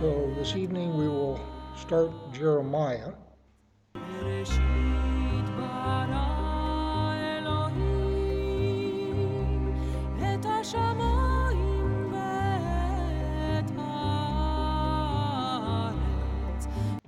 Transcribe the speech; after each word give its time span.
So 0.00 0.32
this 0.34 0.56
evening 0.56 0.96
we 0.96 1.08
will 1.08 1.38
start 1.76 2.10
Jeremiah. 2.32 3.12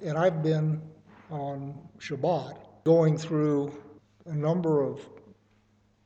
And 0.03 0.19
I've 0.19 0.43
been 0.43 0.83
on 1.31 1.75
Shabbat 1.99 2.59
going 2.85 3.17
through 3.17 3.73
a 4.27 4.35
number 4.35 4.83
of 4.83 5.01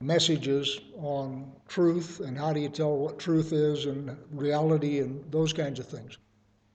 messages 0.01 0.79
on 0.98 1.51
truth 1.66 2.21
and 2.21 2.39
how 2.39 2.53
do 2.53 2.61
you 2.61 2.69
tell 2.69 2.97
what 2.97 3.19
truth 3.19 3.53
is 3.53 3.87
and 3.87 4.16
reality 4.30 5.01
and 5.01 5.25
those 5.33 5.53
kinds 5.53 5.80
of 5.80 5.89
things. 5.89 6.19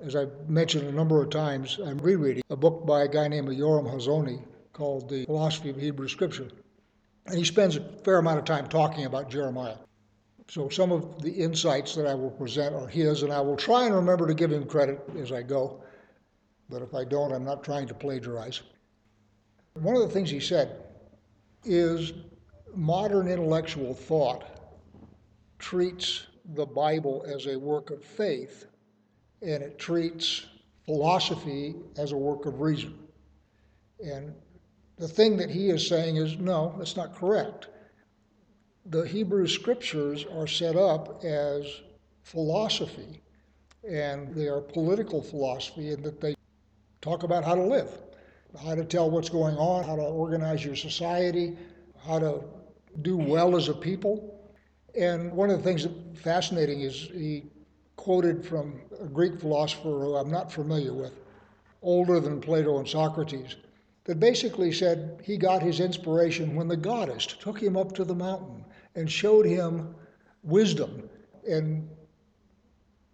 As 0.01 0.15
I've 0.15 0.49
mentioned 0.49 0.87
a 0.87 0.91
number 0.91 1.21
of 1.21 1.29
times, 1.29 1.79
I'm 1.85 1.99
rereading 1.99 2.43
a 2.49 2.55
book 2.55 2.87
by 2.87 3.03
a 3.03 3.07
guy 3.07 3.27
named 3.27 3.49
Yoram 3.49 3.87
Hazony 3.87 4.41
called 4.73 5.07
The 5.07 5.25
Philosophy 5.25 5.69
of 5.69 5.77
Hebrew 5.77 6.07
Scripture. 6.07 6.49
And 7.27 7.37
he 7.37 7.43
spends 7.43 7.75
a 7.75 7.81
fair 8.03 8.17
amount 8.17 8.39
of 8.39 8.45
time 8.45 8.67
talking 8.67 9.05
about 9.05 9.29
Jeremiah. 9.29 9.77
So 10.49 10.69
some 10.69 10.91
of 10.91 11.21
the 11.21 11.31
insights 11.31 11.93
that 11.95 12.07
I 12.07 12.15
will 12.15 12.31
present 12.31 12.73
are 12.73 12.87
his, 12.87 13.21
and 13.21 13.31
I 13.31 13.41
will 13.41 13.55
try 13.55 13.85
and 13.85 13.93
remember 13.93 14.27
to 14.27 14.33
give 14.33 14.51
him 14.51 14.65
credit 14.65 14.99
as 15.19 15.31
I 15.31 15.43
go. 15.43 15.83
But 16.67 16.81
if 16.81 16.95
I 16.95 17.03
don't, 17.03 17.31
I'm 17.31 17.45
not 17.45 17.63
trying 17.63 17.87
to 17.87 17.93
plagiarize. 17.93 18.63
One 19.73 19.95
of 19.95 20.01
the 20.01 20.09
things 20.09 20.31
he 20.31 20.39
said 20.39 20.83
is 21.63 22.13
modern 22.73 23.27
intellectual 23.27 23.93
thought 23.93 24.45
treats 25.59 26.25
the 26.55 26.65
Bible 26.65 27.23
as 27.27 27.45
a 27.45 27.57
work 27.57 27.91
of 27.91 28.03
faith, 28.03 28.65
and 29.41 29.63
it 29.63 29.79
treats 29.79 30.45
philosophy 30.85 31.75
as 31.97 32.11
a 32.11 32.17
work 32.17 32.45
of 32.45 32.61
reason. 32.61 32.97
And 34.03 34.33
the 34.97 35.07
thing 35.07 35.37
that 35.37 35.49
he 35.49 35.69
is 35.69 35.87
saying 35.87 36.17
is 36.17 36.37
no, 36.37 36.75
that's 36.77 36.95
not 36.95 37.15
correct. 37.15 37.67
The 38.87 39.01
Hebrew 39.01 39.47
scriptures 39.47 40.25
are 40.35 40.47
set 40.47 40.75
up 40.75 41.23
as 41.23 41.65
philosophy, 42.23 43.21
and 43.87 44.33
they 44.33 44.47
are 44.47 44.61
political 44.61 45.21
philosophy 45.21 45.91
in 45.91 46.01
that 46.03 46.19
they 46.19 46.35
talk 47.01 47.23
about 47.23 47.43
how 47.43 47.55
to 47.55 47.63
live, 47.63 47.89
how 48.63 48.75
to 48.75 48.83
tell 48.83 49.09
what's 49.09 49.29
going 49.29 49.55
on, 49.55 49.83
how 49.83 49.95
to 49.95 50.01
organize 50.03 50.63
your 50.65 50.75
society, 50.75 51.57
how 52.05 52.19
to 52.19 52.43
do 53.01 53.17
well 53.17 53.55
as 53.55 53.69
a 53.69 53.73
people. 53.73 54.39
And 54.95 55.31
one 55.31 55.49
of 55.49 55.57
the 55.57 55.63
things 55.63 55.83
that's 55.83 56.19
fascinating 56.19 56.81
is 56.81 57.09
he 57.13 57.43
quoted 58.01 58.43
from 58.43 58.81
a 58.99 59.05
Greek 59.05 59.39
philosopher 59.39 59.89
who 59.89 60.15
I'm 60.15 60.31
not 60.31 60.51
familiar 60.51 60.91
with, 60.91 61.13
older 61.83 62.19
than 62.19 62.41
Plato 62.41 62.79
and 62.79 62.87
Socrates, 62.87 63.57
that 64.05 64.19
basically 64.19 64.71
said 64.71 65.21
he 65.23 65.37
got 65.37 65.61
his 65.61 65.79
inspiration 65.79 66.55
when 66.55 66.67
the 66.67 66.75
goddess 66.75 67.27
took 67.27 67.61
him 67.61 67.77
up 67.77 67.91
to 67.93 68.03
the 68.03 68.15
mountain 68.15 68.65
and 68.95 69.09
showed 69.09 69.45
him 69.45 69.93
wisdom. 70.41 71.07
And 71.47 71.87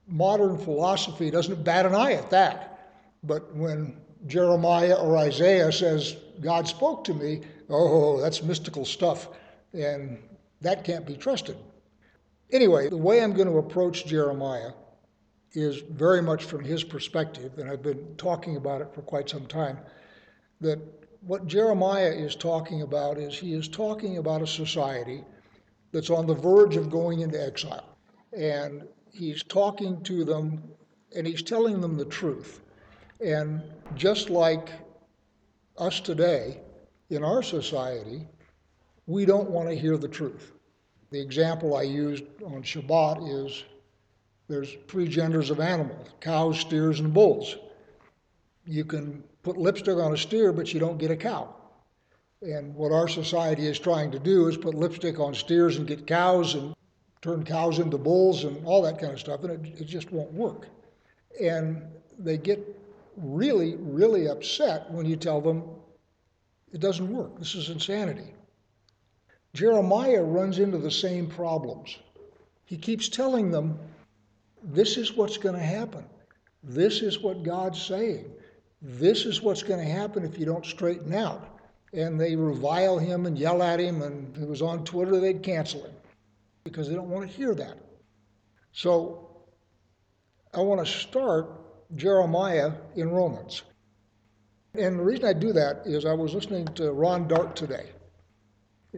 modern 0.07 0.57
philosophy 0.57 1.29
doesn't 1.31 1.65
bat 1.65 1.85
an 1.85 1.93
eye 1.93 2.13
at 2.13 2.29
that. 2.29 2.93
But 3.23 3.53
when 3.53 3.97
Jeremiah 4.25 4.95
or 4.95 5.17
Isaiah 5.17 5.73
says, 5.73 6.15
God 6.39 6.65
spoke 6.65 7.03
to 7.03 7.13
me, 7.13 7.41
oh, 7.69 8.21
that's 8.21 8.41
mystical 8.41 8.85
stuff, 8.85 9.27
and 9.73 10.17
that 10.61 10.85
can't 10.85 11.05
be 11.05 11.17
trusted. 11.17 11.57
Anyway, 12.51 12.89
the 12.89 12.97
way 12.97 13.21
I'm 13.21 13.33
going 13.33 13.47
to 13.47 13.57
approach 13.57 14.05
Jeremiah 14.05 14.71
is 15.53 15.77
very 15.77 16.21
much 16.21 16.43
from 16.45 16.63
his 16.63 16.83
perspective, 16.83 17.57
and 17.57 17.69
I've 17.69 17.81
been 17.81 18.15
talking 18.17 18.55
about 18.57 18.81
it 18.81 18.93
for 18.93 19.01
quite 19.01 19.29
some 19.29 19.45
time. 19.47 19.79
That 20.61 20.79
what 21.21 21.47
Jeremiah 21.47 22.11
is 22.11 22.35
talking 22.35 22.81
about 22.83 23.17
is 23.17 23.37
he 23.37 23.53
is 23.53 23.67
talking 23.67 24.17
about 24.17 24.41
a 24.41 24.47
society 24.47 25.23
that's 25.91 26.09
on 26.09 26.25
the 26.25 26.35
verge 26.35 26.75
of 26.77 26.89
going 26.89 27.21
into 27.21 27.43
exile. 27.43 27.97
And 28.33 28.87
he's 29.11 29.43
talking 29.43 30.01
to 30.03 30.23
them 30.23 30.63
and 31.15 31.25
he's 31.25 31.41
telling 31.41 31.81
them 31.81 31.97
the 31.97 32.05
truth. 32.05 32.61
And 33.23 33.61
just 33.95 34.29
like 34.29 34.69
us 35.77 35.99
today, 35.99 36.59
in 37.09 37.23
our 37.23 37.41
society, 37.41 38.27
we 39.05 39.25
don't 39.25 39.49
want 39.49 39.69
to 39.69 39.75
hear 39.75 39.97
the 39.97 40.07
truth. 40.07 40.51
The 41.09 41.21
example 41.21 41.75
I 41.75 41.83
used 41.83 42.23
on 42.45 42.63
Shabbat 42.63 43.45
is 43.45 43.63
there's 44.47 44.75
three 44.87 45.07
genders 45.07 45.49
of 45.49 45.59
animals 45.59 46.09
cows, 46.19 46.59
steers, 46.59 46.99
and 46.99 47.13
bulls. 47.13 47.57
You 48.65 48.83
can 48.83 49.23
put 49.43 49.57
lipstick 49.57 49.97
on 49.97 50.13
a 50.13 50.17
steer, 50.17 50.51
but 50.51 50.73
you 50.73 50.79
don't 50.79 50.97
get 50.97 51.11
a 51.11 51.15
cow. 51.15 51.53
And 52.41 52.75
what 52.75 52.91
our 52.91 53.07
society 53.07 53.65
is 53.65 53.79
trying 53.79 54.11
to 54.11 54.19
do 54.19 54.47
is 54.47 54.57
put 54.57 54.75
lipstick 54.75 55.19
on 55.19 55.33
steers 55.33 55.77
and 55.77 55.87
get 55.87 56.05
cows 56.05 56.53
and 56.55 56.75
turn 57.21 57.43
cows 57.43 57.79
into 57.79 57.97
bulls 57.97 58.43
and 58.43 58.63
all 58.65 58.81
that 58.83 58.99
kind 58.99 59.13
of 59.13 59.19
stuff, 59.19 59.43
and 59.43 59.65
it, 59.65 59.81
it 59.81 59.85
just 59.85 60.11
won't 60.11 60.31
work. 60.33 60.67
And 61.41 61.81
they 62.19 62.37
get 62.37 62.59
really, 63.15 63.75
really 63.77 64.27
upset 64.27 64.89
when 64.91 65.05
you 65.05 65.15
tell 65.15 65.41
them 65.41 65.63
it 66.71 66.79
doesn't 66.79 67.11
work. 67.11 67.39
This 67.39 67.55
is 67.55 67.69
insanity. 67.69 68.33
Jeremiah 69.57 70.21
runs 70.21 70.59
into 70.59 70.77
the 70.77 70.91
same 70.91 71.25
problems. 71.25 71.97
He 72.65 72.77
keeps 72.77 73.09
telling 73.09 73.49
them, 73.49 73.79
this 74.61 74.97
is 74.97 75.13
what's 75.17 75.37
going 75.37 75.55
to 75.55 75.65
happen. 75.79 76.05
This 76.63 77.01
is 77.01 77.21
what 77.21 77.41
God's 77.41 77.81
saying. 77.81 78.31
This 78.83 79.25
is 79.25 79.41
what's 79.41 79.63
going 79.63 79.83
to 79.83 79.91
happen 79.91 80.23
if 80.23 80.37
you 80.37 80.45
don't 80.45 80.63
straighten 80.63 81.11
out. 81.11 81.59
And 81.91 82.21
they 82.21 82.35
revile 82.35 82.99
him 82.99 83.25
and 83.25 83.35
yell 83.35 83.63
at 83.63 83.79
him, 83.79 84.03
and 84.03 84.35
if 84.35 84.43
it 84.43 84.47
was 84.47 84.61
on 84.61 84.85
Twitter, 84.85 85.19
they'd 85.19 85.41
cancel 85.41 85.83
him 85.83 85.95
because 86.63 86.87
they 86.87 86.93
don't 86.93 87.09
want 87.09 87.27
to 87.27 87.35
hear 87.35 87.55
that. 87.55 87.79
So 88.73 89.27
I 90.53 90.59
want 90.59 90.85
to 90.85 90.91
start 90.91 91.49
Jeremiah 91.95 92.73
in 92.95 93.09
Romans. 93.09 93.63
And 94.75 94.99
the 94.99 95.03
reason 95.03 95.25
I 95.25 95.33
do 95.33 95.51
that 95.53 95.81
is 95.85 96.05
I 96.05 96.13
was 96.13 96.35
listening 96.35 96.67
to 96.75 96.91
Ron 96.91 97.27
Dart 97.27 97.55
today. 97.55 97.87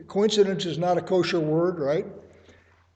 Coincidence 0.07 0.65
is 0.65 0.77
not 0.77 0.97
a 0.97 1.01
kosher 1.01 1.39
word, 1.39 1.79
right? 1.79 2.05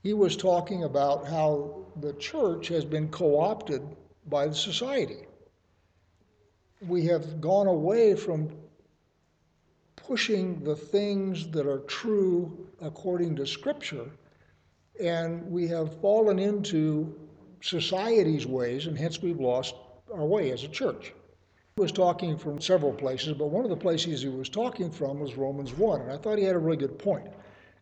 He 0.03 0.13
was 0.13 0.35
talking 0.35 0.83
about 0.83 1.27
how 1.27 1.85
the 2.01 2.13
church 2.13 2.67
has 2.67 2.85
been 2.85 3.09
co 3.09 3.39
opted 3.39 3.81
by 4.27 4.47
the 4.47 4.55
society. 4.55 5.25
We 6.81 7.05
have 7.05 7.41
gone 7.41 7.67
away 7.67 8.15
from 8.15 8.51
pushing 9.95 10.63
the 10.63 10.75
things 10.75 11.47
that 11.51 11.65
are 11.65 11.79
true 11.79 12.67
according 12.81 13.37
to 13.37 13.47
Scripture, 13.47 14.11
and 14.99 15.49
we 15.49 15.67
have 15.69 15.99
fallen 16.01 16.39
into 16.39 17.15
society's 17.61 18.45
ways, 18.45 18.87
and 18.87 18.97
hence 18.97 19.21
we've 19.21 19.39
lost 19.39 19.75
our 20.13 20.25
way 20.25 20.51
as 20.51 20.63
a 20.63 20.67
church. 20.67 21.13
Was 21.75 21.91
talking 21.91 22.37
from 22.37 22.61
several 22.61 22.93
places, 22.93 23.33
but 23.33 23.47
one 23.47 23.63
of 23.63 23.71
the 23.71 23.75
places 23.75 24.21
he 24.21 24.29
was 24.29 24.47
talking 24.47 24.91
from 24.91 25.19
was 25.19 25.35
Romans 25.35 25.73
1, 25.73 26.01
and 26.01 26.11
I 26.11 26.17
thought 26.17 26.37
he 26.37 26.43
had 26.43 26.55
a 26.55 26.59
really 26.59 26.77
good 26.77 26.99
point. 26.99 27.27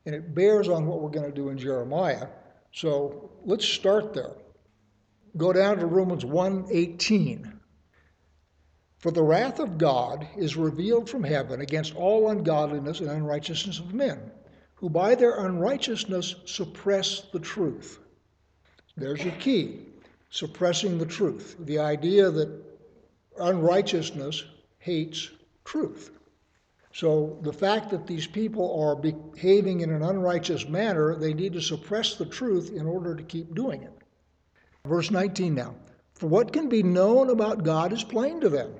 And 0.05 0.15
it 0.15 0.33
bears 0.33 0.69
on 0.69 0.87
what 0.87 1.01
we're 1.01 1.09
going 1.09 1.29
to 1.29 1.35
do 1.35 1.49
in 1.49 1.57
Jeremiah. 1.57 2.27
So 2.71 3.31
let's 3.45 3.65
start 3.65 4.13
there. 4.13 4.31
Go 5.35 5.51
down 5.51 5.77
to 5.79 5.87
Romans 5.87 6.23
1:18. 6.23 7.59
For 8.99 9.11
the 9.11 9.23
wrath 9.23 9.59
of 9.59 9.77
God 9.77 10.25
is 10.37 10.55
revealed 10.55 11.09
from 11.09 11.25
heaven 11.25 11.59
against 11.59 11.93
all 11.93 12.29
ungodliness 12.29 13.01
and 13.01 13.09
unrighteousness 13.09 13.79
of 13.79 13.93
men, 13.93 14.31
who 14.75 14.89
by 14.89 15.15
their 15.15 15.45
unrighteousness 15.45 16.35
suppress 16.45 17.23
the 17.33 17.39
truth. 17.39 17.99
There's 18.95 19.21
your 19.21 19.33
key 19.33 19.81
suppressing 20.29 20.97
the 20.97 21.05
truth. 21.05 21.57
The 21.59 21.79
idea 21.79 22.31
that 22.31 22.70
unrighteousness 23.39 24.43
hates 24.79 25.29
truth. 25.63 26.11
So 26.93 27.37
the 27.41 27.53
fact 27.53 27.89
that 27.91 28.05
these 28.05 28.27
people 28.27 28.81
are 28.81 28.95
behaving 28.95 29.81
in 29.81 29.91
an 29.91 30.01
unrighteous 30.01 30.67
manner, 30.67 31.15
they 31.15 31.33
need 31.33 31.53
to 31.53 31.61
suppress 31.61 32.15
the 32.15 32.25
truth 32.25 32.71
in 32.73 32.85
order 32.85 33.15
to 33.15 33.23
keep 33.23 33.55
doing 33.55 33.83
it. 33.83 33.93
Verse 34.85 35.11
19 35.11 35.55
now. 35.55 35.75
For 36.15 36.27
what 36.27 36.53
can 36.53 36.69
be 36.69 36.83
known 36.83 37.29
about 37.29 37.63
God 37.63 37.93
is 37.93 38.03
plain 38.03 38.41
to 38.41 38.49
them, 38.49 38.73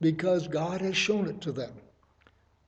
because 0.00 0.48
God 0.48 0.80
has 0.80 0.96
shown 0.96 1.28
it 1.28 1.40
to 1.42 1.52
them. 1.52 1.72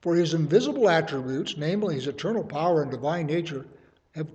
For 0.01 0.15
his 0.15 0.33
invisible 0.33 0.89
attributes, 0.89 1.57
namely 1.57 1.95
his 1.95 2.07
eternal 2.07 2.43
power 2.43 2.83
and 2.83 2.91
divine 2.91 3.25
nature, 3.25 3.65
have 4.15 4.27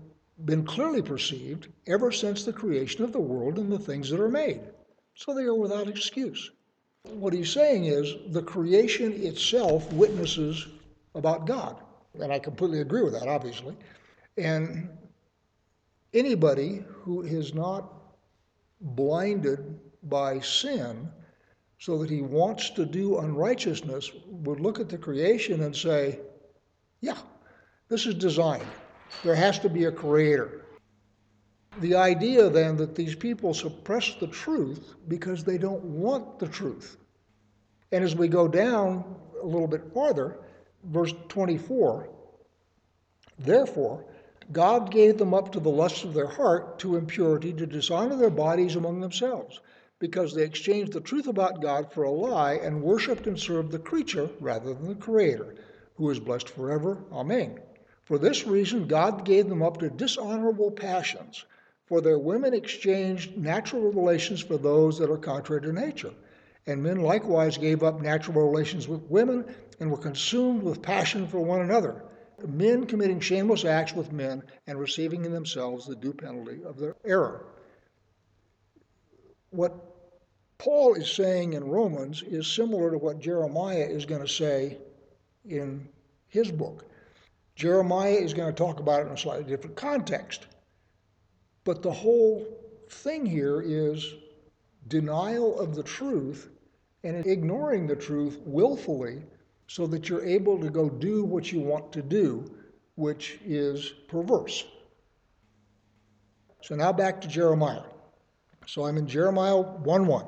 been 0.45 0.65
clearly 0.65 1.03
perceived 1.03 1.69
ever 1.87 2.11
since 2.11 2.45
the 2.45 2.53
creation 2.53 3.05
of 3.05 3.13
the 3.13 3.21
world 3.21 3.59
and 3.59 3.71
the 3.71 3.79
things 3.79 4.11
that 4.11 4.21
are 4.21 4.29
made. 4.29 4.61
So 5.15 5.35
they 5.35 5.45
are 5.45 5.55
without 5.55 5.89
excuse. 5.89 6.51
What 7.11 7.33
he's 7.33 7.53
saying 7.53 7.87
is 7.87 8.15
the 8.29 8.43
creation 8.43 9.13
itself 9.25 9.91
witnesses 9.93 10.67
about 11.15 11.47
God. 11.47 11.77
And 12.21 12.33
I 12.33 12.39
completely 12.39 12.81
agree 12.81 13.03
with 13.03 13.13
that, 13.13 13.29
obviously. 13.29 13.77
And 14.37 14.89
anybody 16.15 16.85
who 16.87 17.23
is 17.23 17.55
not 17.55 17.93
blinded 18.81 19.81
by 20.05 20.41
sin 20.41 21.11
so 21.79 21.99
that 21.99 22.11
he 22.11 22.23
wants 22.23 22.71
to 22.71 22.85
do 22.85 23.19
unrighteousness 23.19 24.11
would 24.27 24.61
look 24.61 24.81
at 24.81 24.89
the 24.89 24.99
creation 24.99 25.63
and 25.63 25.75
say, 25.75 26.21
yeah, 27.01 27.19
this 27.89 28.07
is 28.07 28.15
designed. 28.15 28.67
There 29.23 29.35
has 29.35 29.59
to 29.61 29.69
be 29.69 29.85
a 29.85 29.93
creator. 29.93 30.63
The 31.77 31.95
idea 31.95 32.51
then 32.51 32.77
that 32.79 32.97
these 32.97 33.15
people 33.15 33.55
suppress 33.55 34.15
the 34.15 34.27
truth 34.27 34.95
because 35.07 35.45
they 35.45 35.59
don't 35.59 35.85
want 35.85 36.41
the 36.41 36.49
truth. 36.49 36.97
And 37.93 38.03
as 38.03 38.17
we 38.17 38.27
go 38.27 38.49
down 38.49 39.05
a 39.41 39.47
little 39.47 39.69
bit 39.69 39.93
farther, 39.95 40.39
verse 40.83 41.15
24, 41.29 42.09
therefore, 43.39 44.05
God 44.51 44.91
gave 44.91 45.19
them 45.19 45.35
up 45.35 45.53
to 45.53 45.61
the 45.61 45.69
lusts 45.69 46.05
of 46.05 46.15
their 46.15 46.27
heart 46.27 46.79
to 46.81 46.97
impurity 46.97 47.53
to 47.53 47.67
dishonor 47.67 48.17
their 48.17 48.31
bodies 48.31 48.77
among 48.77 49.01
themselves, 49.01 49.61
because 50.01 50.35
they 50.35 50.43
exchanged 50.43 50.93
the 50.93 51.01
truth 51.01 51.29
about 51.29 51.63
God 51.63 51.93
for 51.93 52.05
a 52.05 52.11
lie 52.11 52.55
and 52.55 52.83
worshiped 52.83 53.27
and 53.27 53.39
served 53.39 53.71
the 53.71 53.79
creature 53.79 54.31
rather 54.41 54.75
than 54.75 54.89
the 54.89 54.95
Creator, 54.95 55.55
who 55.95 56.11
is 56.11 56.19
blessed 56.19 56.49
forever. 56.49 56.99
Amen. 57.13 57.61
For 58.05 58.19
this 58.19 58.47
reason, 58.47 58.89
God 58.89 59.25
gave 59.25 59.49
them 59.49 59.63
up 59.63 59.79
to 59.79 59.91
dishonorable 59.91 60.71
passions, 60.71 61.45
for 61.89 62.01
their 62.01 62.19
women 62.19 62.55
exchanged 62.55 63.37
natural 63.37 63.91
relations 63.91 64.41
for 64.41 64.59
those 64.59 64.99
that 64.99 65.11
are 65.11 65.17
contrary 65.17 65.63
to 65.63 65.73
nature. 65.73 66.13
And 66.67 66.83
men 66.83 67.01
likewise 67.01 67.57
gave 67.57 67.83
up 67.83 68.01
natural 68.01 68.47
relations 68.47 68.87
with 68.87 69.03
women 69.05 69.45
and 69.81 69.91
were 69.91 69.97
consumed 69.97 70.63
with 70.63 70.83
passion 70.83 71.27
for 71.27 71.41
one 71.41 71.61
another 71.61 72.03
men 72.47 72.87
committing 72.87 73.21
shameless 73.21 73.65
acts 73.65 73.95
with 73.95 74.13
men 74.13 74.43
and 74.67 74.79
receiving 74.79 75.25
in 75.25 75.33
themselves 75.33 75.87
the 75.87 75.97
due 75.97 76.13
penalty 76.13 76.63
of 76.65 76.79
their 76.79 76.97
error. 77.05 77.47
What 79.51 79.75
Paul 80.59 80.95
is 80.95 81.11
saying 81.11 81.55
in 81.55 81.65
Romans 81.65 82.23
is 82.23 82.47
similar 82.47 82.91
to 82.91 82.99
what 82.99 83.21
Jeremiah 83.21 83.87
is 83.89 84.07
going 84.07 84.21
to 84.21 84.29
say 84.29 84.79
in 85.45 85.89
his 86.29 86.51
book. 86.51 86.85
Jeremiah 87.57 88.13
is 88.13 88.35
going 88.35 88.53
to 88.53 88.57
talk 88.57 88.79
about 88.79 89.03
it 89.03 89.07
in 89.07 89.15
a 89.15 89.19
slightly 89.19 89.45
different 89.45 89.77
context. 89.77 90.47
But 91.69 91.83
the 91.83 91.93
whole 91.93 92.47
thing 92.89 93.27
here 93.27 93.61
is 93.61 94.15
denial 94.87 95.61
of 95.61 95.75
the 95.75 95.83
truth 95.83 96.49
and 97.05 97.27
ignoring 97.27 97.87
the 97.87 97.95
truth 97.95 98.39
willfully 98.47 99.27
so 99.67 99.87
that 99.89 100.09
you're 100.09 100.25
able 100.25 100.59
to 100.61 100.71
go 100.71 100.89
do 100.89 101.25
what 101.25 101.53
you 101.53 101.61
want 101.61 101.93
to 101.93 102.01
do, 102.01 102.51
which 102.95 103.39
is 103.45 103.93
perverse. 104.09 104.65
So 106.63 106.75
now 106.75 106.91
back 106.91 107.21
to 107.21 107.29
Jeremiah. 107.29 107.85
So 108.67 108.87
I'm 108.87 108.97
in 108.97 109.07
Jeremiah 109.07 109.61
1 109.61 110.07
1. 110.07 110.25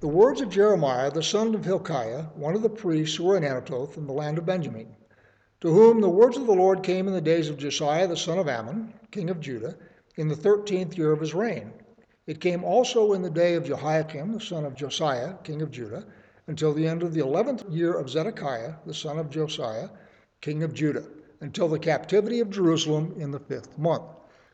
The 0.00 0.08
words 0.08 0.40
of 0.40 0.50
Jeremiah, 0.50 1.12
the 1.12 1.22
son 1.22 1.54
of 1.54 1.64
Hilkiah, 1.64 2.24
one 2.34 2.56
of 2.56 2.62
the 2.62 2.68
priests 2.68 3.14
who 3.14 3.22
were 3.22 3.36
in 3.36 3.44
Anathoth 3.44 3.98
in 3.98 4.08
the 4.08 4.12
land 4.12 4.36
of 4.36 4.46
Benjamin, 4.46 4.96
to 5.60 5.72
whom 5.72 6.00
the 6.00 6.10
words 6.10 6.36
of 6.36 6.46
the 6.46 6.52
Lord 6.52 6.82
came 6.82 7.06
in 7.06 7.14
the 7.14 7.20
days 7.20 7.48
of 7.48 7.56
Josiah 7.56 8.08
the 8.08 8.16
son 8.16 8.40
of 8.40 8.48
Amon, 8.48 8.92
king 9.12 9.30
of 9.30 9.38
Judah, 9.38 9.76
in 10.16 10.28
the 10.28 10.36
thirteenth 10.36 10.96
year 10.96 11.12
of 11.12 11.20
his 11.20 11.34
reign. 11.34 11.72
It 12.26 12.40
came 12.40 12.62
also 12.62 13.14
in 13.14 13.22
the 13.22 13.30
day 13.30 13.54
of 13.54 13.64
Jehoiakim, 13.64 14.32
the 14.32 14.40
son 14.40 14.64
of 14.64 14.74
Josiah, 14.74 15.34
king 15.42 15.62
of 15.62 15.70
Judah, 15.70 16.04
until 16.46 16.72
the 16.72 16.86
end 16.86 17.02
of 17.02 17.14
the 17.14 17.20
eleventh 17.20 17.64
year 17.68 17.94
of 17.94 18.08
Zedekiah, 18.08 18.74
the 18.86 18.94
son 18.94 19.18
of 19.18 19.30
Josiah, 19.30 19.88
king 20.40 20.62
of 20.62 20.74
Judah, 20.74 21.04
until 21.40 21.68
the 21.68 21.78
captivity 21.78 22.40
of 22.40 22.50
Jerusalem 22.50 23.14
in 23.18 23.30
the 23.30 23.40
fifth 23.40 23.76
month. 23.78 24.04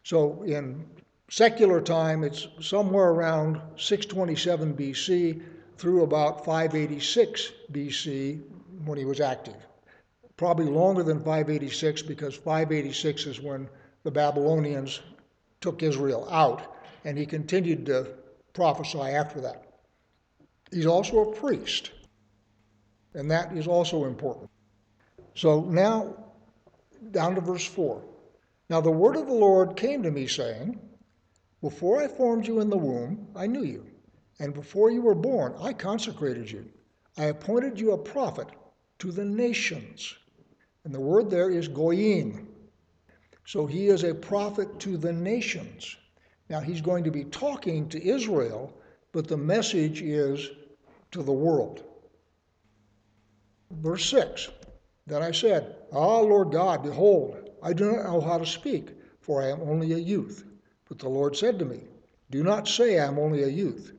So 0.02 0.42
in 0.42 0.86
secular 1.30 1.80
time, 1.80 2.24
it's 2.24 2.48
somewhere 2.60 3.10
around 3.10 3.60
627 3.76 4.74
BC 4.74 5.42
through 5.76 6.02
about 6.02 6.44
586 6.44 7.52
BC 7.72 8.42
when 8.84 8.98
he 8.98 9.04
was 9.04 9.20
active. 9.20 9.56
Probably 10.36 10.66
longer 10.66 11.02
than 11.02 11.18
586 11.18 12.02
because 12.02 12.34
586 12.34 13.26
is 13.26 13.40
when 13.40 13.68
the 14.04 14.10
Babylonians 14.10 15.00
took 15.60 15.82
Israel 15.82 16.28
out, 16.30 16.76
and 17.04 17.16
he 17.16 17.26
continued 17.26 17.86
to 17.86 18.08
prophesy 18.52 19.00
after 19.00 19.40
that. 19.40 19.64
He's 20.70 20.86
also 20.86 21.30
a 21.30 21.34
priest, 21.34 21.90
and 23.14 23.30
that 23.30 23.52
is 23.56 23.66
also 23.66 24.04
important. 24.04 24.50
So 25.34 25.62
now, 25.62 26.14
down 27.10 27.34
to 27.36 27.40
verse 27.40 27.64
4. 27.64 28.02
Now 28.70 28.80
the 28.80 28.90
word 28.90 29.16
of 29.16 29.26
the 29.26 29.32
Lord 29.32 29.76
came 29.76 30.02
to 30.02 30.10
me, 30.10 30.26
saying, 30.26 30.78
Before 31.62 32.02
I 32.02 32.08
formed 32.08 32.46
you 32.46 32.60
in 32.60 32.68
the 32.68 32.76
womb, 32.76 33.28
I 33.34 33.46
knew 33.46 33.64
you, 33.64 33.86
and 34.38 34.52
before 34.52 34.90
you 34.90 35.02
were 35.02 35.14
born, 35.14 35.54
I 35.60 35.72
consecrated 35.72 36.50
you. 36.50 36.68
I 37.16 37.26
appointed 37.26 37.80
you 37.80 37.92
a 37.92 37.98
prophet 37.98 38.48
to 38.98 39.10
the 39.10 39.24
nations. 39.24 40.14
And 40.84 40.94
the 40.94 41.00
word 41.00 41.30
there 41.30 41.50
is 41.50 41.68
goyim. 41.68 42.47
So 43.48 43.64
he 43.64 43.86
is 43.86 44.04
a 44.04 44.14
prophet 44.14 44.78
to 44.80 44.98
the 44.98 45.10
nations. 45.10 45.96
Now 46.50 46.60
he's 46.60 46.82
going 46.82 47.02
to 47.04 47.10
be 47.10 47.24
talking 47.24 47.88
to 47.88 48.06
Israel, 48.06 48.74
but 49.10 49.26
the 49.26 49.38
message 49.38 50.02
is 50.02 50.50
to 51.12 51.22
the 51.22 51.32
world. 51.32 51.82
Verse 53.70 54.04
6 54.10 54.50
Then 55.06 55.22
I 55.22 55.30
said, 55.30 55.76
Ah, 55.94 56.18
Lord 56.20 56.52
God, 56.52 56.82
behold, 56.82 57.48
I 57.62 57.72
do 57.72 57.90
not 57.90 58.04
know 58.04 58.20
how 58.20 58.36
to 58.36 58.44
speak, 58.44 58.90
for 59.22 59.42
I 59.42 59.48
am 59.48 59.62
only 59.62 59.94
a 59.94 59.96
youth. 59.96 60.44
But 60.86 60.98
the 60.98 61.08
Lord 61.08 61.34
said 61.34 61.58
to 61.58 61.64
me, 61.64 61.80
Do 62.28 62.42
not 62.42 62.68
say 62.68 62.98
I 62.98 63.06
am 63.06 63.18
only 63.18 63.44
a 63.44 63.48
youth, 63.48 63.94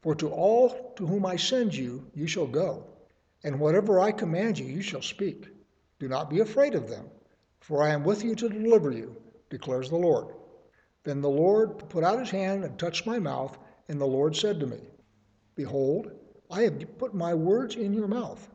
for 0.00 0.14
to 0.14 0.28
all 0.28 0.92
to 0.94 1.04
whom 1.04 1.26
I 1.26 1.34
send 1.34 1.74
you, 1.74 2.08
you 2.14 2.28
shall 2.28 2.46
go, 2.46 2.86
and 3.42 3.58
whatever 3.58 3.98
I 3.98 4.12
command 4.12 4.60
you, 4.60 4.66
you 4.66 4.80
shall 4.80 5.02
speak. 5.02 5.48
Do 5.98 6.06
not 6.06 6.30
be 6.30 6.38
afraid 6.38 6.76
of 6.76 6.88
them, 6.88 7.10
for 7.62 7.80
I 7.80 7.90
am 7.90 8.02
with 8.02 8.24
you 8.24 8.34
to 8.34 8.48
deliver 8.48 8.90
you, 8.90 9.16
declares 9.48 9.88
the 9.88 9.96
Lord. 9.96 10.34
Then 11.04 11.20
the 11.20 11.30
Lord 11.30 11.88
put 11.88 12.02
out 12.02 12.18
his 12.18 12.30
hand 12.30 12.64
and 12.64 12.76
touched 12.76 13.06
my 13.06 13.20
mouth, 13.20 13.56
and 13.88 14.00
the 14.00 14.04
Lord 14.04 14.34
said 14.34 14.58
to 14.60 14.66
me, 14.66 14.78
Behold, 15.54 16.10
I 16.50 16.62
have 16.62 16.98
put 16.98 17.14
my 17.14 17.34
words 17.34 17.76
in 17.76 17.94
your 17.94 18.08
mouth. 18.08 18.50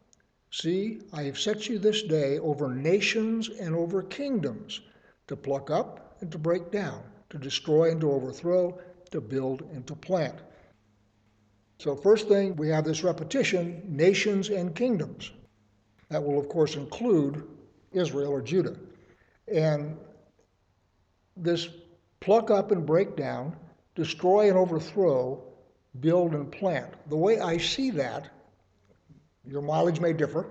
See, 0.51 0.99
I 1.13 1.23
have 1.23 1.39
set 1.39 1.69
you 1.69 1.79
this 1.79 2.03
day 2.03 2.37
over 2.39 2.73
nations 2.73 3.49
and 3.49 3.73
over 3.73 4.03
kingdoms, 4.03 4.81
to 5.27 5.37
pluck 5.37 5.71
up 5.71 6.17
and 6.21 6.29
to 6.31 6.37
break 6.37 6.69
down, 6.69 7.01
to 7.29 7.37
destroy 7.37 7.91
and 7.91 8.01
to 8.01 8.11
overthrow, 8.11 8.77
to 9.11 9.21
build 9.21 9.61
and 9.73 9.87
to 9.87 9.95
plant. 9.95 10.35
So, 11.79 11.95
first 11.95 12.27
thing, 12.27 12.57
we 12.57 12.67
have 12.69 12.83
this 12.83 13.03
repetition 13.03 13.83
nations 13.87 14.49
and 14.49 14.75
kingdoms. 14.75 15.31
That 16.09 16.23
will, 16.23 16.39
of 16.39 16.49
course, 16.49 16.75
include 16.75 17.47
Israel 17.93 18.31
or 18.31 18.41
Judah. 18.41 18.77
And 19.53 19.97
this 21.35 21.69
pluck 22.19 22.51
up 22.51 22.71
and 22.71 22.85
break 22.85 23.15
down, 23.15 23.55
destroy 23.95 24.49
and 24.49 24.57
overthrow 24.57 25.43
build 25.99 26.33
and 26.33 26.51
plant. 26.51 26.93
The 27.09 27.17
way 27.17 27.39
I 27.39 27.57
see 27.57 27.89
that, 27.91 28.29
your 29.45 29.61
mileage 29.61 29.99
may 29.99 30.13
differ, 30.13 30.47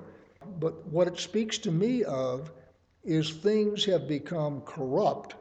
but 0.58 0.86
what 0.86 1.06
it 1.06 1.18
speaks 1.18 1.58
to 1.58 1.70
me 1.70 2.02
of 2.04 2.50
is 3.04 3.30
things 3.30 3.84
have 3.84 4.08
become 4.08 4.62
corrupt 4.62 5.36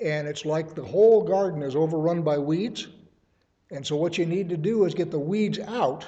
and 0.00 0.26
it's 0.26 0.44
like 0.44 0.74
the 0.74 0.84
whole 0.84 1.22
garden 1.22 1.62
is 1.62 1.76
overrun 1.76 2.22
by 2.22 2.38
weeds. 2.38 2.88
And 3.70 3.86
so 3.86 3.96
what 3.96 4.16
you 4.16 4.26
need 4.26 4.48
to 4.48 4.56
do 4.56 4.84
is 4.84 4.94
get 4.94 5.10
the 5.10 5.18
weeds 5.18 5.58
out. 5.58 6.06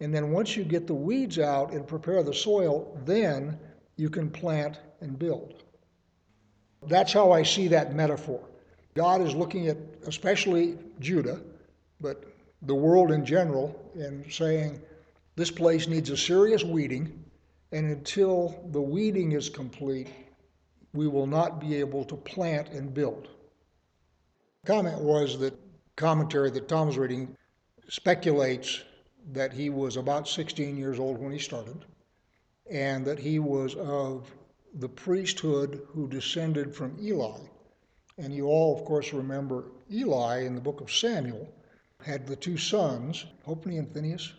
And 0.00 0.14
then 0.14 0.30
once 0.30 0.56
you 0.56 0.64
get 0.64 0.86
the 0.86 0.94
weeds 0.94 1.38
out 1.38 1.72
and 1.72 1.86
prepare 1.86 2.22
the 2.22 2.32
soil, 2.32 2.98
then 3.04 3.58
you 3.96 4.08
can 4.08 4.30
plant 4.30 4.78
and 5.00 5.18
build. 5.18 5.64
That's 6.82 7.12
how 7.12 7.32
I 7.32 7.42
see 7.42 7.68
that 7.68 7.94
metaphor. 7.94 8.40
God 8.94 9.20
is 9.20 9.34
looking 9.34 9.68
at 9.68 9.76
especially 10.06 10.76
Judah, 11.00 11.40
but 12.00 12.24
the 12.62 12.74
world 12.74 13.12
in 13.12 13.24
general 13.24 13.90
and 13.94 14.30
saying 14.32 14.80
this 15.36 15.50
place 15.50 15.86
needs 15.86 16.10
a 16.10 16.16
serious 16.16 16.64
weeding, 16.64 17.24
and 17.72 17.86
until 17.86 18.64
the 18.72 18.80
weeding 18.80 19.32
is 19.32 19.48
complete, 19.48 20.08
we 20.94 21.06
will 21.06 21.26
not 21.26 21.60
be 21.60 21.76
able 21.76 22.04
to 22.06 22.16
plant 22.16 22.68
and 22.70 22.92
build. 22.92 23.28
Comment 24.64 25.00
was 25.00 25.38
that 25.38 25.54
commentary 25.96 26.50
that 26.50 26.68
Tom 26.68 26.88
was 26.88 26.98
reading 26.98 27.36
speculates 27.88 28.82
that 29.32 29.52
he 29.52 29.70
was 29.70 29.96
about 29.96 30.28
16 30.28 30.76
years 30.76 30.98
old 30.98 31.18
when 31.18 31.32
he 31.32 31.38
started, 31.38 31.84
and 32.70 33.04
that 33.04 33.18
he 33.18 33.38
was 33.38 33.74
of 33.76 34.30
the 34.74 34.88
priesthood 34.88 35.86
who 35.88 36.08
descended 36.08 36.74
from 36.74 36.96
Eli. 37.00 37.38
And 38.18 38.34
you 38.34 38.46
all, 38.46 38.76
of 38.76 38.84
course, 38.84 39.12
remember 39.12 39.66
Eli 39.90 40.44
in 40.44 40.54
the 40.54 40.60
book 40.60 40.80
of 40.80 40.92
Samuel 40.92 41.48
had 42.04 42.26
the 42.26 42.36
two 42.36 42.56
sons, 42.56 43.26
Hophni 43.44 43.78
and 43.78 43.92
Phinehas, 43.92 44.32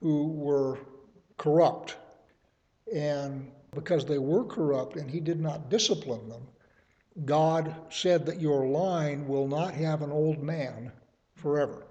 who 0.00 0.28
were 0.28 0.78
corrupt. 1.36 1.96
And 2.92 3.50
because 3.72 4.04
they 4.04 4.18
were 4.18 4.44
corrupt 4.44 4.96
and 4.96 5.10
he 5.10 5.20
did 5.20 5.40
not 5.40 5.70
discipline 5.70 6.28
them, 6.28 6.46
God 7.24 7.74
said 7.90 8.26
that 8.26 8.40
your 8.40 8.66
line 8.66 9.26
will 9.26 9.46
not 9.46 9.74
have 9.74 10.02
an 10.02 10.10
old 10.10 10.42
man 10.42 10.92
forever. 11.34 11.86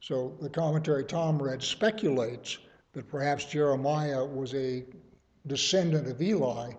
So 0.00 0.36
the 0.40 0.50
commentary 0.50 1.04
Tom 1.04 1.42
read 1.42 1.62
speculates 1.62 2.58
that 2.92 3.08
perhaps 3.08 3.46
Jeremiah 3.46 4.24
was 4.24 4.54
a 4.54 4.84
descendant 5.46 6.08
of 6.08 6.20
Eli, 6.20 6.72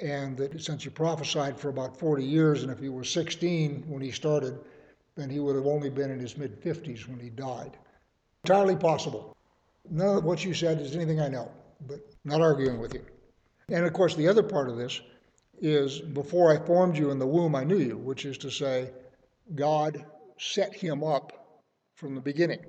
and 0.00 0.36
that 0.36 0.60
since 0.60 0.84
he 0.84 0.90
prophesied 0.90 1.58
for 1.58 1.68
about 1.68 1.98
40 1.98 2.24
years, 2.24 2.62
and 2.62 2.72
if 2.72 2.78
he 2.78 2.88
was 2.88 3.08
16 3.10 3.84
when 3.86 4.02
he 4.02 4.10
started, 4.10 4.58
then 5.16 5.30
he 5.30 5.38
would 5.38 5.56
have 5.56 5.66
only 5.66 5.90
been 5.90 6.10
in 6.10 6.18
his 6.18 6.36
mid 6.36 6.60
50s 6.60 7.08
when 7.08 7.20
he 7.20 7.30
died. 7.30 7.76
Entirely 8.44 8.76
possible. 8.76 9.36
None 9.90 10.16
of 10.16 10.24
what 10.24 10.44
you 10.44 10.54
said 10.54 10.80
is 10.80 10.96
anything 10.96 11.20
I 11.20 11.28
know, 11.28 11.50
but 11.86 12.00
not 12.24 12.40
arguing 12.40 12.78
with 12.80 12.94
you. 12.94 13.04
And 13.68 13.84
of 13.84 13.92
course, 13.92 14.14
the 14.14 14.28
other 14.28 14.42
part 14.42 14.68
of 14.68 14.76
this 14.76 15.00
is 15.60 16.00
before 16.00 16.52
I 16.52 16.64
formed 16.64 16.96
you 16.96 17.10
in 17.10 17.18
the 17.18 17.26
womb, 17.26 17.54
I 17.54 17.64
knew 17.64 17.78
you, 17.78 17.96
which 17.96 18.24
is 18.24 18.36
to 18.38 18.50
say, 18.50 18.90
God 19.54 20.04
set 20.38 20.74
him 20.74 21.04
up 21.04 21.62
from 21.94 22.14
the 22.14 22.20
beginning. 22.20 22.64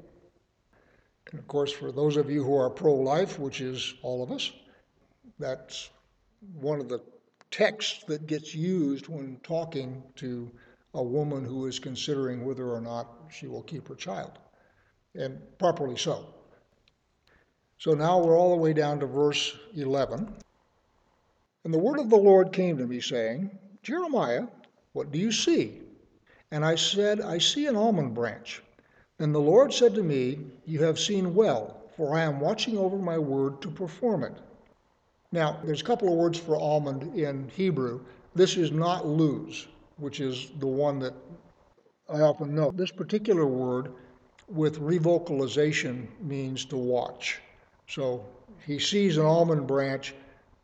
And 1.31 1.39
of 1.39 1.47
course, 1.47 1.71
for 1.71 1.91
those 1.91 2.17
of 2.17 2.29
you 2.29 2.43
who 2.43 2.55
are 2.55 2.69
pro 2.69 2.93
life, 2.93 3.39
which 3.39 3.59
is 3.59 3.95
all 4.03 4.21
of 4.23 4.31
us, 4.31 4.51
that's 5.39 5.89
one 6.53 6.79
of 6.79 6.89
the 6.89 7.01
texts 7.51 8.03
that 8.07 8.27
gets 8.27 8.53
used 8.53 9.07
when 9.07 9.37
talking 9.43 10.03
to 10.15 10.51
a 10.93 11.03
woman 11.03 11.43
who 11.43 11.65
is 11.65 11.79
considering 11.79 12.45
whether 12.45 12.69
or 12.69 12.81
not 12.81 13.07
she 13.29 13.47
will 13.47 13.63
keep 13.63 13.87
her 13.87 13.95
child, 13.95 14.39
and 15.13 15.39
properly 15.57 15.97
so. 15.97 16.25
So 17.77 17.93
now 17.93 18.19
we're 18.19 18.37
all 18.37 18.51
the 18.51 18.61
way 18.61 18.73
down 18.73 18.99
to 19.01 19.05
verse 19.05 19.57
11. 19.75 20.33
And 21.65 21.73
the 21.73 21.79
word 21.79 21.99
of 21.99 22.09
the 22.09 22.15
Lord 22.15 22.53
came 22.53 22.77
to 22.77 22.87
me, 22.87 23.01
saying, 23.01 23.51
Jeremiah, 23.83 24.47
what 24.93 25.11
do 25.11 25.19
you 25.19 25.31
see? 25.31 25.81
And 26.51 26.63
I 26.63 26.75
said, 26.75 27.19
I 27.19 27.37
see 27.37 27.67
an 27.67 27.75
almond 27.75 28.13
branch. 28.13 28.63
And 29.19 29.33
the 29.33 29.39
Lord 29.39 29.73
said 29.73 29.95
to 29.95 30.03
me, 30.03 30.39
You 30.65 30.83
have 30.83 30.99
seen 30.99 31.35
well, 31.35 31.81
for 31.97 32.15
I 32.15 32.21
am 32.21 32.39
watching 32.39 32.77
over 32.77 32.97
my 32.97 33.17
word 33.17 33.61
to 33.61 33.69
perform 33.69 34.23
it. 34.23 34.33
Now, 35.35 35.59
there's 35.65 35.81
a 35.81 35.83
couple 35.83 36.07
of 36.07 36.13
words 36.13 36.39
for 36.39 36.55
almond 36.55 37.13
in 37.13 37.49
Hebrew. 37.49 37.99
This 38.35 38.55
is 38.55 38.71
not 38.71 39.05
luz, 39.05 39.67
which 39.97 40.21
is 40.21 40.51
the 40.59 40.65
one 40.65 40.97
that 40.99 41.13
I 42.09 42.21
often 42.21 42.55
know. 42.55 42.71
This 42.71 42.89
particular 42.89 43.45
word 43.45 43.91
with 44.47 44.79
revocalization 44.79 46.07
means 46.21 46.63
to 46.65 46.77
watch. 46.77 47.41
So 47.89 48.25
he 48.65 48.79
sees 48.79 49.17
an 49.17 49.25
almond 49.25 49.67
branch, 49.67 50.15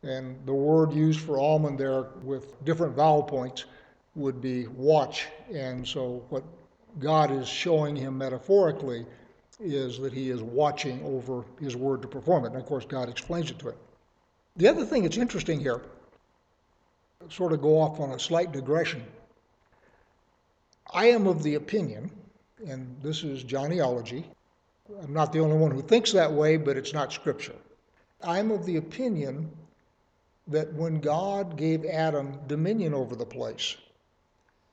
and 0.02 0.38
the 0.46 0.54
word 0.54 0.94
used 0.94 1.20
for 1.20 1.38
almond 1.38 1.76
there 1.78 2.06
with 2.22 2.64
different 2.64 2.96
vowel 2.96 3.24
points 3.24 3.66
would 4.14 4.40
be 4.40 4.68
watch. 4.68 5.26
And 5.52 5.86
so 5.86 6.24
what 6.30 6.44
God 6.98 7.30
is 7.30 7.46
showing 7.46 7.94
him 7.94 8.16
metaphorically 8.16 9.04
is 9.60 9.98
that 9.98 10.14
he 10.14 10.30
is 10.30 10.40
watching 10.40 11.04
over 11.04 11.44
his 11.60 11.76
word 11.76 12.00
to 12.00 12.08
perform 12.08 12.46
it. 12.46 12.52
And 12.52 12.56
of 12.56 12.64
course, 12.64 12.86
God 12.86 13.10
explains 13.10 13.50
it 13.50 13.58
to 13.58 13.68
him. 13.68 13.76
The 14.56 14.68
other 14.68 14.84
thing 14.84 15.02
that's 15.02 15.16
interesting 15.16 15.60
here, 15.60 15.80
sort 17.30 17.52
of 17.52 17.62
go 17.62 17.80
off 17.80 18.00
on 18.00 18.10
a 18.10 18.18
slight 18.18 18.52
digression. 18.52 19.04
I 20.92 21.06
am 21.06 21.26
of 21.26 21.42
the 21.42 21.54
opinion, 21.54 22.10
and 22.66 22.96
this 23.02 23.24
is 23.24 23.44
Johnnyology, 23.44 24.24
I'm 25.00 25.12
not 25.12 25.32
the 25.32 25.40
only 25.40 25.56
one 25.56 25.70
who 25.70 25.80
thinks 25.80 26.12
that 26.12 26.32
way, 26.32 26.56
but 26.56 26.76
it's 26.76 26.92
not 26.92 27.12
scripture. 27.12 27.54
I'm 28.22 28.50
of 28.50 28.66
the 28.66 28.76
opinion 28.76 29.50
that 30.48 30.72
when 30.74 31.00
God 31.00 31.56
gave 31.56 31.84
Adam 31.84 32.38
dominion 32.46 32.92
over 32.92 33.16
the 33.16 33.24
place, 33.24 33.76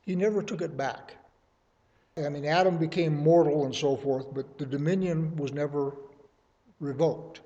he 0.01 0.15
never 0.15 0.41
took 0.41 0.61
it 0.61 0.75
back. 0.75 1.15
I 2.17 2.27
mean, 2.29 2.45
Adam 2.45 2.77
became 2.77 3.15
mortal 3.15 3.65
and 3.65 3.73
so 3.73 3.95
forth, 3.95 4.33
but 4.33 4.57
the 4.57 4.65
dominion 4.65 5.35
was 5.37 5.53
never 5.53 5.95
revoked. 6.79 7.39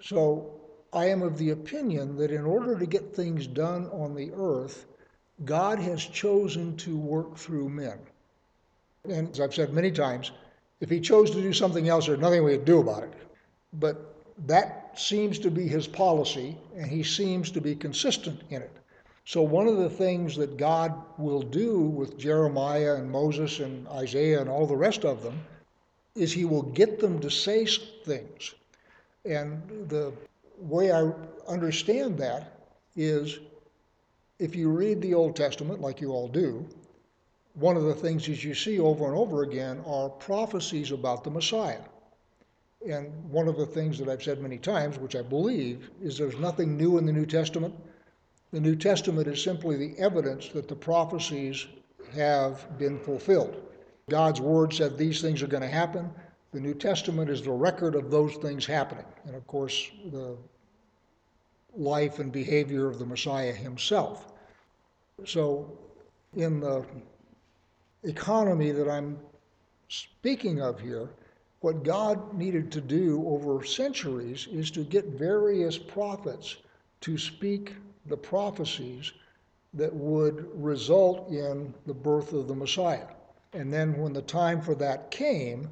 So 0.00 0.60
I 0.92 1.06
am 1.06 1.22
of 1.22 1.38
the 1.38 1.50
opinion 1.50 2.16
that 2.16 2.30
in 2.30 2.44
order 2.44 2.74
to 2.74 2.84
mm-hmm. 2.84 2.90
get 2.90 3.16
things 3.16 3.46
done 3.46 3.88
on 3.92 4.14
the 4.14 4.30
earth, 4.34 4.86
God 5.44 5.78
has 5.78 6.04
chosen 6.04 6.76
to 6.78 6.96
work 6.96 7.36
through 7.36 7.68
men. 7.68 7.98
And 9.08 9.30
as 9.30 9.40
I've 9.40 9.54
said 9.54 9.72
many 9.72 9.90
times, 9.90 10.30
if 10.80 10.90
he 10.90 11.00
chose 11.00 11.30
to 11.30 11.40
do 11.40 11.52
something 11.52 11.88
else, 11.88 12.06
there's 12.06 12.20
nothing 12.20 12.44
we 12.44 12.52
could 12.52 12.64
do 12.64 12.80
about 12.80 13.04
it. 13.04 13.12
But 13.72 14.14
that 14.46 14.98
seems 14.98 15.38
to 15.40 15.50
be 15.50 15.66
his 15.66 15.86
policy, 15.86 16.56
and 16.76 16.86
he 16.86 17.02
seems 17.02 17.50
to 17.52 17.60
be 17.60 17.74
consistent 17.74 18.42
in 18.50 18.62
it. 18.62 18.76
So, 19.24 19.40
one 19.42 19.68
of 19.68 19.76
the 19.76 19.90
things 19.90 20.36
that 20.36 20.56
God 20.56 20.92
will 21.16 21.42
do 21.42 21.78
with 21.80 22.18
Jeremiah 22.18 22.96
and 22.96 23.10
Moses 23.10 23.60
and 23.60 23.86
Isaiah 23.88 24.40
and 24.40 24.50
all 24.50 24.66
the 24.66 24.76
rest 24.76 25.04
of 25.04 25.22
them 25.22 25.40
is 26.14 26.32
he 26.32 26.44
will 26.44 26.62
get 26.62 26.98
them 26.98 27.20
to 27.20 27.30
say 27.30 27.64
things. 28.04 28.54
And 29.24 29.88
the 29.88 30.12
way 30.58 30.92
I 30.92 31.10
understand 31.48 32.18
that 32.18 32.58
is 32.96 33.38
if 34.38 34.56
you 34.56 34.70
read 34.70 35.00
the 35.00 35.14
Old 35.14 35.36
Testament, 35.36 35.80
like 35.80 36.00
you 36.00 36.12
all 36.12 36.28
do, 36.28 36.66
one 37.54 37.76
of 37.76 37.84
the 37.84 37.94
things 37.94 38.26
that 38.26 38.42
you 38.42 38.54
see 38.54 38.78
over 38.80 39.06
and 39.06 39.14
over 39.14 39.42
again 39.42 39.82
are 39.86 40.08
prophecies 40.08 40.90
about 40.90 41.22
the 41.22 41.30
Messiah. 41.30 41.82
And 42.88 43.12
one 43.30 43.46
of 43.46 43.56
the 43.56 43.66
things 43.66 43.98
that 43.98 44.08
I've 44.08 44.22
said 44.22 44.40
many 44.40 44.58
times, 44.58 44.98
which 44.98 45.14
I 45.14 45.22
believe, 45.22 45.90
is 46.02 46.18
there's 46.18 46.36
nothing 46.38 46.76
new 46.76 46.98
in 46.98 47.06
the 47.06 47.12
New 47.12 47.26
Testament. 47.26 47.74
The 48.52 48.60
New 48.60 48.74
Testament 48.74 49.28
is 49.28 49.42
simply 49.42 49.76
the 49.76 49.98
evidence 49.98 50.48
that 50.48 50.66
the 50.66 50.74
prophecies 50.74 51.66
have 52.14 52.78
been 52.78 52.98
fulfilled. 52.98 53.62
God's 54.10 54.40
word 54.40 54.72
said 54.72 54.98
these 54.98 55.20
things 55.20 55.42
are 55.42 55.46
going 55.46 55.62
to 55.62 55.68
happen. 55.68 56.10
The 56.52 56.60
New 56.60 56.74
Testament 56.74 57.30
is 57.30 57.42
the 57.42 57.50
record 57.50 57.94
of 57.94 58.10
those 58.10 58.34
things 58.36 58.66
happening. 58.66 59.06
And 59.24 59.34
of 59.34 59.46
course, 59.46 59.90
the 60.10 60.36
life 61.74 62.18
and 62.18 62.30
behavior 62.30 62.86
of 62.86 62.98
the 62.98 63.06
Messiah 63.06 63.52
himself. 63.52 64.32
So, 65.24 65.78
in 66.36 66.60
the 66.60 66.84
economy 68.02 68.70
that 68.72 68.88
I'm 68.88 69.18
speaking 69.88 70.60
of 70.60 70.78
here, 70.80 71.08
what 71.60 71.84
God 71.84 72.34
needed 72.34 72.72
to 72.72 72.80
do 72.80 73.24
over 73.26 73.64
centuries 73.64 74.48
is 74.50 74.70
to 74.72 74.84
get 74.84 75.06
various 75.06 75.78
prophets 75.78 76.56
to 77.02 77.16
speak 77.16 77.74
the 78.06 78.16
prophecies 78.16 79.12
that 79.74 79.94
would 79.94 80.48
result 80.54 81.30
in 81.30 81.72
the 81.86 81.94
birth 81.94 82.32
of 82.32 82.48
the 82.48 82.54
Messiah. 82.54 83.06
And 83.52 83.72
then 83.72 83.96
when 83.96 84.12
the 84.12 84.22
time 84.22 84.60
for 84.60 84.74
that 84.74 85.10
came, 85.10 85.70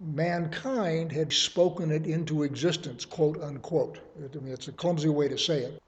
mankind 0.00 1.12
had 1.12 1.32
spoken 1.32 1.90
it 1.90 2.06
into 2.06 2.42
existence, 2.42 3.04
quote 3.04 3.40
unquote. 3.42 3.98
I 4.18 4.38
mean, 4.38 4.52
it's 4.52 4.68
a 4.68 4.72
clumsy 4.72 5.10
way 5.10 5.28
to 5.28 5.38
say 5.38 5.60
it. 5.60 5.82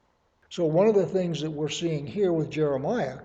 So, 0.50 0.66
one 0.66 0.86
of 0.86 0.94
the 0.94 1.06
things 1.06 1.40
that 1.40 1.50
we're 1.50 1.70
seeing 1.70 2.06
here 2.06 2.32
with 2.32 2.50
Jeremiah 2.50 3.18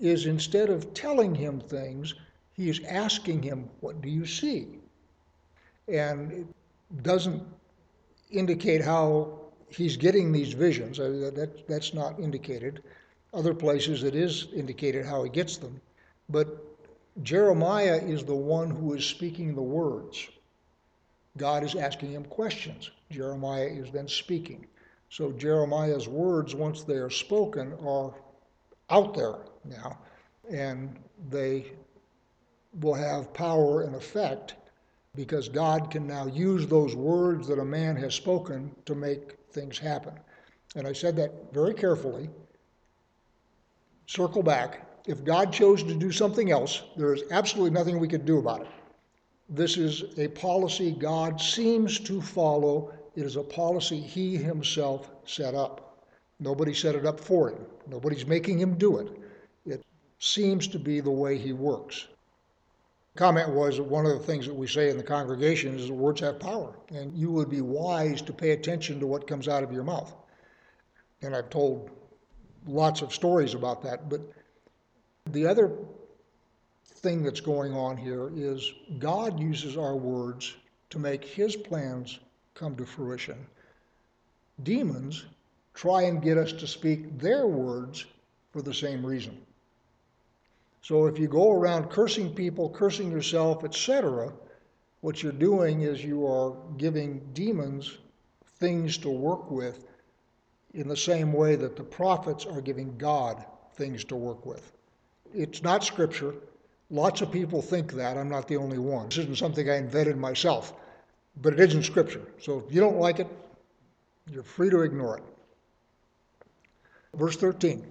is 0.00 0.26
instead 0.26 0.68
of 0.68 0.92
telling 0.92 1.34
him 1.34 1.60
things, 1.60 2.14
he 2.52 2.68
is 2.68 2.80
asking 2.84 3.42
him, 3.42 3.70
What 3.80 4.02
do 4.02 4.10
you 4.10 4.26
see? 4.26 4.66
And 5.88 6.32
it 6.32 7.02
doesn't 7.02 7.42
indicate 8.30 8.84
how 8.84 9.38
he's 9.70 9.96
getting 9.96 10.30
these 10.30 10.52
visions. 10.52 10.98
That, 10.98 11.64
that's 11.66 11.94
not 11.94 12.20
indicated. 12.20 12.82
Other 13.32 13.54
places 13.54 14.02
it 14.02 14.14
is 14.14 14.48
indicated 14.54 15.06
how 15.06 15.22
he 15.22 15.30
gets 15.30 15.56
them. 15.56 15.80
But 16.28 16.67
Jeremiah 17.22 17.96
is 17.96 18.24
the 18.24 18.34
one 18.34 18.70
who 18.70 18.94
is 18.94 19.04
speaking 19.04 19.54
the 19.54 19.62
words. 19.62 20.28
God 21.36 21.64
is 21.64 21.74
asking 21.74 22.12
him 22.12 22.24
questions. 22.24 22.90
Jeremiah 23.10 23.66
is 23.66 23.90
then 23.90 24.08
speaking. 24.08 24.66
So 25.10 25.32
Jeremiah's 25.32 26.08
words, 26.08 26.54
once 26.54 26.82
they 26.82 26.94
are 26.94 27.10
spoken, 27.10 27.74
are 27.84 28.14
out 28.90 29.14
there 29.14 29.36
now, 29.64 29.98
and 30.50 30.98
they 31.30 31.72
will 32.80 32.94
have 32.94 33.32
power 33.32 33.82
and 33.82 33.94
effect 33.94 34.54
because 35.14 35.48
God 35.48 35.90
can 35.90 36.06
now 36.06 36.26
use 36.26 36.66
those 36.66 36.94
words 36.94 37.48
that 37.48 37.58
a 37.58 37.64
man 37.64 37.96
has 37.96 38.14
spoken 38.14 38.70
to 38.84 38.94
make 38.94 39.36
things 39.50 39.78
happen. 39.78 40.12
And 40.76 40.86
I 40.86 40.92
said 40.92 41.16
that 41.16 41.52
very 41.52 41.74
carefully. 41.74 42.28
Circle 44.06 44.42
back. 44.42 44.87
If 45.08 45.24
God 45.24 45.54
chose 45.54 45.82
to 45.84 45.94
do 45.94 46.12
something 46.12 46.50
else, 46.50 46.82
there 46.98 47.14
is 47.14 47.22
absolutely 47.30 47.70
nothing 47.70 47.98
we 47.98 48.08
could 48.08 48.26
do 48.26 48.38
about 48.38 48.60
it. 48.60 48.68
This 49.48 49.78
is 49.78 50.04
a 50.18 50.28
policy 50.28 50.92
God 50.92 51.40
seems 51.40 51.98
to 52.00 52.20
follow. 52.20 52.92
It 53.16 53.24
is 53.24 53.36
a 53.36 53.42
policy 53.42 53.98
he 53.98 54.36
himself 54.36 55.10
set 55.24 55.54
up. 55.54 56.04
Nobody 56.40 56.74
set 56.74 56.94
it 56.94 57.06
up 57.06 57.18
for 57.18 57.48
him. 57.48 57.64
Nobody's 57.86 58.26
making 58.26 58.58
him 58.58 58.76
do 58.76 58.98
it. 58.98 59.08
It 59.64 59.82
seems 60.18 60.68
to 60.68 60.78
be 60.78 61.00
the 61.00 61.10
way 61.10 61.38
he 61.38 61.54
works. 61.54 62.08
Comment 63.16 63.48
was 63.48 63.78
that 63.78 63.84
one 63.84 64.04
of 64.04 64.12
the 64.12 64.26
things 64.26 64.46
that 64.46 64.54
we 64.54 64.66
say 64.66 64.90
in 64.90 64.98
the 64.98 65.02
congregation 65.02 65.78
is 65.78 65.88
that 65.88 65.94
words 65.94 66.20
have 66.20 66.38
power, 66.38 66.76
and 66.90 67.16
you 67.16 67.32
would 67.32 67.48
be 67.48 67.62
wise 67.62 68.20
to 68.20 68.32
pay 68.34 68.50
attention 68.50 69.00
to 69.00 69.06
what 69.06 69.26
comes 69.26 69.48
out 69.48 69.64
of 69.64 69.72
your 69.72 69.84
mouth. 69.84 70.14
And 71.22 71.34
I've 71.34 71.48
told 71.48 71.88
lots 72.66 73.00
of 73.00 73.14
stories 73.14 73.54
about 73.54 73.82
that, 73.84 74.10
but 74.10 74.20
the 75.32 75.46
other 75.46 75.72
thing 76.84 77.22
that's 77.22 77.40
going 77.40 77.74
on 77.74 77.96
here 77.96 78.30
is 78.34 78.72
God 78.98 79.38
uses 79.38 79.76
our 79.76 79.96
words 79.96 80.54
to 80.90 80.98
make 80.98 81.24
his 81.24 81.54
plans 81.54 82.18
come 82.54 82.76
to 82.76 82.84
fruition. 82.84 83.46
Demons 84.62 85.24
try 85.74 86.02
and 86.02 86.22
get 86.22 86.36
us 86.36 86.52
to 86.52 86.66
speak 86.66 87.18
their 87.18 87.46
words 87.46 88.04
for 88.50 88.62
the 88.62 88.74
same 88.74 89.04
reason. 89.06 89.40
So 90.82 91.06
if 91.06 91.18
you 91.18 91.28
go 91.28 91.52
around 91.52 91.90
cursing 91.90 92.34
people, 92.34 92.70
cursing 92.70 93.10
yourself, 93.10 93.64
etc., 93.64 94.32
what 95.00 95.22
you're 95.22 95.32
doing 95.32 95.82
is 95.82 96.02
you 96.02 96.26
are 96.26 96.56
giving 96.76 97.20
demons 97.32 97.98
things 98.58 98.98
to 98.98 99.08
work 99.08 99.50
with 99.50 99.86
in 100.74 100.88
the 100.88 100.96
same 100.96 101.32
way 101.32 101.54
that 101.56 101.76
the 101.76 101.84
prophets 101.84 102.44
are 102.44 102.60
giving 102.60 102.96
God 102.98 103.44
things 103.74 104.04
to 104.04 104.16
work 104.16 104.44
with. 104.44 104.72
It's 105.34 105.62
not 105.62 105.84
scripture. 105.84 106.34
Lots 106.90 107.20
of 107.20 107.30
people 107.30 107.60
think 107.60 107.92
that. 107.92 108.16
I'm 108.16 108.30
not 108.30 108.48
the 108.48 108.56
only 108.56 108.78
one. 108.78 109.08
This 109.08 109.18
isn't 109.18 109.38
something 109.38 109.68
I 109.68 109.76
invented 109.76 110.16
myself, 110.16 110.72
but 111.42 111.52
it 111.52 111.60
isn't 111.60 111.82
scripture. 111.82 112.22
So 112.40 112.64
if 112.66 112.74
you 112.74 112.80
don't 112.80 112.98
like 112.98 113.18
it, 113.18 113.28
you're 114.30 114.42
free 114.42 114.70
to 114.70 114.82
ignore 114.82 115.18
it. 115.18 115.24
Verse 117.14 117.36
13 117.36 117.84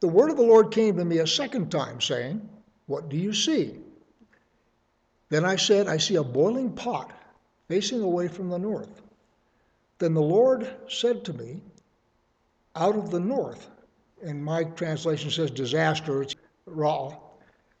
The 0.00 0.08
word 0.08 0.30
of 0.30 0.36
the 0.36 0.42
Lord 0.42 0.70
came 0.70 0.96
to 0.96 1.04
me 1.04 1.18
a 1.18 1.26
second 1.26 1.70
time, 1.70 2.00
saying, 2.00 2.48
What 2.86 3.08
do 3.08 3.16
you 3.16 3.32
see? 3.32 3.76
Then 5.28 5.44
I 5.44 5.56
said, 5.56 5.88
I 5.88 5.96
see 5.96 6.16
a 6.16 6.22
boiling 6.22 6.72
pot 6.72 7.10
facing 7.68 8.02
away 8.02 8.28
from 8.28 8.50
the 8.50 8.58
north. 8.58 9.00
Then 9.98 10.14
the 10.14 10.20
Lord 10.20 10.68
said 10.88 11.24
to 11.24 11.32
me, 11.32 11.62
Out 12.76 12.96
of 12.96 13.10
the 13.10 13.20
north, 13.20 13.70
and 14.22 14.44
my 14.44 14.64
translation 14.64 15.30
says 15.30 15.50
disaster, 15.50 16.26
Ra, 16.74 17.16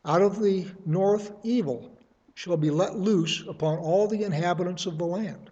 out 0.04 0.22
of 0.22 0.40
the 0.40 0.66
north 0.84 1.32
evil 1.42 1.96
shall 2.34 2.56
be 2.56 2.70
let 2.70 2.98
loose 2.98 3.44
upon 3.46 3.78
all 3.78 4.06
the 4.06 4.24
inhabitants 4.24 4.86
of 4.86 4.98
the 4.98 5.06
land. 5.06 5.50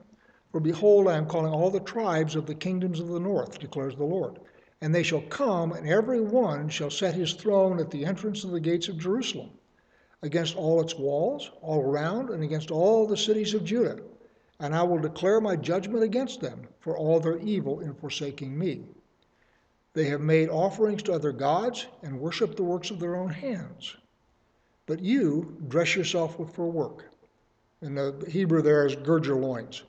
For 0.51 0.61
behold, 0.61 1.07
I 1.07 1.17
am 1.17 1.27
calling 1.27 1.53
all 1.53 1.71
the 1.71 1.81
tribes 1.81 2.35
of 2.35 2.47
the 2.47 2.55
kingdoms 2.55 3.01
of 3.01 3.09
the 3.09 3.21
north, 3.21 3.59
declares 3.59 3.95
the 3.95 4.05
Lord. 4.05 4.41
And 4.81 4.95
they 4.95 5.03
shall 5.03 5.23
come, 5.23 5.73
and 5.73 5.89
every 5.89 6.21
one 6.21 6.69
shall 6.69 6.91
set 6.91 7.15
his 7.15 7.35
throne 7.35 7.79
at 7.79 7.91
the 7.91 8.05
entrance 8.05 8.45
of 8.45 8.51
the 8.51 8.61
gates 8.61 8.89
of 8.89 8.99
Jerusalem, 8.99 9.51
against 10.23 10.57
all 10.57 10.81
its 10.81 10.99
walls, 10.99 11.51
all 11.63 11.83
around, 11.83 12.31
and 12.31 12.43
against 12.43 12.71
all 12.71 13.07
the 13.07 13.17
cities 13.17 13.55
of 13.55 13.65
Judah. 13.65 13.99
And 14.59 14.75
I 14.75 14.83
will 14.83 14.99
declare 14.99 15.41
my 15.41 15.57
judgment 15.57 16.03
against 16.03 16.41
them 16.41 16.67
for 16.81 16.97
all 16.97 17.21
their 17.21 17.39
evil 17.39 17.81
in 17.81 17.95
forsaking 17.95 18.59
me. 18.59 18.85
They 19.93 20.05
have 20.05 20.21
made 20.21 20.49
offerings 20.49 21.03
to 21.05 21.13
other 21.13 21.33
gods 21.33 21.87
and 22.03 22.21
worshiped 22.21 22.57
the 22.57 22.63
works 22.63 22.91
of 22.91 23.01
their 23.01 23.17
own 23.17 23.31
hands. 23.31 23.97
But 24.87 25.01
you 25.01 25.57
dress 25.69 25.97
yourself 25.97 26.37
for 26.55 26.71
work. 26.71 27.07
And 27.81 27.97
the 27.97 28.25
Hebrew 28.29 28.63
there 28.63 28.87
is 28.87 28.95
gird 28.95 29.27
your 29.27 29.37
loins. 29.37 29.83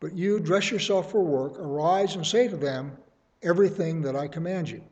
But 0.00 0.14
you 0.16 0.40
dress 0.40 0.70
yourself 0.70 1.10
for 1.10 1.22
work, 1.22 1.58
arise 1.58 2.14
and 2.14 2.26
say 2.26 2.48
to 2.48 2.56
them 2.56 2.96
everything 3.42 4.02
that 4.02 4.16
I 4.16 4.28
command 4.28 4.70
you. 4.70 4.82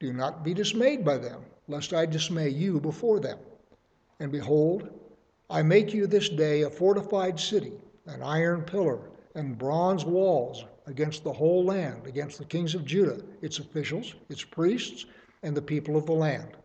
Do 0.00 0.12
not 0.12 0.44
be 0.44 0.54
dismayed 0.54 1.04
by 1.04 1.18
them, 1.18 1.44
lest 1.66 1.92
I 1.92 2.06
dismay 2.06 2.48
you 2.48 2.80
before 2.80 3.20
them. 3.20 3.38
And 4.20 4.30
behold, 4.30 4.88
I 5.50 5.62
make 5.62 5.94
you 5.94 6.06
this 6.06 6.28
day 6.28 6.62
a 6.62 6.70
fortified 6.70 7.38
city, 7.38 7.72
an 8.06 8.22
iron 8.22 8.62
pillar, 8.62 9.10
and 9.34 9.58
bronze 9.58 10.04
walls 10.04 10.64
against 10.88 11.22
the 11.22 11.32
whole 11.32 11.64
land, 11.64 12.06
against 12.06 12.38
the 12.38 12.44
kings 12.44 12.74
of 12.74 12.84
Judah, 12.84 13.20
its 13.42 13.58
officials, 13.58 14.14
its 14.28 14.42
priests, 14.42 15.06
and 15.42 15.56
the 15.56 15.62
people 15.62 15.96
of 15.96 16.06
the 16.06 16.12
land. 16.12 16.56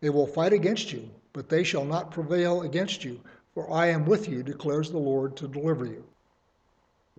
They 0.00 0.10
will 0.10 0.26
fight 0.26 0.52
against 0.52 0.92
you, 0.92 1.10
but 1.32 1.48
they 1.48 1.64
shall 1.64 1.84
not 1.84 2.10
prevail 2.10 2.62
against 2.62 3.04
you, 3.04 3.20
for 3.54 3.72
I 3.72 3.88
am 3.88 4.06
with 4.06 4.28
you, 4.28 4.42
declares 4.42 4.90
the 4.90 4.98
Lord, 4.98 5.36
to 5.38 5.48
deliver 5.48 5.86
you. 5.86 6.04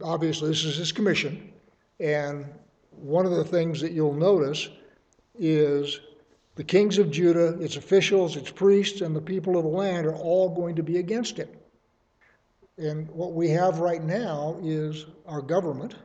Obviously, 0.01 0.49
this 0.49 0.63
is 0.63 0.77
his 0.77 0.91
commission, 0.91 1.51
and 1.99 2.45
one 2.91 3.25
of 3.25 3.31
the 3.31 3.43
things 3.43 3.81
that 3.81 3.91
you'll 3.91 4.13
notice 4.13 4.69
is 5.37 5.99
the 6.55 6.63
kings 6.63 6.97
of 6.97 7.11
Judah, 7.11 7.59
its 7.59 7.75
officials, 7.77 8.35
its 8.35 8.51
priests, 8.51 9.01
and 9.01 9.15
the 9.15 9.21
people 9.21 9.57
of 9.57 9.63
the 9.63 9.69
land 9.69 10.05
are 10.05 10.15
all 10.15 10.49
going 10.49 10.75
to 10.75 10.83
be 10.83 10.97
against 10.97 11.39
it. 11.39 11.57
And 12.77 13.09
what 13.09 13.33
we 13.33 13.49
have 13.49 13.79
right 13.79 14.03
now 14.03 14.57
is 14.61 15.05
our 15.25 15.41
government, 15.41 15.95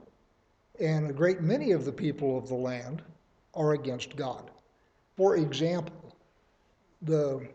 and 0.81 1.11
a 1.11 1.13
great 1.13 1.41
many 1.41 1.73
of 1.73 1.85
the 1.85 1.93
people 1.93 2.39
of 2.39 2.49
the 2.49 2.55
land 2.55 3.03
are 3.55 3.73
against 3.73 4.17
God. 4.17 4.51
For 5.17 5.37
example, 5.37 6.15
the 7.03 7.47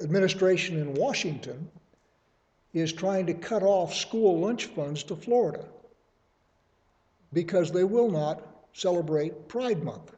administration 0.00 0.78
in 0.78 0.94
Washington 0.94 1.70
is 2.72 2.92
trying 2.92 3.26
to 3.26 3.34
cut 3.34 3.62
off 3.62 3.94
school 3.94 4.40
lunch 4.40 4.66
funds 4.66 5.02
to 5.04 5.16
Florida 5.16 5.64
because 7.32 7.70
they 7.70 7.84
will 7.84 8.10
not 8.10 8.42
celebrate 8.72 9.48
Pride 9.48 9.82
Month. 9.82 10.14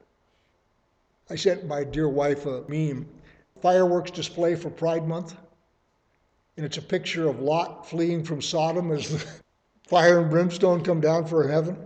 I 1.28 1.36
sent 1.36 1.66
my 1.66 1.84
dear 1.84 2.08
wife 2.08 2.46
a 2.46 2.62
meme 2.68 3.06
fireworks 3.60 4.10
display 4.10 4.54
for 4.54 4.70
Pride 4.70 5.08
Month, 5.08 5.36
and 6.56 6.64
it's 6.64 6.78
a 6.78 6.82
picture 6.82 7.28
of 7.28 7.40
Lot 7.40 7.88
fleeing 7.88 8.22
from 8.22 8.40
Sodom 8.40 8.92
as 8.92 9.10
the 9.10 9.26
fire 9.88 10.20
and 10.20 10.30
brimstone 10.30 10.82
come 10.82 11.00
down 11.00 11.26
for 11.26 11.48
heaven. 11.48 11.76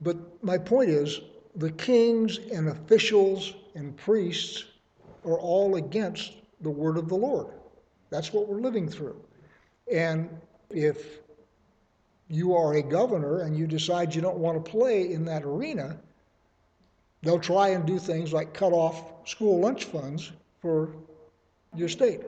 But 0.00 0.16
my 0.42 0.58
point 0.58 0.90
is 0.90 1.20
the 1.56 1.70
kings 1.72 2.38
and 2.52 2.68
officials 2.68 3.54
and 3.74 3.96
priests 3.96 4.64
are 5.24 5.38
all 5.38 5.76
against 5.76 6.34
the 6.60 6.70
word 6.70 6.96
of 6.96 7.08
the 7.08 7.16
Lord. 7.16 7.48
That's 8.10 8.32
what 8.32 8.48
we're 8.48 8.60
living 8.60 8.88
through. 8.88 9.20
And 9.92 10.28
if 10.70 11.18
you 12.28 12.54
are 12.54 12.74
a 12.74 12.82
governor 12.82 13.40
and 13.40 13.56
you 13.56 13.66
decide 13.66 14.14
you 14.14 14.22
don't 14.22 14.38
want 14.38 14.62
to 14.62 14.70
play 14.70 15.12
in 15.12 15.24
that 15.24 15.42
arena, 15.42 15.98
they'll 17.22 17.40
try 17.40 17.68
and 17.68 17.86
do 17.86 17.98
things 17.98 18.32
like 18.32 18.54
cut 18.54 18.72
off 18.72 19.28
school 19.28 19.60
lunch 19.60 19.84
funds 19.84 20.32
for 20.60 20.90
your 21.74 21.88
state. 21.88 22.20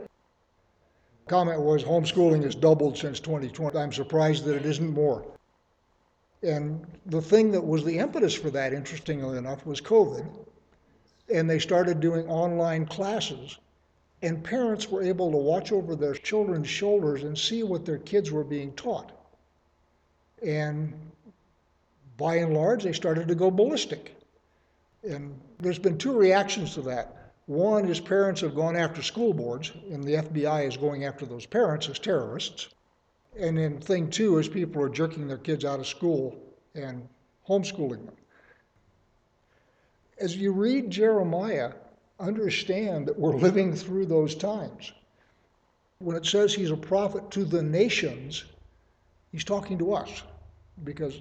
Comment 1.28 1.60
was 1.60 1.84
homeschooling 1.84 2.42
has 2.42 2.54
doubled 2.54 2.98
since 2.98 3.20
2020. 3.20 3.78
I'm 3.78 3.92
surprised 3.92 4.44
that 4.44 4.56
it 4.56 4.66
isn't 4.66 4.92
more. 4.92 5.24
And 6.42 6.86
the 7.06 7.20
thing 7.20 7.52
that 7.52 7.64
was 7.64 7.84
the 7.84 7.98
impetus 7.98 8.34
for 8.34 8.50
that, 8.50 8.72
interestingly 8.72 9.36
enough, 9.36 9.66
was 9.66 9.80
COVID. 9.80 10.26
And 11.32 11.48
they 11.48 11.58
started 11.58 12.00
doing 12.00 12.26
online 12.28 12.86
classes. 12.86 13.58
And 14.22 14.42
parents 14.42 14.88
were 14.88 15.02
able 15.02 15.30
to 15.30 15.36
watch 15.36 15.72
over 15.72 15.94
their 15.94 16.14
children's 16.14 16.68
shoulders 16.68 17.22
and 17.22 17.36
see 17.36 17.62
what 17.62 17.84
their 17.84 17.98
kids 17.98 18.30
were 18.30 18.44
being 18.44 18.72
taught. 18.72 19.12
And 20.42 20.94
by 22.16 22.36
and 22.36 22.54
large, 22.54 22.84
they 22.84 22.92
started 22.92 23.28
to 23.28 23.34
go 23.34 23.50
ballistic. 23.50 24.14
And 25.02 25.38
there's 25.58 25.78
been 25.78 25.96
two 25.96 26.16
reactions 26.16 26.74
to 26.74 26.82
that. 26.82 27.32
One 27.46 27.88
is 27.88 27.98
parents 27.98 28.42
have 28.42 28.54
gone 28.54 28.76
after 28.76 29.02
school 29.02 29.32
boards, 29.32 29.72
and 29.90 30.04
the 30.04 30.14
FBI 30.14 30.68
is 30.68 30.76
going 30.76 31.04
after 31.04 31.26
those 31.26 31.46
parents 31.46 31.88
as 31.88 31.98
terrorists. 31.98 32.68
And 33.38 33.56
then 33.56 33.80
thing 33.80 34.10
two 34.10 34.38
is 34.38 34.48
people 34.48 34.82
are 34.82 34.88
jerking 34.88 35.28
their 35.28 35.38
kids 35.38 35.64
out 35.64 35.80
of 35.80 35.86
school 35.86 36.36
and 36.74 37.08
homeschooling 37.48 38.04
them. 38.06 38.16
As 40.18 40.36
you 40.36 40.52
read 40.52 40.90
Jeremiah, 40.90 41.72
understand 42.18 43.06
that 43.06 43.18
we're 43.18 43.36
living 43.36 43.74
through 43.74 44.06
those 44.06 44.34
times. 44.34 44.92
When 45.98 46.16
it 46.16 46.26
says 46.26 46.54
he's 46.54 46.70
a 46.70 46.76
prophet 46.76 47.30
to 47.32 47.44
the 47.44 47.62
nations, 47.62 48.44
he's 49.32 49.44
talking 49.44 49.78
to 49.78 49.94
us 49.94 50.22
because 50.84 51.20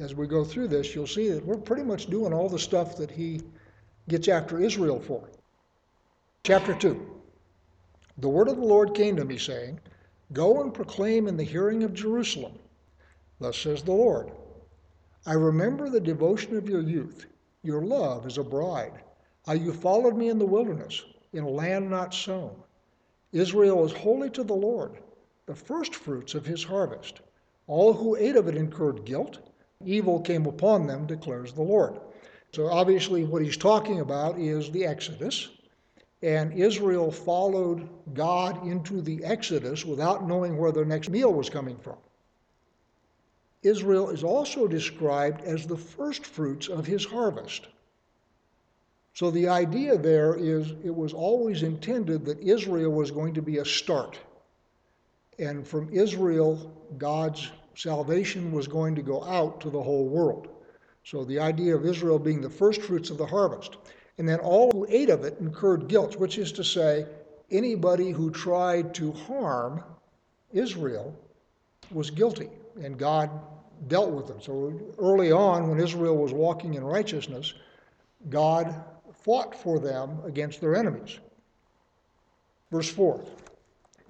as 0.00 0.14
we 0.14 0.26
go 0.26 0.44
through 0.44 0.68
this, 0.68 0.94
you'll 0.94 1.06
see 1.06 1.30
that 1.30 1.44
we're 1.44 1.56
pretty 1.56 1.82
much 1.82 2.06
doing 2.06 2.32
all 2.32 2.48
the 2.48 2.58
stuff 2.58 2.96
that 2.96 3.10
he 3.10 3.40
gets 4.08 4.28
after 4.28 4.58
Israel 4.58 5.00
for. 5.00 5.28
Chapter 6.44 6.74
2 6.74 7.10
The 8.18 8.28
word 8.28 8.48
of 8.48 8.56
the 8.56 8.64
Lord 8.64 8.94
came 8.94 9.16
to 9.16 9.24
me, 9.24 9.38
saying, 9.38 9.80
Go 10.32 10.60
and 10.60 10.74
proclaim 10.74 11.28
in 11.28 11.36
the 11.36 11.44
hearing 11.44 11.82
of 11.84 11.94
Jerusalem, 11.94 12.58
Thus 13.38 13.58
says 13.58 13.82
the 13.82 13.92
Lord, 13.92 14.30
I 15.26 15.34
remember 15.34 15.90
the 15.90 16.00
devotion 16.00 16.56
of 16.56 16.68
your 16.68 16.80
youth, 16.80 17.26
your 17.62 17.82
love 17.82 18.26
as 18.26 18.38
a 18.38 18.42
bride, 18.42 19.02
how 19.44 19.52
you 19.52 19.72
followed 19.72 20.16
me 20.16 20.28
in 20.30 20.38
the 20.38 20.46
wilderness, 20.46 21.04
in 21.32 21.44
a 21.44 21.48
land 21.48 21.90
not 21.90 22.14
sown. 22.14 22.56
Israel 23.32 23.84
is 23.84 23.92
holy 23.92 24.30
to 24.30 24.42
the 24.42 24.54
Lord, 24.54 24.98
the 25.46 25.54
firstfruits 25.54 26.34
of 26.34 26.46
his 26.46 26.64
harvest. 26.64 27.20
All 27.66 27.92
who 27.92 28.16
ate 28.16 28.36
of 28.36 28.48
it 28.48 28.56
incurred 28.56 29.04
guilt. 29.04 29.38
Evil 29.84 30.20
came 30.20 30.46
upon 30.46 30.86
them, 30.86 31.06
declares 31.06 31.52
the 31.52 31.62
Lord. 31.62 32.00
So 32.52 32.68
obviously, 32.68 33.24
what 33.24 33.42
he's 33.42 33.56
talking 33.56 34.00
about 34.00 34.38
is 34.38 34.70
the 34.70 34.86
Exodus. 34.86 35.50
And 36.22 36.52
Israel 36.52 37.10
followed 37.10 37.88
God 38.14 38.66
into 38.66 39.00
the 39.02 39.22
Exodus 39.24 39.84
without 39.84 40.26
knowing 40.26 40.56
where 40.56 40.72
their 40.72 40.84
next 40.84 41.10
meal 41.10 41.32
was 41.32 41.50
coming 41.50 41.78
from. 41.78 41.96
Israel 43.62 44.10
is 44.10 44.22
also 44.22 44.66
described 44.66 45.42
as 45.42 45.66
the 45.66 45.76
firstfruits 45.76 46.68
of 46.68 46.86
his 46.86 47.04
harvest. 47.04 47.66
So 49.12 49.30
the 49.30 49.48
idea 49.48 49.96
there 49.96 50.36
is 50.36 50.72
it 50.84 50.94
was 50.94 51.12
always 51.12 51.62
intended 51.62 52.24
that 52.26 52.38
Israel 52.38 52.92
was 52.92 53.10
going 53.10 53.34
to 53.34 53.42
be 53.42 53.58
a 53.58 53.64
start. 53.64 54.18
And 55.38 55.66
from 55.66 55.88
Israel, 55.92 56.72
God's 56.96 57.50
salvation 57.74 58.52
was 58.52 58.68
going 58.68 58.94
to 58.94 59.02
go 59.02 59.22
out 59.24 59.60
to 59.62 59.70
the 59.70 59.82
whole 59.82 60.06
world. 60.06 60.48
So 61.04 61.24
the 61.24 61.38
idea 61.38 61.74
of 61.74 61.86
Israel 61.86 62.18
being 62.18 62.40
the 62.40 62.50
first 62.50 62.82
fruits 62.82 63.10
of 63.10 63.18
the 63.18 63.26
harvest. 63.26 63.76
And 64.18 64.28
then 64.28 64.38
all 64.40 64.70
who 64.70 64.86
ate 64.88 65.10
of 65.10 65.24
it 65.24 65.38
incurred 65.40 65.88
guilt, 65.88 66.16
which 66.16 66.38
is 66.38 66.52
to 66.52 66.64
say, 66.64 67.06
anybody 67.50 68.10
who 68.10 68.30
tried 68.30 68.94
to 68.94 69.12
harm 69.12 69.82
Israel 70.52 71.14
was 71.90 72.10
guilty, 72.10 72.48
and 72.82 72.98
God 72.98 73.30
dealt 73.88 74.10
with 74.10 74.26
them. 74.26 74.40
So 74.40 74.72
early 74.98 75.32
on, 75.32 75.68
when 75.68 75.78
Israel 75.78 76.16
was 76.16 76.32
walking 76.32 76.74
in 76.74 76.84
righteousness, 76.84 77.54
God 78.30 78.74
fought 79.22 79.54
for 79.54 79.78
them 79.78 80.18
against 80.24 80.60
their 80.60 80.74
enemies. 80.74 81.18
Verse 82.70 82.90
4 82.90 83.22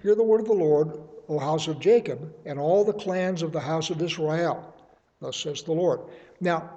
Hear 0.03 0.15
the 0.15 0.23
word 0.23 0.41
of 0.41 0.47
the 0.47 0.53
Lord, 0.53 1.01
O 1.29 1.39
house 1.39 1.69
of 1.69 1.81
Jacob, 1.81 2.33
and 2.45 2.59
all 2.59 2.85
the 2.85 2.93
clans 2.93 3.43
of 3.43 3.53
the 3.53 3.61
house 3.61 3.91
of 3.91 4.01
Israel. 4.01 4.73
Thus 5.21 5.37
says 5.37 5.63
the 5.63 5.73
Lord. 5.73 6.01
Now, 6.41 6.71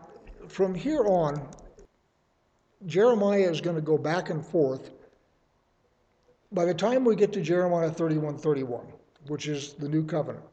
from 0.48 0.74
here 0.74 1.06
on, 1.06 1.48
Jeremiah 2.86 3.50
is 3.52 3.60
going 3.60 3.76
to 3.76 3.82
go 3.82 3.98
back 3.98 4.30
and 4.30 4.46
forth. 4.46 4.92
By 6.52 6.66
the 6.66 6.74
time 6.74 7.04
we 7.04 7.16
get 7.16 7.34
to 7.34 7.42
Jeremiah 7.42 7.92
31 7.92 8.38
31, 8.38 8.86
which 9.28 9.48
is 9.48 9.74
the 9.74 9.90
new 9.90 10.06
covenant, 10.06 10.46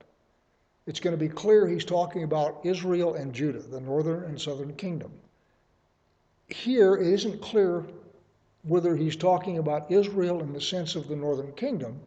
it's 0.86 1.00
going 1.00 1.16
to 1.16 1.24
be 1.24 1.28
clear 1.28 1.66
he's 1.66 1.84
talking 1.84 2.24
about 2.24 2.60
Israel 2.64 3.14
and 3.14 3.32
Judah, 3.32 3.60
the 3.60 3.80
northern 3.80 4.24
and 4.24 4.40
southern 4.40 4.74
kingdom. 4.74 5.12
Here, 6.48 6.96
it 6.96 7.06
isn't 7.06 7.40
clear 7.40 7.84
whether 8.62 8.96
he's 8.96 9.16
talking 9.16 9.58
about 9.58 9.90
Israel 9.90 10.40
in 10.40 10.52
the 10.52 10.60
sense 10.60 10.96
of 10.96 11.08
the 11.08 11.16
northern 11.16 11.52
kingdom, 11.52 12.00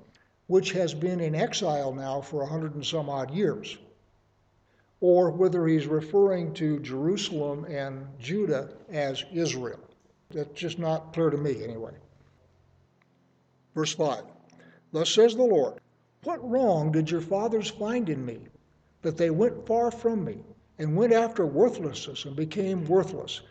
which 0.47 0.71
has 0.73 0.93
been 0.93 1.21
in 1.21 1.35
exile 1.35 1.93
now 1.93 2.19
for 2.19 2.41
a 2.41 2.47
hundred 2.47 2.75
and 2.75 2.85
some 2.85 3.09
odd 3.09 3.31
years, 3.31 3.77
or 4.99 5.31
whether 5.31 5.65
he's 5.65 5.87
referring 5.87 6.53
to 6.55 6.79
Jerusalem 6.79 7.65
and 7.65 8.05
Judah 8.19 8.69
as 8.89 9.23
Israel. 9.31 9.79
That's 10.31 10.59
just 10.59 10.77
not 10.77 11.13
clear 11.13 11.31
to 11.31 11.37
me, 11.37 11.63
anyway. 11.63 11.93
Verse 13.73 13.93
5 13.93 14.23
Thus 14.91 15.09
says 15.09 15.35
the 15.35 15.43
Lord, 15.43 15.79
What 16.23 16.47
wrong 16.47 16.91
did 16.91 17.09
your 17.09 17.21
fathers 17.21 17.69
find 17.69 18.09
in 18.09 18.25
me, 18.25 18.39
that 19.01 19.17
they 19.17 19.31
went 19.31 19.65
far 19.65 19.89
from 19.89 20.23
me, 20.23 20.43
and 20.77 20.95
went 20.95 21.13
after 21.13 21.45
worthlessness 21.45 22.25
and 22.25 22.35
became 22.35 22.85
worthless? 22.85 23.41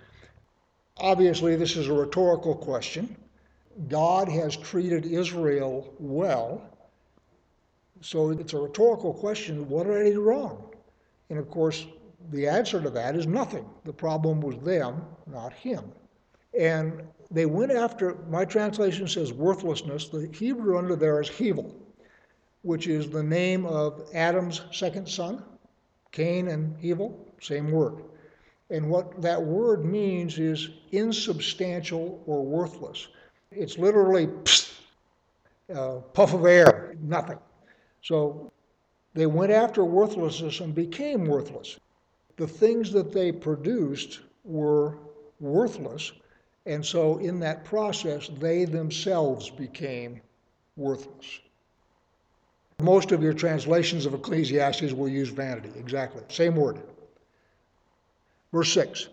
Obviously, 0.99 1.57
this 1.57 1.77
is 1.77 1.89
a 1.89 1.93
rhetorical 1.93 2.55
question. 2.55 3.17
God 3.89 4.29
has 4.29 4.57
treated 4.57 5.07
Israel 5.07 5.95
well. 5.99 6.63
So 8.01 8.31
it's 8.31 8.53
a 8.53 8.59
rhetorical 8.59 9.15
question 9.15 9.69
what 9.69 9.87
did 9.87 9.97
I 9.97 10.11
do 10.11 10.21
wrong? 10.21 10.75
And 11.31 11.39
of 11.39 11.51
course, 11.51 11.87
the 12.31 12.47
answer 12.47 12.81
to 12.81 12.91
that 12.91 13.17
is 13.17 13.27
nothing. 13.27 13.69
The 13.85 13.93
problem 13.93 14.41
was 14.41 14.57
them, 14.59 15.05
not 15.27 15.53
him. 15.53 15.93
And 16.59 17.03
they 17.31 17.47
went 17.47 17.73
after, 17.73 18.17
my 18.29 18.45
translation 18.45 19.09
says 19.09 19.33
worthlessness. 19.33 20.09
The 20.09 20.31
Hebrew 20.33 20.79
under 20.79 20.97
there 20.97 21.21
is 21.21 21.29
Hevel, 21.29 21.75
which 22.63 22.87
is 22.87 23.11
the 23.11 23.23
name 23.23 23.67
of 23.67 24.09
Adam's 24.15 24.63
second 24.73 25.09
son, 25.09 25.43
Cain 26.13 26.49
and 26.49 26.77
Hevel, 26.79 27.15
same 27.41 27.71
word. 27.71 28.03
And 28.71 28.91
what 28.91 29.21
that 29.23 29.43
word 29.43 29.85
means 29.85 30.39
is 30.39 30.71
insubstantial 30.93 32.23
or 32.27 32.45
worthless. 32.45 33.09
It's 33.51 33.79
literally 33.79 34.27
psst, 34.27 34.73
uh, 35.75 35.97
puff 36.13 36.35
of 36.35 36.45
air, 36.45 36.95
nothing. 37.01 37.39
So 38.03 38.53
they 39.15 39.27
went 39.27 39.53
after 39.53 39.85
worthlessness 39.85 40.61
and 40.61 40.75
became 40.75 41.25
worthless. 41.25 41.79
The 42.37 42.47
things 42.47 42.93
that 42.93 43.13
they 43.13 43.33
produced 43.33 44.21
were 44.45 44.99
worthless, 45.41 46.13
and 46.69 46.85
so 46.85 47.17
in 47.17 47.41
that 47.41 47.65
process, 47.65 48.29
they 48.39 48.67
themselves 48.67 49.49
became 49.49 50.21
worthless. 50.77 51.41
Most 52.81 53.11
of 53.11 53.23
your 53.23 53.33
translations 53.33 54.05
of 54.05 54.13
Ecclesiastes 54.13 54.93
will 54.93 55.09
use 55.09 55.31
vanity, 55.31 55.73
exactly, 55.77 56.23
same 56.29 56.55
word. 56.55 56.79
Verse 58.53 58.71
6 58.73 59.09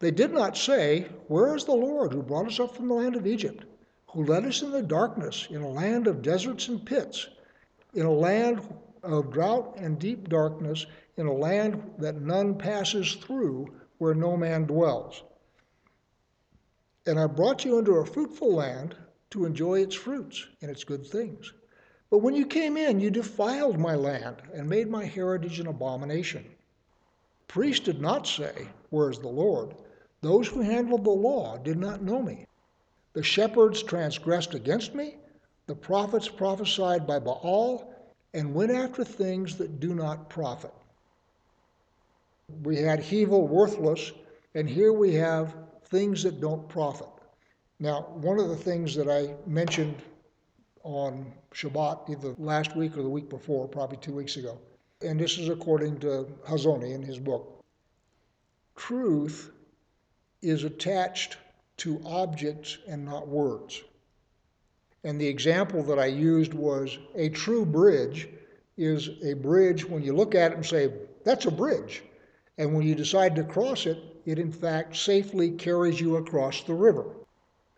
They 0.00 0.10
did 0.10 0.32
not 0.32 0.56
say, 0.56 1.08
Where 1.28 1.56
is 1.56 1.64
the 1.64 1.72
Lord 1.72 2.12
who 2.12 2.22
brought 2.22 2.46
us 2.46 2.60
up 2.60 2.76
from 2.76 2.88
the 2.88 2.94
land 2.94 3.16
of 3.16 3.26
Egypt, 3.26 3.64
who 4.08 4.24
led 4.24 4.44
us 4.44 4.60
in 4.60 4.70
the 4.70 4.82
darkness, 4.82 5.48
in 5.48 5.62
a 5.62 5.68
land 5.68 6.06
of 6.06 6.20
deserts 6.20 6.68
and 6.68 6.84
pits, 6.84 7.26
in 7.94 8.04
a 8.04 8.12
land 8.12 8.60
of 9.02 9.32
drought 9.32 9.76
and 9.78 9.98
deep 9.98 10.28
darkness, 10.28 10.84
in 11.16 11.26
a 11.26 11.32
land 11.32 11.94
that 11.98 12.20
none 12.20 12.54
passes 12.54 13.14
through, 13.14 13.74
where 13.96 14.14
no 14.14 14.36
man 14.36 14.66
dwells? 14.66 15.22
And 17.06 17.20
I 17.20 17.26
brought 17.26 17.64
you 17.64 17.78
into 17.78 17.96
a 17.96 18.06
fruitful 18.06 18.54
land 18.54 18.96
to 19.30 19.44
enjoy 19.44 19.80
its 19.80 19.94
fruits 19.94 20.46
and 20.62 20.70
its 20.70 20.84
good 20.84 21.06
things. 21.06 21.52
But 22.10 22.18
when 22.18 22.34
you 22.34 22.46
came 22.46 22.76
in, 22.76 23.00
you 23.00 23.10
defiled 23.10 23.78
my 23.78 23.94
land 23.94 24.36
and 24.54 24.68
made 24.68 24.88
my 24.88 25.04
heritage 25.04 25.60
an 25.60 25.66
abomination. 25.66 26.44
Priests 27.48 27.84
did 27.84 28.00
not 28.00 28.26
say, 28.26 28.68
Where 28.90 29.10
is 29.10 29.18
the 29.18 29.28
Lord? 29.28 29.74
Those 30.22 30.48
who 30.48 30.60
handled 30.60 31.04
the 31.04 31.10
law 31.10 31.58
did 31.58 31.76
not 31.76 32.02
know 32.02 32.22
me. 32.22 32.46
The 33.12 33.22
shepherds 33.22 33.82
transgressed 33.82 34.54
against 34.54 34.94
me. 34.94 35.16
The 35.66 35.74
prophets 35.74 36.28
prophesied 36.28 37.06
by 37.06 37.18
Baal 37.18 37.94
and 38.32 38.54
went 38.54 38.72
after 38.72 39.04
things 39.04 39.56
that 39.56 39.80
do 39.80 39.94
not 39.94 40.30
profit. 40.30 40.72
We 42.62 42.76
had 42.76 43.00
Hevel 43.00 43.48
worthless, 43.48 44.12
and 44.54 44.68
here 44.68 44.92
we 44.92 45.14
have 45.14 45.54
things 45.84 46.22
that 46.22 46.40
don't 46.40 46.68
profit. 46.68 47.08
Now, 47.80 48.02
one 48.14 48.38
of 48.38 48.48
the 48.48 48.56
things 48.56 48.94
that 48.94 49.08
I 49.08 49.34
mentioned 49.48 49.96
on 50.82 51.32
Shabbat, 51.52 52.10
either 52.10 52.34
last 52.38 52.76
week 52.76 52.96
or 52.96 53.02
the 53.02 53.08
week 53.08 53.28
before, 53.28 53.66
probably 53.66 53.96
two 53.98 54.12
weeks 54.12 54.36
ago, 54.36 54.58
and 55.02 55.18
this 55.18 55.38
is 55.38 55.48
according 55.48 55.98
to 56.00 56.26
Hazony 56.46 56.94
in 56.94 57.02
his 57.02 57.18
book. 57.18 57.64
Truth 58.76 59.50
is 60.42 60.64
attached 60.64 61.36
to 61.78 62.00
objects 62.04 62.78
and 62.86 63.04
not 63.04 63.26
words. 63.26 63.82
And 65.04 65.20
the 65.20 65.26
example 65.26 65.82
that 65.84 65.98
I 65.98 66.06
used 66.06 66.54
was 66.54 66.98
a 67.14 67.28
true 67.28 67.66
bridge 67.66 68.28
is 68.76 69.10
a 69.22 69.34
bridge 69.34 69.84
when 69.84 70.02
you 70.02 70.14
look 70.14 70.34
at 70.34 70.52
it 70.52 70.56
and 70.56 70.66
say, 70.66 70.92
that's 71.24 71.46
a 71.46 71.50
bridge. 71.50 72.02
And 72.58 72.74
when 72.74 72.86
you 72.86 72.94
decide 72.94 73.34
to 73.36 73.44
cross 73.44 73.86
it, 73.86 73.98
it 74.26 74.38
in 74.38 74.52
fact 74.52 74.96
safely 74.96 75.50
carries 75.50 76.00
you 76.00 76.16
across 76.16 76.62
the 76.62 76.74
river. 76.74 77.04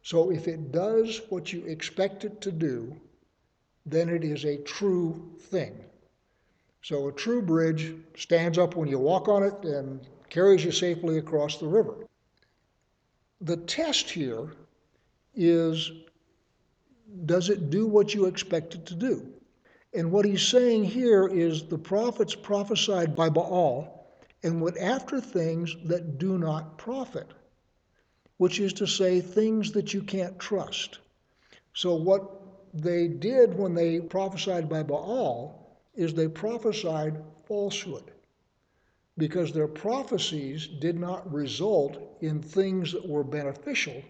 So 0.03 0.31
if 0.31 0.47
it 0.47 0.71
does 0.71 1.21
what 1.29 1.53
you 1.53 1.65
expect 1.67 2.25
it 2.25 2.41
to 2.43 2.53
do, 2.53 2.97
then 3.85 4.09
it 4.09 4.25
is 4.25 4.45
a 4.45 4.59
true 4.59 5.33
thing. 5.39 5.85
So 6.83 7.09
a 7.09 7.13
true 7.13 7.43
bridge 7.43 7.95
stands 8.17 8.59
up 8.59 8.77
when 8.77 8.89
you 8.89 8.99
walk 8.99 9.29
on 9.29 9.43
it 9.43 9.65
and 9.65 10.01
carries 10.31 10.65
you 10.65 10.71
safely 10.71 11.19
across 11.19 11.59
the 11.59 11.67
river. 11.67 12.07
The 13.41 13.57
test 13.57 14.11
here 14.11 14.53
is 15.35 15.91
does 17.25 17.51
it 17.51 17.71
do 17.71 17.87
what 17.87 18.15
you 18.15 18.27
expect 18.27 18.75
it 18.75 18.87
to 18.87 18.95
do? 18.95 19.33
And 19.95 20.11
what 20.11 20.25
he's 20.25 20.47
saying 20.47 20.85
here 20.85 21.27
is 21.27 21.65
the 21.65 21.79
prophets 21.79 22.35
prophesied 22.35 23.17
by 23.17 23.29
Baal 23.29 23.96
and 24.42 24.61
went 24.61 24.79
after 24.79 25.20
things 25.20 25.75
that 25.85 26.18
do 26.18 26.38
not 26.38 26.79
profit, 26.79 27.29
which 28.37 28.61
is 28.61 28.72
to 28.75 28.87
say, 28.87 29.20
things 29.20 29.72
that 29.72 29.94
you 29.94 30.03
can't 30.03 30.38
trust. 30.38 30.99
So, 31.72 31.94
what 31.94 32.31
they 32.75 33.09
did 33.09 33.57
when 33.57 33.75
they 33.75 34.01
prophesied 34.01 34.68
by 34.68 34.83
Baal 34.83 35.79
is 35.94 36.12
they 36.12 36.29
prophesied 36.29 37.22
falsehood 37.46 38.12
because 39.18 39.53
their 39.53 39.68
prophecies 39.68 40.66
did 40.66 40.99
not 40.99 41.33
result 41.33 41.96
in 42.20 42.42
things 42.42 42.92
that 42.92 43.09
were 43.09 43.25
beneficial 43.25 44.03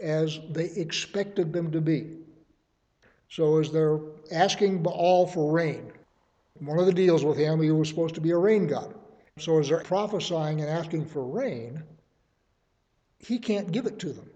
as 0.00 0.38
they 0.50 0.66
expected 0.66 1.52
them 1.52 1.72
to 1.72 1.80
be. 1.80 2.18
So, 3.28 3.58
as 3.58 3.70
they're 3.70 4.00
asking 4.32 4.82
Baal 4.82 5.26
for 5.26 5.52
rain, 5.52 5.92
one 6.60 6.78
of 6.78 6.86
the 6.86 6.92
deals 6.92 7.24
with 7.24 7.36
him, 7.36 7.60
he 7.60 7.70
was 7.70 7.88
supposed 7.88 8.14
to 8.14 8.20
be 8.20 8.30
a 8.30 8.38
rain 8.38 8.66
god. 8.66 8.94
So, 9.38 9.58
as 9.58 9.68
they're 9.68 9.80
prophesying 9.80 10.60
and 10.60 10.68
asking 10.68 11.06
for 11.06 11.24
rain, 11.24 11.82
he 13.18 13.38
can't 13.38 13.72
give 13.72 13.86
it 13.86 13.98
to 14.00 14.12
them. 14.12 14.30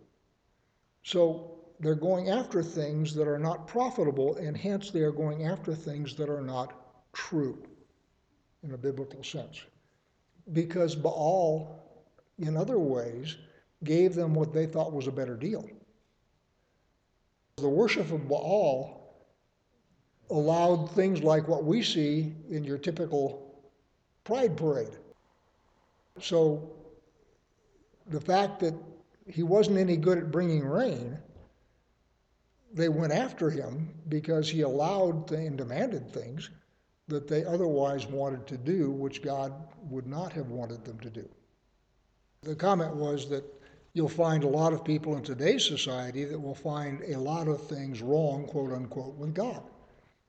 So, 1.03 1.59
they're 1.81 1.95
going 1.95 2.31
after 2.31 2.63
things 2.63 3.13
that 3.15 3.27
are 3.27 3.39
not 3.39 3.67
profitable, 3.67 4.37
and 4.37 4.57
hence 4.57 4.91
they 4.91 5.01
are 5.01 5.11
going 5.11 5.45
after 5.45 5.75
things 5.75 6.15
that 6.17 6.31
are 6.31 6.41
not 6.41 6.73
true 7.13 7.67
in 8.63 8.73
a 8.73 8.79
biblical 8.79 9.25
sense. 9.25 9.61
Because 10.53 10.95
Baal, 10.95 11.83
in 12.39 12.57
other 12.57 12.79
ways, 12.79 13.37
gave 13.83 14.15
them 14.15 14.35
what 14.35 14.53
they 14.53 14.67
thought 14.67 14.93
was 14.93 15.09
a 15.09 15.13
better 15.13 15.37
deal. 15.37 15.69
The 17.57 17.69
worship 17.69 18.11
of 18.13 18.29
Baal 18.29 19.03
allowed 20.31 20.91
things 20.93 21.23
like 21.23 21.49
what 21.49 21.65
we 21.65 21.83
see 21.83 22.33
in 22.49 22.65
your 22.65 22.79
typical 22.79 23.42
pride 24.25 24.57
parade. 24.57 24.97
So 26.21 26.71
the 28.07 28.21
fact 28.21 28.61
that 28.61 28.75
he 29.27 29.43
wasn't 29.43 29.79
any 29.79 29.97
good 29.97 30.19
at 30.19 30.31
bringing 30.31 30.65
rain, 30.65 31.19
they 32.73 32.89
went 32.89 33.13
after 33.13 33.51
him 33.51 33.93
because 34.09 34.49
he 34.49 34.63
allowed 34.63 35.31
and 35.33 35.57
demanded 35.57 36.11
things 36.11 36.51
that 37.09 37.29
they 37.29 37.45
otherwise 37.45 38.07
wanted 38.07 38.47
to 38.47 38.57
do, 38.57 38.91
which 38.91 39.23
God 39.23 39.53
would 39.91 40.07
not 40.07 40.33
have 40.33 40.49
wanted 40.49 40.85
them 40.85 40.99
to 41.01 41.11
do. 41.11 41.29
The 42.43 42.55
comment 42.55 42.95
was 42.97 43.29
that 43.29 43.45
you'll 43.93 44.09
find 44.09 44.45
a 44.45 44.49
lot 44.49 44.73
of 44.73 44.85
people 44.85 45.17
in 45.17 45.23
today's 45.23 45.67
society 45.67 46.25
that 46.25 46.39
will 46.39 46.55
find 46.55 47.03
a 47.03 47.19
lot 47.19 47.49
of 47.49 47.67
things 47.67 48.01
wrong, 48.01 48.47
quote 48.47 48.73
unquote, 48.73 49.15
with 49.17 49.35
God. 49.35 49.63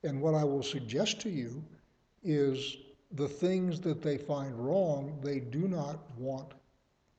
And 0.02 0.20
what 0.20 0.34
I 0.34 0.44
will 0.44 0.62
suggest 0.62 1.20
to 1.22 1.30
you 1.30 1.64
is 2.22 2.76
the 3.14 3.28
things 3.28 3.80
that 3.80 4.02
they 4.02 4.18
find 4.18 4.54
wrong, 4.58 5.18
they 5.22 5.38
do 5.38 5.68
not 5.68 5.98
want 6.18 6.52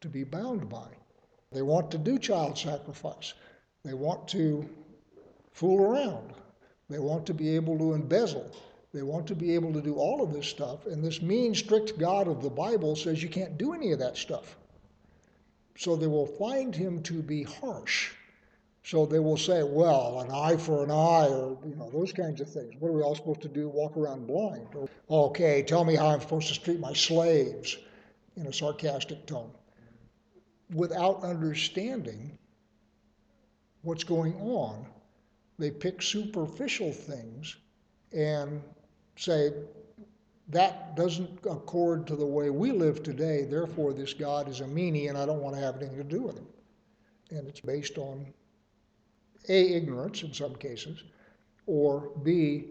to 0.01 0.09
be 0.09 0.23
bound 0.23 0.69
by. 0.69 0.87
They 1.51 1.61
want 1.61 1.89
to 1.91 1.97
do 1.97 2.19
child 2.19 2.57
sacrifice. 2.57 3.33
They 3.83 3.93
want 3.93 4.27
to 4.29 4.67
fool 5.53 5.81
around. 5.81 6.33
They 6.89 6.99
want 6.99 7.25
to 7.27 7.33
be 7.33 7.55
able 7.55 7.77
to 7.77 7.93
embezzle. 7.93 8.51
They 8.93 9.03
want 9.03 9.27
to 9.27 9.35
be 9.35 9.53
able 9.55 9.73
to 9.73 9.81
do 9.81 9.95
all 9.95 10.21
of 10.21 10.33
this 10.33 10.47
stuff. 10.47 10.85
And 10.85 11.03
this 11.03 11.21
mean, 11.21 11.55
strict 11.55 11.97
God 11.97 12.27
of 12.27 12.43
the 12.43 12.49
Bible 12.49 12.95
says 12.95 13.23
you 13.23 13.29
can't 13.29 13.57
do 13.57 13.73
any 13.73 13.91
of 13.91 13.99
that 13.99 14.17
stuff. 14.17 14.57
So 15.77 15.95
they 15.95 16.07
will 16.07 16.27
find 16.27 16.75
him 16.75 17.03
to 17.03 17.21
be 17.21 17.43
harsh. 17.43 18.11
So 18.85 19.07
they 19.07 19.17
will 19.17 19.35
say, 19.35 19.63
well, 19.63 20.19
an 20.19 20.29
eye 20.29 20.57
for 20.57 20.83
an 20.83 20.91
eye, 20.91 21.27
or 21.27 21.57
you 21.67 21.75
know, 21.75 21.89
those 21.89 22.13
kinds 22.13 22.39
of 22.39 22.47
things. 22.47 22.75
What 22.79 22.89
are 22.89 22.91
we 22.91 23.01
all 23.01 23.15
supposed 23.15 23.41
to 23.41 23.47
do? 23.47 23.67
Walk 23.67 23.97
around 23.97 24.27
blind? 24.27 24.67
Or, 24.75 24.87
okay, 25.09 25.63
tell 25.63 25.83
me 25.83 25.95
how 25.95 26.09
I'm 26.09 26.21
supposed 26.21 26.53
to 26.53 26.61
treat 26.61 26.79
my 26.79 26.93
slaves 26.93 27.77
in 28.35 28.45
a 28.45 28.53
sarcastic 28.53 29.25
tone. 29.25 29.49
Without 30.71 31.23
understanding 31.23 32.37
what's 33.81 34.03
going 34.03 34.35
on, 34.35 34.85
they 35.57 35.71
pick 35.71 36.03
superficial 36.03 36.91
things 36.91 37.55
and 38.13 38.61
say, 39.15 39.51
that 40.49 40.95
doesn't 40.95 41.39
accord 41.49 42.05
to 42.05 42.15
the 42.15 42.25
way 42.25 42.51
we 42.51 42.71
live 42.71 43.01
today, 43.01 43.45
therefore 43.45 43.93
this 43.93 44.13
God 44.13 44.47
is 44.47 44.61
a 44.61 44.65
meanie 44.65 45.09
and 45.09 45.17
I 45.17 45.25
don't 45.25 45.41
want 45.41 45.55
to 45.55 45.61
have 45.61 45.77
anything 45.77 45.97
to 45.97 46.03
do 46.03 46.21
with 46.21 46.37
him. 46.37 46.47
And 47.31 47.47
it's 47.47 47.61
based 47.61 47.97
on 47.97 48.31
A, 49.49 49.73
ignorance 49.73 50.23
in 50.23 50.33
some 50.33 50.55
cases, 50.55 51.03
or 51.67 52.11
B, 52.23 52.65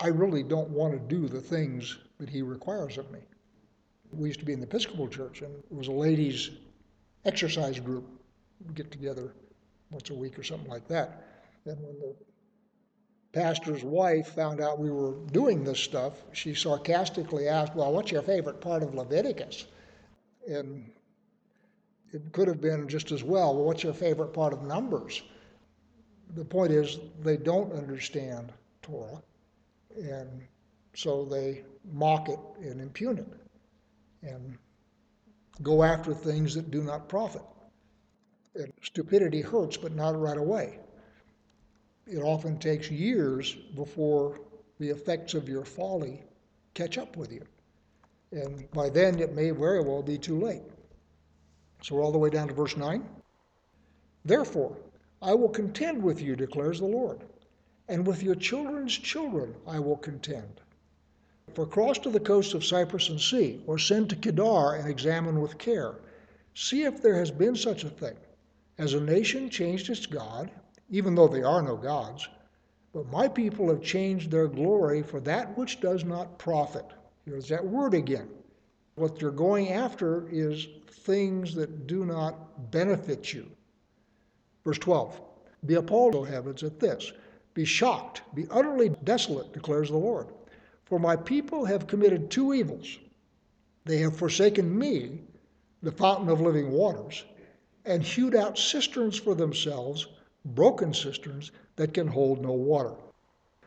I 0.00 0.08
really 0.08 0.42
don't 0.42 0.70
want 0.70 0.92
to 0.92 0.98
do 0.98 1.28
the 1.28 1.40
things 1.40 1.98
that 2.18 2.28
he 2.28 2.42
requires 2.42 2.98
of 2.98 3.10
me. 3.10 3.20
We 4.12 4.28
used 4.28 4.40
to 4.40 4.46
be 4.46 4.52
in 4.52 4.60
the 4.60 4.66
Episcopal 4.66 5.08
Church, 5.08 5.42
and 5.42 5.52
it 5.52 5.74
was 5.74 5.88
a 5.88 5.92
ladies' 5.92 6.50
exercise 7.24 7.78
group. 7.80 8.06
We'd 8.60 8.74
get 8.74 8.90
together 8.90 9.34
once 9.90 10.10
a 10.10 10.14
week 10.14 10.38
or 10.38 10.42
something 10.42 10.70
like 10.70 10.88
that. 10.88 11.24
And 11.64 11.76
when 11.82 11.98
the 11.98 12.14
pastor's 13.32 13.84
wife 13.84 14.28
found 14.28 14.60
out 14.60 14.78
we 14.78 14.90
were 14.90 15.14
doing 15.32 15.64
this 15.64 15.78
stuff, 15.78 16.14
she 16.32 16.54
sarcastically 16.54 17.48
asked, 17.48 17.74
Well, 17.74 17.92
what's 17.92 18.10
your 18.10 18.22
favorite 18.22 18.60
part 18.60 18.82
of 18.82 18.94
Leviticus? 18.94 19.66
And 20.48 20.90
it 22.12 22.32
could 22.32 22.48
have 22.48 22.60
been 22.60 22.88
just 22.88 23.12
as 23.12 23.22
well, 23.22 23.54
Well, 23.54 23.64
what's 23.64 23.82
your 23.82 23.92
favorite 23.92 24.32
part 24.32 24.52
of 24.52 24.62
Numbers? 24.62 25.22
The 26.34 26.44
point 26.44 26.72
is, 26.72 26.98
they 27.22 27.36
don't 27.36 27.72
understand 27.72 28.52
Torah, 28.82 29.22
and 29.96 30.42
so 30.94 31.24
they 31.24 31.64
mock 31.92 32.28
it 32.28 32.38
and 32.60 32.80
impugn 32.80 33.18
it 33.18 33.26
and 34.22 34.58
go 35.62 35.82
after 35.82 36.12
things 36.12 36.54
that 36.54 36.70
do 36.70 36.82
not 36.82 37.08
profit. 37.08 37.42
And 38.54 38.72
stupidity 38.82 39.40
hurts, 39.40 39.76
but 39.76 39.94
not 39.94 40.18
right 40.18 40.36
away 40.36 40.78
it 42.10 42.22
often 42.22 42.58
takes 42.58 42.90
years 42.90 43.54
before 43.74 44.40
the 44.78 44.88
effects 44.88 45.34
of 45.34 45.48
your 45.48 45.64
folly 45.64 46.22
catch 46.74 46.98
up 46.98 47.16
with 47.16 47.32
you. 47.32 47.44
And 48.32 48.70
by 48.72 48.88
then, 48.88 49.18
it 49.20 49.34
may 49.34 49.50
very 49.50 49.82
well 49.82 50.02
be 50.02 50.18
too 50.18 50.38
late. 50.38 50.62
So 51.82 51.94
we're 51.94 52.04
all 52.04 52.12
the 52.12 52.18
way 52.18 52.30
down 52.30 52.48
to 52.48 52.54
verse 52.54 52.76
9. 52.76 53.06
Therefore, 54.24 54.76
I 55.20 55.34
will 55.34 55.48
contend 55.48 56.02
with 56.02 56.20
you, 56.20 56.36
declares 56.36 56.80
the 56.80 56.86
Lord, 56.86 57.20
and 57.88 58.06
with 58.06 58.22
your 58.22 58.34
children's 58.34 58.96
children 58.96 59.54
I 59.66 59.80
will 59.80 59.96
contend. 59.96 60.60
For 61.54 61.66
cross 61.66 61.98
to 62.00 62.10
the 62.10 62.20
coast 62.20 62.54
of 62.54 62.64
Cyprus 62.64 63.08
and 63.08 63.20
see, 63.20 63.62
or 63.66 63.78
send 63.78 64.10
to 64.10 64.16
Kedar 64.16 64.74
and 64.74 64.88
examine 64.88 65.40
with 65.40 65.58
care. 65.58 65.96
See 66.54 66.82
if 66.82 67.02
there 67.02 67.16
has 67.16 67.30
been 67.30 67.56
such 67.56 67.84
a 67.84 67.90
thing. 67.90 68.16
Has 68.78 68.94
a 68.94 69.00
nation 69.00 69.50
changed 69.50 69.90
its 69.90 70.06
God 70.06 70.50
even 70.90 71.14
though 71.14 71.28
they 71.28 71.42
are 71.42 71.62
no 71.62 71.76
gods. 71.76 72.28
But 72.92 73.10
my 73.10 73.28
people 73.28 73.68
have 73.68 73.82
changed 73.82 74.30
their 74.30 74.48
glory 74.48 75.02
for 75.02 75.20
that 75.20 75.56
which 75.56 75.80
does 75.80 76.04
not 76.04 76.38
profit. 76.38 76.86
Here's 77.24 77.48
that 77.48 77.64
word 77.64 77.94
again. 77.94 78.28
What 78.94 79.20
you're 79.20 79.30
going 79.30 79.72
after 79.72 80.28
is 80.30 80.66
things 80.88 81.54
that 81.54 81.86
do 81.86 82.04
not 82.04 82.70
benefit 82.70 83.32
you. 83.32 83.50
Verse 84.64 84.78
12 84.78 85.20
Be 85.66 85.74
appalled, 85.74 86.14
O 86.14 86.24
heavens, 86.24 86.62
at 86.62 86.80
this. 86.80 87.12
Be 87.54 87.64
shocked, 87.64 88.22
be 88.34 88.46
utterly 88.50 88.90
desolate, 89.04 89.52
declares 89.52 89.88
the 89.90 89.96
Lord. 89.96 90.28
For 90.84 90.98
my 90.98 91.16
people 91.16 91.64
have 91.64 91.86
committed 91.86 92.30
two 92.30 92.54
evils. 92.54 92.98
They 93.84 93.98
have 93.98 94.16
forsaken 94.16 94.78
me, 94.78 95.22
the 95.82 95.92
fountain 95.92 96.28
of 96.28 96.40
living 96.40 96.70
waters, 96.70 97.24
and 97.84 98.02
hewed 98.02 98.34
out 98.34 98.58
cisterns 98.58 99.18
for 99.18 99.34
themselves 99.34 100.06
broken 100.44 100.94
cisterns 100.94 101.50
that 101.76 101.94
can 101.94 102.06
hold 102.06 102.42
no 102.42 102.52
water. 102.52 102.94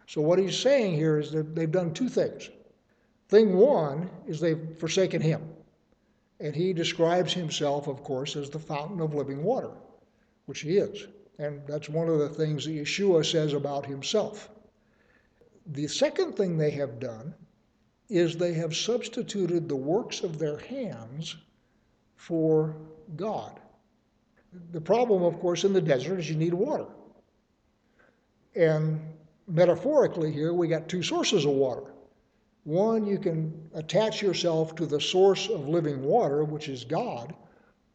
So, 0.08 0.22
what 0.22 0.40
he's 0.40 0.58
saying 0.58 0.96
here 0.96 1.20
is 1.20 1.32
that 1.32 1.56
they've 1.56 1.72
done 1.72 1.94
two 1.94 2.10
things. 2.10 2.50
Thing 3.30 3.56
one 3.56 4.10
is 4.28 4.40
they've 4.40 4.78
forsaken 4.78 5.22
him. 5.22 5.42
And 6.40 6.56
he 6.56 6.74
describes 6.74 7.34
himself, 7.34 7.88
of 7.88 8.04
course, 8.04 8.36
as 8.36 8.50
the 8.50 8.60
fountain 8.60 9.00
of 9.00 9.14
living 9.14 9.44
water, 9.44 9.72
which 10.46 10.62
he 10.62 10.78
is. 10.78 11.08
And 11.40 11.62
that's 11.68 11.90
one 11.90 12.08
of 12.08 12.20
the 12.20 12.30
things 12.30 12.66
that 12.66 12.72
Yeshua 12.72 13.26
says 13.26 13.54
about 13.54 13.86
himself. 13.86 14.50
The 15.66 15.88
second 15.88 16.36
thing 16.36 16.58
they 16.58 16.72
have 16.72 17.00
done 17.00 17.34
is 18.10 18.36
they 18.36 18.54
have 18.54 18.76
substituted 18.76 19.68
the 19.68 19.76
works 19.76 20.22
of 20.22 20.38
their 20.38 20.58
hands 20.58 21.36
for 22.16 22.76
God. 23.16 23.60
The 24.72 24.82
problem, 24.82 25.24
of 25.24 25.40
course, 25.40 25.64
in 25.64 25.74
the 25.74 25.82
desert 25.82 26.20
is 26.20 26.30
you 26.30 26.36
need 26.36 26.54
water. 26.54 26.88
And 28.56 29.00
metaphorically, 29.48 30.32
here 30.32 30.54
we 30.54 30.68
got 30.68 30.90
two 30.90 31.02
sources 31.02 31.46
of 31.46 31.52
water. 31.52 31.94
One, 32.64 33.08
you 33.08 33.18
can 33.18 33.70
attach 33.74 34.22
yourself 34.22 34.76
to 34.76 34.86
the 34.86 35.02
source 35.02 35.48
of 35.48 35.68
living 35.68 36.04
water, 36.04 36.44
which 36.44 36.70
is 36.70 36.84
God, 36.84 37.34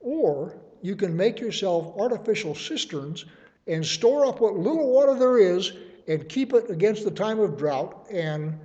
or 0.00 0.58
you 0.82 0.96
can 0.96 1.16
make 1.16 1.40
yourself 1.40 1.94
artificial 1.98 2.54
cisterns 2.54 3.24
and 3.66 3.84
store 3.84 4.26
up 4.26 4.40
what 4.40 4.54
little 4.54 4.90
water 4.90 5.14
there 5.14 5.38
is 5.38 5.72
and 6.08 6.28
keep 6.28 6.52
it 6.52 6.70
against 6.70 7.04
the 7.04 7.10
time 7.10 7.40
of 7.40 7.58
drought, 7.58 8.06
and 8.10 8.58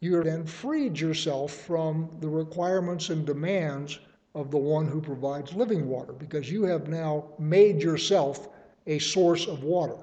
you 0.00 0.22
then 0.22 0.46
freed 0.46 0.98
yourself 0.98 1.52
from 1.52 2.08
the 2.20 2.28
requirements 2.28 3.08
and 3.08 3.26
demands 3.26 3.98
of 4.34 4.50
the 4.50 4.58
one 4.58 4.86
who 4.86 5.00
provides 5.00 5.52
living 5.54 5.88
water 5.88 6.12
because 6.12 6.50
you 6.50 6.62
have 6.62 6.88
now 6.88 7.24
made 7.38 7.82
yourself 7.82 8.48
a 8.86 8.98
source 9.00 9.46
of 9.46 9.64
water. 9.64 9.96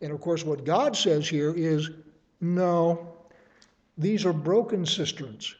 And 0.00 0.12
of 0.12 0.20
course, 0.20 0.44
what 0.44 0.64
God 0.64 0.96
says 0.96 1.28
here 1.28 1.54
is 1.54 1.90
no, 2.40 3.14
these 3.98 4.24
are 4.24 4.32
broken 4.32 4.86
cisterns. 4.86 5.54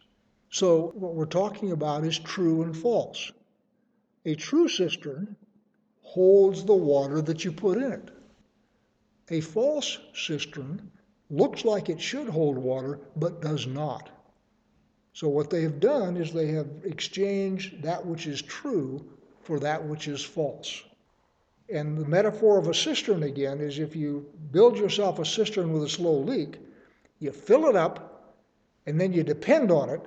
So, 0.49 0.93
what 0.95 1.15
we're 1.15 1.27
talking 1.27 1.73
about 1.73 2.05
is 2.05 2.19
true 2.19 2.63
and 2.63 2.77
false. 2.77 3.31
A 4.25 4.35
true 4.35 4.69
cistern 4.69 5.37
holds 6.03 6.65
the 6.65 6.75
water 6.75 7.23
that 7.23 7.45
you 7.45 7.53
put 7.53 7.79
in 7.79 7.93
it. 7.93 8.11
A 9.31 9.41
false 9.41 9.99
cistern 10.15 10.91
looks 11.31 11.65
like 11.65 11.89
it 11.89 12.01
should 12.01 12.29
hold 12.29 12.59
water, 12.59 13.01
but 13.17 13.41
does 13.41 13.67
not. 13.67 14.11
So, 15.13 15.29
what 15.29 15.49
they 15.49 15.63
have 15.63 15.81
done 15.81 16.17
is 16.17 16.33
they 16.33 16.49
have 16.49 16.69
exchanged 16.85 17.83
that 17.83 18.05
which 18.05 18.27
is 18.27 18.43
true 18.43 19.05
for 19.41 19.59
that 19.61 19.87
which 19.87 20.07
is 20.07 20.23
false. 20.23 20.83
And 21.69 21.97
the 21.97 22.05
metaphor 22.05 22.59
of 22.59 22.69
a 22.69 22.75
cistern 22.75 23.23
again 23.23 23.61
is 23.61 23.79
if 23.79 23.97
you 23.97 24.27
build 24.51 24.77
yourself 24.77 25.19
a 25.19 25.25
cistern 25.25 25.73
with 25.73 25.85
a 25.85 25.89
slow 25.89 26.19
leak, 26.19 26.59
you 27.21 27.33
fill 27.33 27.67
it 27.69 27.77
up, 27.77 28.37
and 28.87 29.01
then 29.01 29.13
you 29.13 29.23
depend 29.23 29.71
on 29.71 29.89
it, 29.89 30.03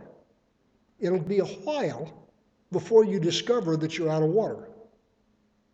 it'll 1.00 1.20
be 1.20 1.40
a 1.40 1.46
while 1.46 2.23
before 2.74 3.06
you 3.06 3.20
discover 3.20 3.78
that 3.78 3.98
you're 3.98 4.10
out 4.10 4.24
of 4.24 4.30
water. 4.30 4.68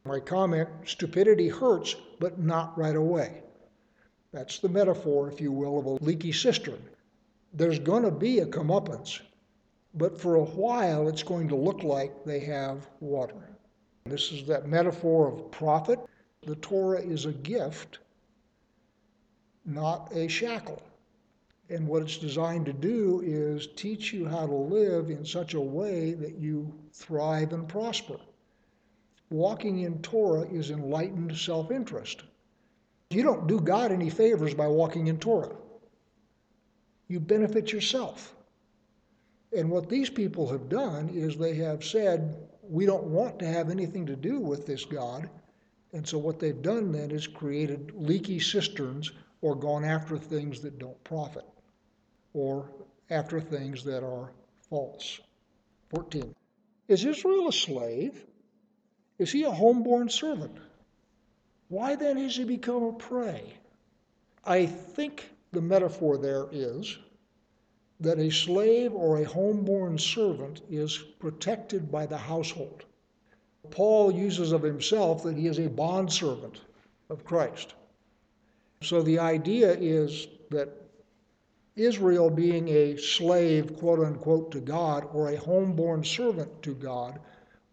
My 0.05 0.19
comment 0.19 0.69
stupidity 0.85 1.49
hurts, 1.49 1.95
but 2.19 2.39
not 2.39 2.77
right 2.77 2.95
away. 2.95 3.41
That's 4.31 4.59
the 4.59 4.69
metaphor, 4.69 5.27
if 5.31 5.41
you 5.41 5.51
will, 5.51 5.79
of 5.79 5.85
a 5.85 6.05
leaky 6.05 6.31
cistern. 6.31 6.81
There's 7.53 7.79
going 7.79 8.03
to 8.03 8.11
be 8.11 8.39
a 8.39 8.45
comeuppance, 8.45 9.21
but 9.95 10.19
for 10.19 10.35
a 10.35 10.43
while 10.43 11.09
it's 11.09 11.23
going 11.23 11.47
to 11.47 11.55
look 11.55 11.81
like 11.83 12.23
they 12.23 12.39
have 12.41 12.87
water. 12.99 13.49
This 14.05 14.31
is 14.31 14.45
that 14.45 14.67
metaphor 14.67 15.31
of 15.31 15.51
profit. 15.51 15.99
The 16.45 16.55
Torah 16.55 17.01
is 17.01 17.25
a 17.25 17.33
gift, 17.33 17.99
not 19.65 20.11
a 20.13 20.27
shackle. 20.27 20.81
And 21.69 21.87
what 21.87 22.01
it's 22.01 22.17
designed 22.17 22.65
to 22.65 22.73
do 22.73 23.21
is 23.23 23.67
teach 23.75 24.11
you 24.11 24.25
how 24.27 24.47
to 24.47 24.53
live 24.53 25.09
in 25.09 25.23
such 25.23 25.53
a 25.53 25.61
way 25.61 26.13
that 26.13 26.37
you 26.37 26.73
thrive 26.99 27.53
and 27.53 27.67
prosper. 27.67 28.17
Walking 29.29 29.79
in 29.79 30.01
Torah 30.01 30.47
is 30.49 30.71
enlightened 30.71 31.37
self 31.37 31.71
interest. 31.71 32.23
You 33.09 33.23
don't 33.23 33.47
do 33.47 33.59
God 33.59 33.91
any 33.91 34.09
favors 34.09 34.53
by 34.53 34.67
walking 34.67 35.07
in 35.07 35.17
Torah, 35.17 35.55
you 37.07 37.19
benefit 37.19 37.71
yourself. 37.71 38.35
And 39.55 39.71
what 39.71 39.89
these 39.89 40.11
people 40.11 40.47
have 40.49 40.69
done 40.69 41.09
is 41.09 41.35
they 41.35 41.55
have 41.55 41.83
said, 41.83 42.37
we 42.61 42.85
don't 42.85 43.05
want 43.05 43.39
to 43.39 43.47
have 43.47 43.71
anything 43.71 44.05
to 44.05 44.15
do 44.15 44.39
with 44.39 44.67
this 44.67 44.85
God. 44.85 45.27
And 45.91 46.07
so 46.07 46.19
what 46.19 46.39
they've 46.39 46.61
done 46.61 46.91
then 46.91 47.09
is 47.09 47.25
created 47.25 47.91
leaky 47.95 48.39
cisterns 48.39 49.11
or 49.41 49.55
gone 49.55 49.83
after 49.83 50.19
things 50.19 50.59
that 50.59 50.77
don't 50.77 51.03
profit 51.03 51.45
or 52.33 52.69
after 53.09 53.41
things 53.41 53.83
that 53.85 54.03
are 54.03 54.31
false. 54.69 55.19
14. 55.89 56.35
Is 56.89 57.05
Israel 57.05 57.47
a 57.47 57.53
slave? 57.53 58.25
Is 59.19 59.31
he 59.31 59.43
a 59.43 59.51
homeborn 59.51 60.11
servant? 60.11 60.57
Why 61.67 61.95
then 61.95 62.17
has 62.17 62.35
he 62.35 62.43
become 62.43 62.83
a 62.83 62.93
prey? 62.93 63.53
I 64.43 64.65
think 64.65 65.29
the 65.51 65.61
metaphor 65.61 66.17
there 66.17 66.47
is 66.51 66.97
that 67.99 68.17
a 68.17 68.31
slave 68.31 68.93
or 68.93 69.19
a 69.19 69.25
homeborn 69.25 69.99
servant 69.99 70.61
is 70.69 70.97
protected 71.19 71.91
by 71.91 72.07
the 72.07 72.17
household. 72.17 72.85
Paul 73.69 74.11
uses 74.11 74.51
of 74.51 74.63
himself 74.63 75.21
that 75.23 75.37
he 75.37 75.45
is 75.45 75.59
a 75.59 75.69
bondservant 75.69 76.61
of 77.09 77.23
Christ. 77.23 77.75
So 78.81 79.03
the 79.03 79.19
idea 79.19 79.73
is 79.73 80.27
that 80.49 80.78
Israel 81.79 82.29
being 82.29 82.67
a 82.67 82.97
slave, 82.97 83.77
quote 83.77 83.99
unquote, 83.99 84.51
to 84.51 84.59
God 84.59 85.07
or 85.13 85.29
a 85.29 85.37
homeborn 85.37 86.05
servant 86.05 86.61
to 86.63 86.73
God 86.73 87.19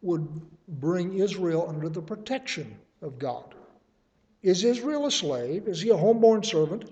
would 0.02 0.28
bring 0.68 1.14
Israel 1.18 1.66
under 1.68 1.88
the 1.88 2.02
protection 2.02 2.76
of 3.02 3.18
God. 3.18 3.54
Is 4.42 4.64
Israel 4.64 5.06
a 5.06 5.10
slave? 5.10 5.66
Is 5.66 5.82
he 5.82 5.90
a 5.90 5.96
homeborn 5.96 6.44
servant? 6.44 6.90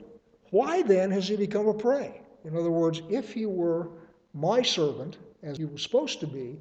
Why 0.51 0.83
then 0.83 1.11
has 1.11 1.29
he 1.29 1.37
become 1.37 1.69
a 1.69 1.75
prey? 1.75 2.21
In 2.45 2.57
other 2.57 2.71
words, 2.71 3.03
if 3.09 3.33
he 3.33 3.47
were 3.47 3.89
my 4.33 4.63
servant, 4.63 5.19
as 5.43 5.57
he 5.57 5.65
was 5.65 5.83
supposed 5.83 6.21
to 6.21 6.27
be, 6.27 6.59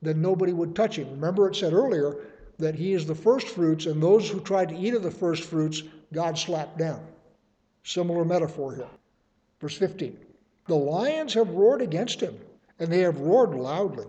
then 0.00 0.20
nobody 0.20 0.52
would 0.52 0.74
touch 0.74 0.96
him. 0.96 1.10
Remember, 1.10 1.48
it 1.48 1.56
said 1.56 1.72
earlier 1.72 2.16
that 2.58 2.74
he 2.74 2.92
is 2.92 3.06
the 3.06 3.14
first 3.14 3.48
fruits, 3.48 3.86
and 3.86 4.02
those 4.02 4.28
who 4.28 4.40
tried 4.40 4.68
to 4.70 4.76
eat 4.76 4.94
of 4.94 5.02
the 5.02 5.10
first 5.10 5.44
fruits, 5.44 5.82
God 6.12 6.36
slapped 6.36 6.78
down. 6.78 7.06
Similar 7.84 8.24
metaphor 8.24 8.74
here. 8.74 8.88
Verse 9.62 9.78
15 9.78 10.18
The 10.66 10.74
lions 10.74 11.34
have 11.34 11.50
roared 11.50 11.82
against 11.82 12.20
him, 12.20 12.36
and 12.80 12.92
they 12.92 12.98
have 12.98 13.20
roared 13.20 13.54
loudly. 13.54 14.08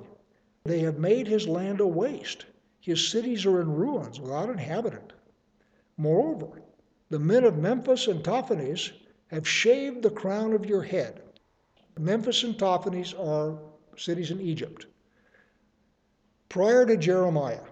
They 0.64 0.80
have 0.80 0.98
made 0.98 1.28
his 1.28 1.48
land 1.48 1.80
a 1.80 1.86
waste. 1.86 2.48
His 2.80 3.08
cities 3.08 3.46
are 3.46 3.62
in 3.62 3.72
ruins 3.72 4.20
without 4.20 4.50
inhabitant. 4.50 5.14
Moreover, 5.96 6.64
the 7.10 7.20
men 7.20 7.44
of 7.44 7.60
Memphis 7.60 8.08
and 8.08 8.24
Tahpanhes 8.24 8.94
have 9.28 9.48
shaved 9.48 10.02
the 10.02 10.10
crown 10.10 10.54
of 10.54 10.66
your 10.66 10.82
head. 10.82 11.22
Memphis 12.00 12.44
and 12.44 12.58
Tahpanhes 12.58 13.14
are 13.14 13.60
cities 13.96 14.32
in 14.32 14.42
Egypt. 14.42 14.88
Prior 16.50 16.84
to 16.88 16.98
Jeremiah, 16.98 17.64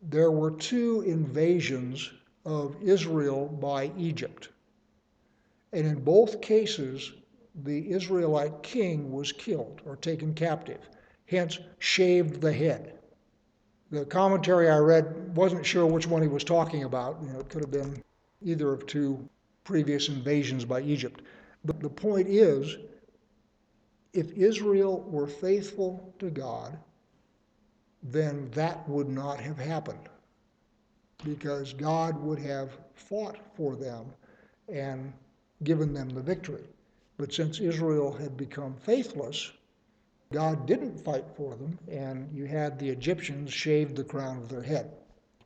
there 0.00 0.30
were 0.30 0.52
two 0.52 1.02
invasions 1.02 2.10
of 2.46 2.82
Israel 2.82 3.46
by 3.46 3.92
Egypt. 3.98 4.48
And 5.72 5.86
in 5.86 6.02
both 6.02 6.40
cases, 6.40 7.12
the 7.54 7.90
Israelite 7.90 8.62
king 8.62 9.12
was 9.12 9.32
killed 9.32 9.82
or 9.84 9.96
taken 9.96 10.34
captive, 10.34 10.88
hence, 11.26 11.58
shaved 11.78 12.40
the 12.40 12.52
head. 12.52 12.98
The 13.90 14.04
commentary 14.04 14.68
I 14.68 14.78
read 14.78 15.34
wasn't 15.36 15.66
sure 15.66 15.86
which 15.86 16.06
one 16.06 16.22
he 16.22 16.28
was 16.28 16.44
talking 16.44 16.84
about. 16.84 17.18
You 17.22 17.32
know, 17.32 17.40
it 17.40 17.48
could 17.48 17.62
have 17.62 17.70
been 17.70 18.02
either 18.42 18.72
of 18.72 18.86
two 18.86 19.28
previous 19.64 20.08
invasions 20.08 20.64
by 20.64 20.82
Egypt. 20.82 21.22
But 21.64 21.80
the 21.80 21.88
point 21.88 22.28
is, 22.28 22.76
if 24.12 24.32
Israel 24.32 25.02
were 25.02 25.26
faithful 25.26 26.14
to 26.18 26.30
God, 26.30 26.78
then 28.02 28.50
that 28.52 28.88
would 28.88 29.08
not 29.08 29.40
have 29.40 29.58
happened 29.58 30.08
because 31.24 31.72
God 31.72 32.16
would 32.22 32.38
have 32.38 32.70
fought 32.94 33.36
for 33.56 33.74
them 33.74 34.06
and 34.68 35.12
given 35.64 35.92
them 35.92 36.08
the 36.10 36.22
victory. 36.22 36.64
But 37.16 37.32
since 37.32 37.58
Israel 37.58 38.12
had 38.12 38.36
become 38.36 38.76
faithless, 38.76 39.50
God 40.32 40.66
didn't 40.66 41.00
fight 41.00 41.24
for 41.34 41.56
them, 41.56 41.78
and 41.90 42.30
you 42.32 42.44
had 42.44 42.78
the 42.78 42.88
Egyptians 42.90 43.52
shave 43.52 43.94
the 43.94 44.04
crown 44.04 44.36
of 44.36 44.48
their 44.48 44.62
head. 44.62 44.92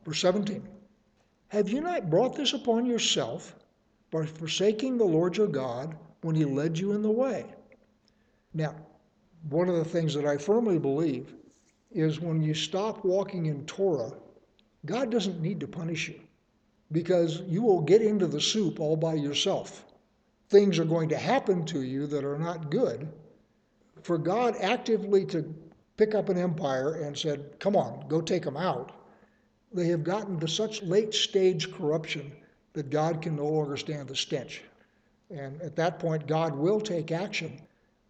Verse 0.04 0.20
17 0.20 0.68
Have 1.48 1.70
you 1.70 1.80
not 1.80 2.10
brought 2.10 2.36
this 2.36 2.52
upon 2.52 2.84
yourself 2.84 3.56
by 4.10 4.26
forsaking 4.26 4.98
the 4.98 5.04
Lord 5.04 5.36
your 5.36 5.46
God 5.46 5.96
when 6.20 6.34
he 6.34 6.44
led 6.44 6.78
you 6.78 6.92
in 6.92 7.02
the 7.02 7.10
way? 7.10 7.46
Now, 8.52 8.74
one 9.48 9.68
of 9.68 9.76
the 9.76 9.84
things 9.84 10.12
that 10.14 10.26
I 10.26 10.36
firmly 10.36 10.78
believe 10.78 11.34
is 11.90 12.20
when 12.20 12.42
you 12.42 12.54
stop 12.54 13.04
walking 13.04 13.46
in 13.46 13.64
Torah, 13.64 14.12
God 14.84 15.10
doesn't 15.10 15.40
need 15.40 15.60
to 15.60 15.66
punish 15.66 16.08
you 16.08 16.20
because 16.90 17.40
you 17.42 17.62
will 17.62 17.80
get 17.80 18.02
into 18.02 18.26
the 18.26 18.40
soup 18.40 18.78
all 18.78 18.96
by 18.96 19.14
yourself 19.14 19.86
things 20.52 20.78
are 20.78 20.84
going 20.84 21.08
to 21.08 21.16
happen 21.16 21.64
to 21.64 21.82
you 21.82 22.06
that 22.06 22.24
are 22.24 22.38
not 22.38 22.70
good, 22.70 23.08
for 24.02 24.18
God 24.18 24.54
actively 24.60 25.24
to 25.26 25.52
pick 25.96 26.14
up 26.14 26.28
an 26.28 26.38
empire 26.38 27.02
and 27.02 27.18
said, 27.18 27.58
Come 27.58 27.74
on, 27.74 28.06
go 28.06 28.20
take 28.20 28.44
them 28.44 28.56
out, 28.56 28.92
they 29.72 29.88
have 29.88 30.04
gotten 30.04 30.38
to 30.38 30.46
such 30.46 30.82
late 30.82 31.14
stage 31.14 31.72
corruption 31.72 32.32
that 32.74 32.90
God 32.90 33.22
can 33.22 33.36
no 33.36 33.46
longer 33.46 33.76
stand 33.76 34.08
the 34.08 34.16
stench. 34.16 34.62
And 35.30 35.60
at 35.62 35.76
that 35.76 35.98
point, 35.98 36.26
God 36.26 36.54
will 36.54 36.80
take 36.80 37.10
action. 37.10 37.60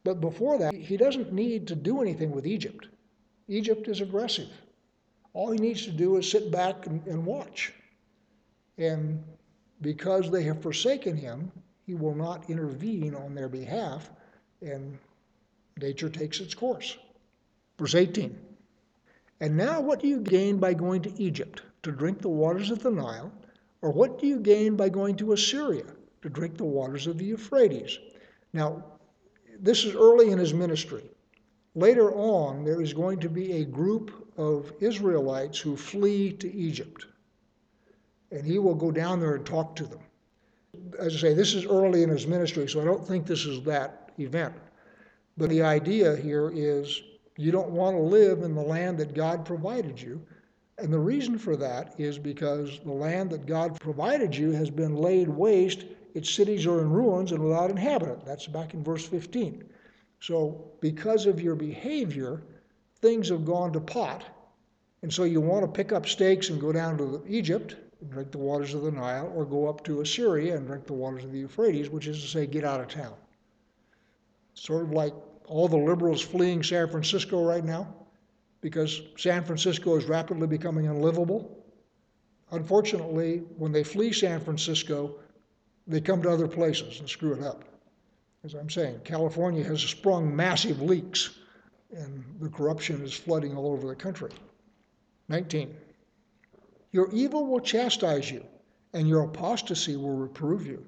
But 0.02 0.20
before 0.20 0.58
that, 0.58 0.74
he 0.74 0.96
doesn't 0.96 1.32
need 1.32 1.68
to 1.68 1.76
do 1.76 2.02
anything 2.02 2.32
with 2.32 2.46
Egypt. 2.46 2.88
Egypt 3.46 3.86
is 3.86 4.00
aggressive. 4.00 4.48
All 5.32 5.52
he 5.52 5.58
needs 5.58 5.84
to 5.84 5.92
do 5.92 6.16
is 6.16 6.28
sit 6.28 6.50
back 6.50 6.86
and, 6.86 7.06
and 7.06 7.24
watch. 7.24 7.72
And 8.78 9.22
because 9.80 10.30
they 10.30 10.42
have 10.44 10.62
forsaken 10.62 11.16
him, 11.16 11.52
he 11.86 11.94
will 11.94 12.14
not 12.14 12.48
intervene 12.48 13.14
on 13.14 13.34
their 13.34 13.48
behalf, 13.48 14.10
and 14.60 14.98
nature 15.76 16.08
takes 16.08 16.40
its 16.40 16.54
course. 16.54 16.96
Verse 17.78 17.94
18 17.94 18.38
And 19.40 19.56
now 19.56 19.80
what 19.80 20.00
do 20.00 20.06
you 20.06 20.20
gain 20.20 20.58
by 20.58 20.74
going 20.74 21.02
to 21.02 21.22
Egypt 21.22 21.62
to 21.82 21.90
drink 21.90 22.20
the 22.20 22.28
waters 22.28 22.70
of 22.70 22.82
the 22.82 22.90
Nile? 22.90 23.32
Or 23.80 23.90
what 23.90 24.20
do 24.20 24.28
you 24.28 24.38
gain 24.38 24.76
by 24.76 24.88
going 24.88 25.16
to 25.16 25.32
Assyria 25.32 25.84
to 26.22 26.28
drink 26.28 26.56
the 26.56 26.64
waters 26.64 27.08
of 27.08 27.18
the 27.18 27.24
Euphrates? 27.24 27.98
Now, 28.52 28.84
this 29.58 29.84
is 29.84 29.96
early 29.96 30.30
in 30.30 30.38
his 30.38 30.54
ministry. 30.54 31.10
Later 31.74 32.12
on, 32.14 32.64
there 32.64 32.80
is 32.80 32.92
going 32.92 33.18
to 33.20 33.28
be 33.28 33.54
a 33.54 33.64
group 33.64 34.28
of 34.36 34.72
Israelites 34.78 35.58
who 35.58 35.76
flee 35.76 36.32
to 36.34 36.52
Egypt. 36.54 37.06
And 38.30 38.46
he 38.46 38.60
will 38.60 38.74
go 38.74 38.92
down 38.92 39.18
there 39.18 39.34
and 39.34 39.44
talk 39.44 39.74
to 39.76 39.84
them 39.84 40.00
as 40.98 41.14
I 41.16 41.18
say, 41.18 41.34
this 41.34 41.54
is 41.54 41.66
early 41.66 42.02
in 42.02 42.08
his 42.08 42.26
ministry, 42.26 42.68
so 42.68 42.80
I 42.80 42.84
don't 42.84 43.06
think 43.06 43.26
this 43.26 43.44
is 43.44 43.62
that 43.64 44.10
event. 44.18 44.54
But 45.36 45.50
the 45.50 45.62
idea 45.62 46.16
here 46.16 46.50
is 46.54 47.02
you 47.36 47.50
don't 47.50 47.70
want 47.70 47.96
to 47.96 48.02
live 48.02 48.42
in 48.42 48.54
the 48.54 48.62
land 48.62 48.98
that 48.98 49.14
God 49.14 49.44
provided 49.44 50.00
you. 50.00 50.24
And 50.78 50.92
the 50.92 50.98
reason 50.98 51.38
for 51.38 51.56
that 51.56 51.94
is 51.98 52.18
because 52.18 52.80
the 52.84 52.92
land 52.92 53.30
that 53.30 53.46
God 53.46 53.78
provided 53.80 54.34
you 54.34 54.52
has 54.52 54.70
been 54.70 54.96
laid 54.96 55.28
waste, 55.28 55.84
its 56.14 56.30
cities 56.30 56.66
are 56.66 56.80
in 56.80 56.90
ruins 56.90 57.32
and 57.32 57.42
without 57.42 57.70
inhabitant. 57.70 58.24
That's 58.24 58.46
back 58.46 58.74
in 58.74 58.82
verse 58.82 59.06
15. 59.06 59.64
So, 60.20 60.70
because 60.80 61.26
of 61.26 61.40
your 61.40 61.54
behavior, 61.54 62.42
things 63.00 63.28
have 63.28 63.44
gone 63.44 63.72
to 63.72 63.80
pot. 63.80 64.24
And 65.02 65.12
so 65.12 65.24
you 65.24 65.40
want 65.40 65.64
to 65.64 65.68
pick 65.68 65.92
up 65.92 66.06
stakes 66.06 66.48
and 66.48 66.60
go 66.60 66.72
down 66.72 66.96
to 66.98 67.24
Egypt 67.28 67.76
drink 68.10 68.30
the 68.30 68.38
waters 68.38 68.74
of 68.74 68.82
the 68.82 68.90
Nile, 68.90 69.32
or 69.34 69.44
go 69.44 69.68
up 69.68 69.84
to 69.84 70.00
Assyria 70.00 70.56
and 70.56 70.66
drink 70.66 70.86
the 70.86 70.92
waters 70.92 71.24
of 71.24 71.32
the 71.32 71.38
Euphrates, 71.38 71.90
which 71.90 72.06
is 72.06 72.20
to 72.22 72.28
say, 72.28 72.46
get 72.46 72.64
out 72.64 72.80
of 72.80 72.88
town. 72.88 73.14
Sort 74.54 74.82
of 74.82 74.90
like 74.92 75.14
all 75.46 75.68
the 75.68 75.76
liberals 75.76 76.20
fleeing 76.20 76.62
San 76.62 76.88
Francisco 76.88 77.44
right 77.44 77.64
now, 77.64 77.92
because 78.60 79.02
San 79.16 79.44
Francisco 79.44 79.96
is 79.96 80.04
rapidly 80.04 80.46
becoming 80.46 80.86
unlivable. 80.86 81.64
Unfortunately, 82.50 83.38
when 83.56 83.72
they 83.72 83.82
flee 83.82 84.12
San 84.12 84.40
Francisco, 84.40 85.16
they 85.86 86.00
come 86.00 86.22
to 86.22 86.30
other 86.30 86.48
places 86.48 87.00
and 87.00 87.08
screw 87.08 87.32
it 87.32 87.42
up. 87.42 87.64
As 88.44 88.54
I'm 88.54 88.70
saying, 88.70 89.00
California 89.04 89.64
has 89.64 89.80
sprung 89.80 90.34
massive 90.34 90.82
leaks 90.82 91.38
and 91.92 92.24
the 92.40 92.48
corruption 92.48 93.02
is 93.04 93.12
flooding 93.12 93.56
all 93.56 93.72
over 93.72 93.86
the 93.86 93.94
country. 93.94 94.30
19. 95.28 95.74
Your 96.92 97.10
evil 97.10 97.46
will 97.46 97.60
chastise 97.60 98.30
you, 98.30 98.44
and 98.92 99.08
your 99.08 99.22
apostasy 99.22 99.96
will 99.96 100.14
reprove 100.14 100.66
you. 100.66 100.86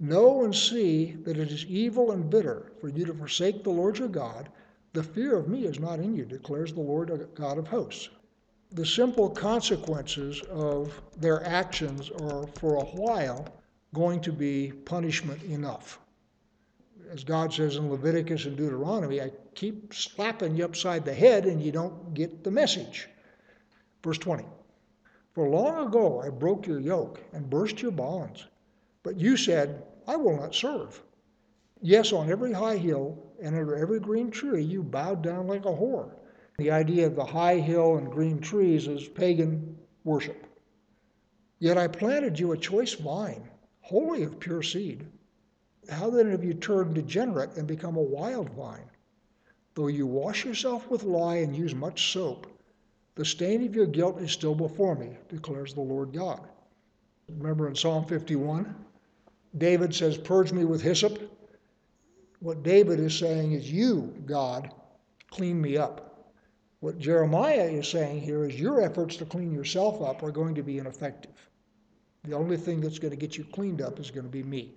Know 0.00 0.44
and 0.44 0.54
see 0.54 1.12
that 1.22 1.38
it 1.38 1.52
is 1.52 1.64
evil 1.66 2.10
and 2.10 2.28
bitter 2.28 2.72
for 2.80 2.88
you 2.88 3.06
to 3.06 3.14
forsake 3.14 3.62
the 3.62 3.70
Lord 3.70 3.98
your 3.98 4.08
God. 4.08 4.48
The 4.92 5.04
fear 5.04 5.36
of 5.36 5.48
me 5.48 5.64
is 5.64 5.78
not 5.78 6.00
in 6.00 6.16
you, 6.16 6.24
declares 6.24 6.72
the 6.72 6.80
Lord 6.80 7.12
uh, 7.12 7.18
God 7.34 7.56
of 7.56 7.68
hosts. 7.68 8.08
The 8.72 8.84
simple 8.84 9.30
consequences 9.30 10.42
of 10.50 11.00
their 11.16 11.46
actions 11.46 12.10
are, 12.10 12.48
for 12.58 12.74
a 12.74 12.84
while, 12.84 13.46
going 13.94 14.20
to 14.22 14.32
be 14.32 14.72
punishment 14.72 15.40
enough. 15.44 16.00
As 17.12 17.22
God 17.22 17.54
says 17.54 17.76
in 17.76 17.88
Leviticus 17.88 18.46
and 18.46 18.56
Deuteronomy, 18.56 19.20
I 19.20 19.30
keep 19.54 19.94
slapping 19.94 20.56
you 20.56 20.64
upside 20.64 21.04
the 21.04 21.14
head 21.14 21.46
and 21.46 21.62
you 21.62 21.70
don't 21.70 22.12
get 22.12 22.42
the 22.42 22.50
message. 22.50 23.08
Verse 24.02 24.18
20 24.18 24.44
For 25.36 25.50
long 25.50 25.86
ago 25.88 26.22
I 26.22 26.30
broke 26.30 26.66
your 26.66 26.80
yoke 26.80 27.20
and 27.34 27.50
burst 27.50 27.82
your 27.82 27.90
bonds. 27.90 28.46
But 29.02 29.20
you 29.20 29.36
said, 29.36 29.82
I 30.06 30.16
will 30.16 30.34
not 30.34 30.54
serve. 30.54 31.02
Yes, 31.82 32.10
on 32.10 32.30
every 32.30 32.54
high 32.54 32.78
hill 32.78 33.22
and 33.42 33.54
under 33.54 33.76
every 33.76 34.00
green 34.00 34.30
tree 34.30 34.62
you 34.62 34.82
bowed 34.82 35.20
down 35.20 35.46
like 35.46 35.66
a 35.66 35.74
whore. 35.74 36.14
The 36.56 36.70
idea 36.70 37.06
of 37.06 37.16
the 37.16 37.24
high 37.26 37.58
hill 37.58 37.98
and 37.98 38.10
green 38.10 38.40
trees 38.40 38.88
is 38.88 39.08
pagan 39.08 39.76
worship. 40.04 40.46
Yet 41.58 41.76
I 41.76 41.88
planted 41.88 42.38
you 42.40 42.52
a 42.52 42.56
choice 42.56 42.94
vine, 42.94 43.46
wholly 43.82 44.22
of 44.22 44.40
pure 44.40 44.62
seed. 44.62 45.06
How 45.90 46.08
then 46.08 46.30
have 46.30 46.44
you 46.44 46.54
turned 46.54 46.94
degenerate 46.94 47.58
and 47.58 47.68
become 47.68 47.98
a 47.98 48.02
wild 48.02 48.48
vine? 48.54 48.88
Though 49.74 49.88
you 49.88 50.06
wash 50.06 50.46
yourself 50.46 50.88
with 50.88 51.02
lye 51.02 51.36
and 51.36 51.54
use 51.54 51.74
much 51.74 52.10
soap, 52.10 52.46
the 53.16 53.24
stain 53.24 53.64
of 53.64 53.74
your 53.74 53.86
guilt 53.86 54.20
is 54.20 54.30
still 54.30 54.54
before 54.54 54.94
me, 54.94 55.16
declares 55.28 55.74
the 55.74 55.80
Lord 55.80 56.12
God. 56.12 56.46
Remember 57.28 57.66
in 57.66 57.74
Psalm 57.74 58.04
51? 58.04 58.74
David 59.58 59.94
says, 59.94 60.18
Purge 60.18 60.52
me 60.52 60.64
with 60.64 60.82
hyssop. 60.82 61.18
What 62.40 62.62
David 62.62 63.00
is 63.00 63.18
saying 63.18 63.52
is, 63.52 63.72
You, 63.72 64.14
God, 64.26 64.70
clean 65.30 65.60
me 65.60 65.78
up. 65.78 66.34
What 66.80 66.98
Jeremiah 66.98 67.64
is 67.64 67.88
saying 67.88 68.20
here 68.20 68.44
is, 68.44 68.60
Your 68.60 68.82
efforts 68.82 69.16
to 69.16 69.24
clean 69.24 69.50
yourself 69.50 70.02
up 70.02 70.22
are 70.22 70.30
going 70.30 70.54
to 70.54 70.62
be 70.62 70.78
ineffective. 70.78 71.32
The 72.24 72.36
only 72.36 72.58
thing 72.58 72.82
that's 72.82 72.98
going 72.98 73.12
to 73.12 73.16
get 73.16 73.38
you 73.38 73.44
cleaned 73.44 73.80
up 73.80 73.98
is 73.98 74.10
going 74.10 74.26
to 74.26 74.30
be 74.30 74.42
me. 74.42 74.74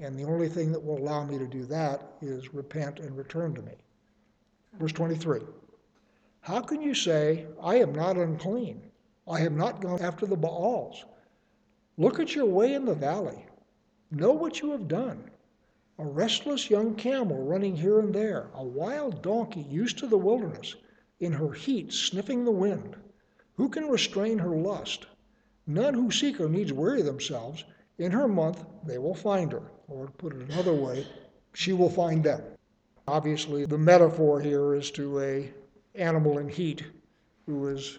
And 0.00 0.18
the 0.18 0.24
only 0.24 0.48
thing 0.48 0.72
that 0.72 0.82
will 0.82 0.98
allow 0.98 1.24
me 1.24 1.36
to 1.36 1.46
do 1.46 1.66
that 1.66 2.14
is 2.22 2.54
repent 2.54 3.00
and 3.00 3.16
return 3.18 3.54
to 3.54 3.62
me. 3.62 3.74
Verse 4.78 4.92
23 4.92 5.40
How 6.42 6.62
can 6.62 6.80
you 6.80 6.94
say, 6.94 7.46
I 7.62 7.76
am 7.76 7.94
not 7.94 8.16
unclean? 8.16 8.90
I 9.28 9.40
have 9.40 9.52
not 9.52 9.82
gone 9.82 10.00
after 10.00 10.24
the 10.24 10.36
Baals. 10.36 11.04
Look 11.98 12.18
at 12.18 12.34
your 12.34 12.46
way 12.46 12.72
in 12.72 12.86
the 12.86 12.94
valley. 12.94 13.44
Know 14.10 14.32
what 14.32 14.60
you 14.60 14.70
have 14.70 14.88
done. 14.88 15.30
A 15.98 16.04
restless 16.04 16.70
young 16.70 16.94
camel 16.94 17.44
running 17.44 17.76
here 17.76 18.00
and 18.00 18.14
there, 18.14 18.48
a 18.54 18.64
wild 18.64 19.20
donkey 19.20 19.60
used 19.60 19.98
to 19.98 20.06
the 20.06 20.16
wilderness, 20.16 20.74
in 21.20 21.32
her 21.32 21.52
heat 21.52 21.92
sniffing 21.92 22.44
the 22.44 22.50
wind. 22.50 22.96
Who 23.56 23.68
can 23.68 23.88
restrain 23.88 24.38
her 24.38 24.56
lust? 24.56 25.06
None 25.66 25.92
who 25.92 26.10
seek 26.10 26.38
her 26.38 26.48
needs 26.48 26.72
weary 26.72 27.02
themselves. 27.02 27.64
In 27.98 28.12
her 28.12 28.26
month 28.26 28.64
they 28.82 28.96
will 28.96 29.14
find 29.14 29.52
her. 29.52 29.70
Or 29.88 30.06
to 30.06 30.12
put 30.12 30.34
it 30.34 30.50
another 30.50 30.72
way, 30.72 31.06
she 31.52 31.74
will 31.74 31.90
find 31.90 32.24
them. 32.24 32.42
Obviously, 33.06 33.66
the 33.66 33.76
metaphor 33.76 34.40
here 34.40 34.74
is 34.74 34.90
to 34.92 35.20
a 35.20 35.52
animal 35.94 36.38
in 36.38 36.48
heat 36.48 36.84
who 37.46 37.68
is 37.68 37.98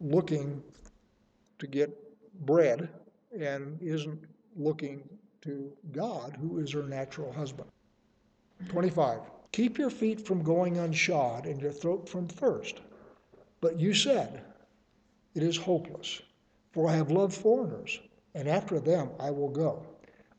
looking 0.00 0.62
to 1.58 1.66
get 1.66 1.90
bred 2.46 2.88
and 3.38 3.80
isn't 3.80 4.24
looking 4.56 5.08
to 5.42 5.72
God, 5.92 6.36
who 6.40 6.58
is 6.58 6.72
her 6.72 6.82
natural 6.82 7.32
husband. 7.32 7.68
25. 8.68 9.20
Keep 9.52 9.78
your 9.78 9.90
feet 9.90 10.24
from 10.24 10.42
going 10.42 10.74
unshod 10.74 11.46
and 11.46 11.60
your 11.60 11.72
throat 11.72 12.08
from 12.08 12.26
thirst. 12.26 12.80
But 13.60 13.78
you 13.78 13.92
said, 13.92 14.42
It 15.34 15.42
is 15.42 15.56
hopeless, 15.56 16.22
for 16.72 16.88
I 16.88 16.94
have 16.94 17.10
loved 17.10 17.34
foreigners, 17.34 18.00
and 18.34 18.48
after 18.48 18.80
them 18.80 19.10
I 19.20 19.30
will 19.30 19.48
go. 19.48 19.84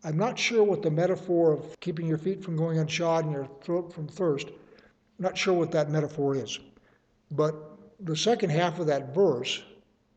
I'm 0.04 0.18
not 0.18 0.38
sure 0.38 0.64
what 0.64 0.82
the 0.82 0.92
metaphor 0.92 1.54
of 1.54 1.80
keeping 1.80 2.08
your 2.08 2.18
feet 2.18 2.44
from 2.44 2.58
going 2.58 2.78
unshod 2.78 3.24
and 3.24 3.32
your 3.32 3.48
throat 3.62 3.94
from 3.94 4.08
thirst, 4.08 4.50
not 5.24 5.38
sure 5.38 5.54
what 5.54 5.72
that 5.72 5.90
metaphor 5.90 6.36
is. 6.36 6.60
But 7.32 7.56
the 8.00 8.16
second 8.16 8.52
half 8.52 8.80
of 8.80 8.88
that 8.88 9.16
verse, 9.16 9.64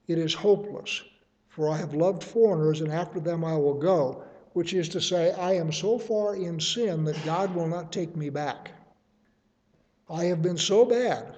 it 0.07 0.19
is 0.19 0.35
hopeless, 0.35 1.03
for 1.49 1.71
I 1.71 1.77
have 1.79 1.95
loved 1.95 2.23
foreigners, 2.23 2.81
and 2.81 2.93
after 2.93 3.21
them 3.21 3.45
I 3.45 3.57
will 3.57 3.75
go 3.75 4.25
which 4.57 4.73
is 4.73 4.89
to 4.89 5.03
say, 5.03 5.33
I 5.33 5.53
am 5.53 5.71
so 5.71 5.99
far 5.99 6.35
in 6.35 6.59
sin 6.59 7.05
that 7.05 7.23
God 7.27 7.55
will 7.55 7.69
not 7.69 7.93
take 7.93 8.17
me 8.17 8.31
back. 8.31 8.71
I 10.09 10.25
have 10.25 10.41
been 10.41 10.57
so 10.57 10.87
bad 10.87 11.37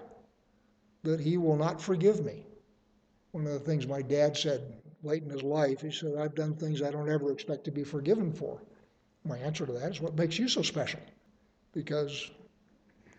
that 1.02 1.18
He 1.18 1.36
will 1.36 1.56
not 1.56 1.82
forgive 1.82 2.24
me. 2.24 2.46
One 3.32 3.44
of 3.44 3.54
the 3.54 3.58
things 3.58 3.88
my 3.88 4.02
dad 4.02 4.36
said 4.36 4.72
late 5.02 5.24
in 5.24 5.30
his 5.30 5.42
life, 5.42 5.80
he 5.80 5.90
said, 5.90 6.14
I've 6.16 6.36
done 6.36 6.54
things 6.54 6.80
I 6.80 6.92
don't 6.92 7.10
ever 7.10 7.32
expect 7.32 7.64
to 7.64 7.72
be 7.72 7.82
forgiven 7.82 8.32
for. 8.32 8.62
My 9.24 9.38
answer 9.38 9.66
to 9.66 9.72
that 9.72 9.90
is 9.90 10.00
what 10.00 10.14
makes 10.14 10.38
you 10.38 10.46
so 10.48 10.62
special? 10.62 11.00
Because 11.72 12.30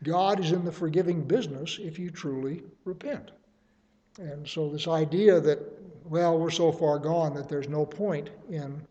God 0.03 0.39
is 0.39 0.51
in 0.51 0.65
the 0.65 0.71
forgiving 0.71 1.23
business 1.23 1.77
if 1.81 1.99
you 1.99 2.09
truly 2.09 2.63
repent. 2.85 3.31
And 4.17 4.47
so, 4.47 4.69
this 4.69 4.87
idea 4.87 5.39
that, 5.39 5.59
well, 6.03 6.37
we're 6.37 6.49
so 6.49 6.71
far 6.71 6.99
gone 6.99 7.33
that 7.35 7.49
there's 7.49 7.69
no 7.69 7.85
point 7.85 8.29
in 8.49 8.81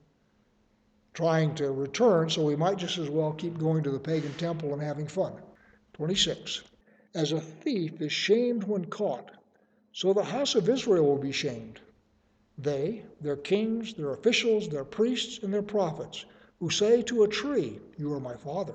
trying 1.15 1.55
to 1.57 1.73
return, 1.73 2.31
so 2.31 2.45
we 2.45 2.57
might 2.57 2.79
just 2.79 2.99
as 2.99 3.11
well 3.11 3.33
keep 3.33 3.59
going 3.59 3.83
to 3.83 3.91
the 3.91 3.99
pagan 3.99 4.33
temple 4.35 4.73
and 4.73 4.81
having 4.81 5.07
fun. 5.07 5.33
26. 5.95 6.63
As 7.15 7.33
a 7.33 7.41
thief 7.41 8.01
is 8.01 8.13
shamed 8.13 8.65
when 8.65 8.85
caught, 8.85 9.31
so 9.93 10.13
the 10.13 10.23
house 10.23 10.55
of 10.55 10.69
Israel 10.69 11.05
will 11.05 11.19
be 11.19 11.33
shamed. 11.33 11.81
They, 12.57 13.05
their 13.21 13.37
kings, 13.37 13.95
their 13.95 14.13
officials, 14.13 14.69
their 14.69 14.85
priests, 14.85 15.43
and 15.43 15.53
their 15.53 15.63
prophets, 15.63 16.25
who 16.61 16.71
say 16.71 17.03
to 17.03 17.25
a 17.25 17.29
tree, 17.29 17.81
You 17.97 18.13
are 18.15 18.21
my 18.21 18.37
father, 18.37 18.75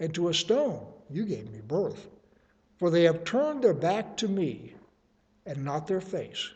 and 0.00 0.14
to 0.14 0.28
a 0.28 0.34
stone, 0.34 0.86
You 1.12 1.26
gave 1.26 1.50
me 1.50 1.60
birth. 1.60 2.08
For 2.78 2.90
they 2.90 3.04
have 3.04 3.24
turned 3.24 3.62
their 3.62 3.74
back 3.74 4.16
to 4.18 4.28
me, 4.28 4.74
and 5.46 5.64
not 5.64 5.86
their 5.86 6.00
face. 6.00 6.50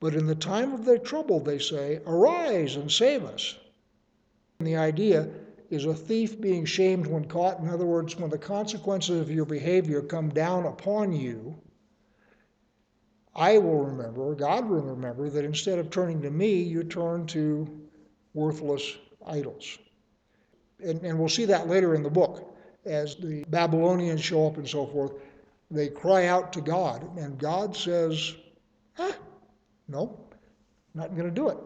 But 0.00 0.14
in 0.14 0.26
the 0.26 0.34
time 0.34 0.72
of 0.72 0.84
their 0.84 0.98
trouble 0.98 1.40
they 1.40 1.58
say, 1.58 2.00
Arise 2.06 2.76
and 2.76 2.90
save 2.90 3.24
us. 3.24 3.56
The 4.60 4.76
idea 4.76 5.28
is 5.70 5.84
a 5.84 5.94
thief 5.94 6.40
being 6.40 6.64
shamed 6.64 7.06
when 7.06 7.24
caught. 7.24 7.60
In 7.60 7.68
other 7.68 7.86
words, 7.86 8.16
when 8.16 8.30
the 8.30 8.38
consequences 8.38 9.20
of 9.20 9.30
your 9.30 9.44
behavior 9.44 10.02
come 10.02 10.30
down 10.30 10.66
upon 10.66 11.12
you, 11.12 11.56
I 13.34 13.58
will 13.58 13.84
remember, 13.84 14.34
God 14.34 14.68
will 14.68 14.80
remember, 14.80 15.30
that 15.30 15.44
instead 15.44 15.78
of 15.78 15.90
turning 15.90 16.22
to 16.22 16.30
me, 16.30 16.62
you 16.62 16.82
turn 16.82 17.26
to 17.28 17.88
worthless 18.34 18.96
idols. 19.24 19.78
And, 20.82 21.02
and 21.02 21.18
we'll 21.18 21.28
see 21.28 21.44
that 21.44 21.68
later 21.68 21.94
in 21.94 22.02
the 22.02 22.10
book. 22.10 22.56
As 22.88 23.16
the 23.16 23.44
Babylonians 23.48 24.22
show 24.22 24.46
up 24.46 24.56
and 24.56 24.66
so 24.66 24.86
forth, 24.86 25.12
they 25.70 25.88
cry 25.88 26.26
out 26.26 26.52
to 26.54 26.60
God, 26.60 27.16
and 27.18 27.38
God 27.38 27.76
says, 27.76 28.34
ah, 28.98 29.14
no, 29.86 30.18
not 30.94 31.14
going 31.14 31.28
to 31.28 31.30
do 31.30 31.48
it. 31.50 31.58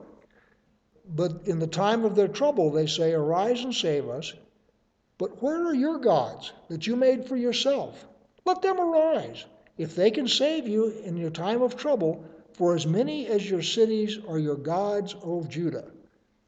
But 1.15 1.43
in 1.47 1.59
the 1.59 1.67
time 1.67 2.05
of 2.05 2.15
their 2.15 2.29
trouble, 2.29 2.71
they 2.71 2.87
say, 2.87 3.13
Arise 3.13 3.65
and 3.65 3.75
save 3.75 4.09
us. 4.09 4.33
But 5.19 5.43
where 5.43 5.67
are 5.67 5.75
your 5.75 5.99
gods 5.99 6.53
that 6.69 6.87
you 6.87 6.97
made 6.97 7.27
for 7.27 7.37
yourself? 7.37 8.07
Let 8.45 8.63
them 8.63 8.81
arise. 8.81 9.45
If 9.79 9.95
they 9.95 10.11
can 10.11 10.29
save 10.29 10.67
you 10.67 10.89
in 11.05 11.17
your 11.17 11.31
time 11.31 11.63
of 11.63 11.77
trouble, 11.77 12.25
for 12.55 12.75
as 12.75 12.87
many 12.87 13.27
as 13.27 13.49
your 13.49 13.63
cities 13.63 14.19
are 14.29 14.39
your 14.39 14.57
gods, 14.57 15.15
O 15.23 15.45
Judah. 15.45 15.91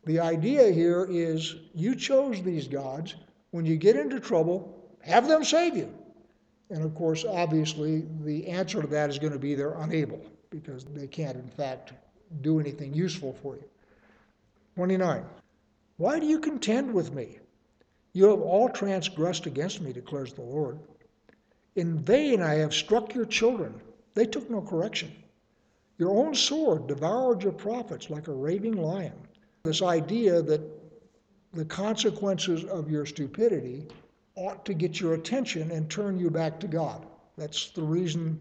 The 0.04 0.20
idea 0.20 0.70
here 0.70 1.06
is 1.08 1.56
you 1.74 1.94
chose 1.94 2.42
these 2.42 2.68
gods. 2.68 3.14
When 3.54 3.64
you 3.64 3.76
get 3.76 3.94
into 3.94 4.18
trouble, 4.18 4.74
have 5.02 5.28
them 5.28 5.44
save 5.44 5.76
you. 5.76 5.88
And 6.70 6.82
of 6.82 6.92
course, 6.96 7.24
obviously, 7.24 8.04
the 8.24 8.48
answer 8.48 8.80
to 8.82 8.88
that 8.88 9.10
is 9.10 9.20
going 9.20 9.32
to 9.32 9.38
be 9.38 9.54
they're 9.54 9.80
unable 9.80 10.20
because 10.50 10.84
they 10.86 11.06
can't, 11.06 11.36
in 11.36 11.46
fact, 11.46 11.92
do 12.42 12.58
anything 12.58 12.92
useful 12.92 13.32
for 13.32 13.54
you. 13.54 13.62
29. 14.74 15.24
Why 15.98 16.18
do 16.18 16.26
you 16.26 16.40
contend 16.40 16.92
with 16.92 17.12
me? 17.14 17.38
You 18.12 18.24
have 18.30 18.40
all 18.40 18.68
transgressed 18.68 19.46
against 19.46 19.80
me, 19.80 19.92
declares 19.92 20.32
the 20.32 20.42
Lord. 20.42 20.76
In 21.76 22.00
vain 22.00 22.42
I 22.42 22.54
have 22.54 22.74
struck 22.74 23.14
your 23.14 23.24
children. 23.24 23.80
They 24.14 24.26
took 24.26 24.50
no 24.50 24.62
correction. 24.62 25.12
Your 25.98 26.10
own 26.10 26.34
sword 26.34 26.88
devoured 26.88 27.44
your 27.44 27.52
prophets 27.52 28.10
like 28.10 28.26
a 28.26 28.32
raving 28.32 28.82
lion. 28.82 29.14
This 29.62 29.80
idea 29.80 30.42
that 30.42 30.73
the 31.54 31.64
consequences 31.64 32.64
of 32.64 32.90
your 32.90 33.06
stupidity 33.06 33.86
ought 34.34 34.64
to 34.64 34.74
get 34.74 35.00
your 35.00 35.14
attention 35.14 35.70
and 35.70 35.88
turn 35.88 36.18
you 36.18 36.30
back 36.30 36.58
to 36.60 36.66
God. 36.66 37.06
That's 37.38 37.70
the 37.70 37.82
reason 37.82 38.38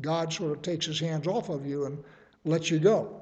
God 0.00 0.32
sort 0.32 0.52
of 0.52 0.62
takes 0.62 0.86
his 0.86 0.98
hands 0.98 1.26
off 1.26 1.48
of 1.48 1.64
you 1.64 1.86
and 1.86 2.02
lets 2.44 2.70
you 2.70 2.78
go. 2.78 3.20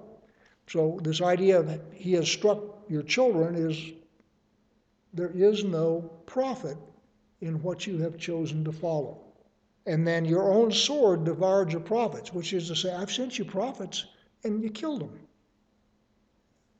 So, 0.69 0.99
this 1.03 1.21
idea 1.21 1.63
that 1.63 1.81
he 1.93 2.13
has 2.15 2.29
struck 2.29 2.59
your 2.89 3.03
children 3.03 3.55
is 3.55 3.93
there 5.13 5.31
is 5.31 5.65
no 5.65 6.11
profit 6.27 6.77
in 7.41 7.63
what 7.63 7.87
you 7.87 7.99
have 7.99 8.19
chosen 8.19 8.65
to 8.65 8.73
follow. 8.73 9.21
And 9.87 10.07
then 10.07 10.25
your 10.25 10.51
own 10.51 10.73
sword 10.73 11.25
devoured 11.25 11.71
your 11.71 11.81
prophets, 11.81 12.33
which 12.33 12.53
is 12.53 12.69
to 12.69 12.77
say, 12.77 12.93
I've 12.93 13.13
sent 13.13 13.39
you 13.39 13.45
prophets 13.45 14.07
and 14.43 14.63
you 14.63 14.71
killed 14.71 15.03
them. 15.03 15.21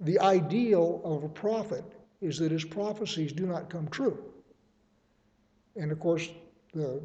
The 0.01 0.19
ideal 0.19 1.01
of 1.05 1.23
a 1.23 1.29
prophet 1.29 1.85
is 2.27 2.39
that 2.39 2.53
his 2.53 2.65
prophecies 2.65 3.33
do 3.33 3.47
not 3.47 3.71
come 3.71 3.89
true. 3.89 4.19
And 5.77 5.93
of 5.93 6.01
course, 6.01 6.29
the 6.75 7.01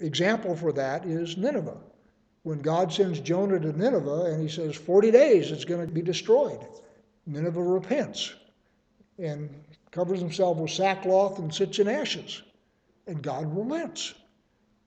example 0.00 0.54
for 0.54 0.72
that 0.72 1.06
is 1.06 1.36
Nineveh. 1.36 1.78
When 2.42 2.60
God 2.60 2.92
sends 2.92 3.20
Jonah 3.20 3.58
to 3.58 3.72
Nineveh 3.72 4.26
and 4.26 4.42
he 4.42 4.48
says, 4.48 4.76
40 4.76 5.10
days 5.10 5.50
it's 5.50 5.64
going 5.64 5.86
to 5.86 5.92
be 5.92 6.02
destroyed, 6.02 6.60
Nineveh 7.26 7.62
repents 7.62 8.34
and 9.18 9.50
covers 9.90 10.20
himself 10.20 10.58
with 10.58 10.70
sackcloth 10.70 11.38
and 11.38 11.52
sits 11.52 11.78
in 11.78 11.88
ashes. 11.88 12.42
And 13.06 13.22
God 13.22 13.54
relents. 13.56 14.14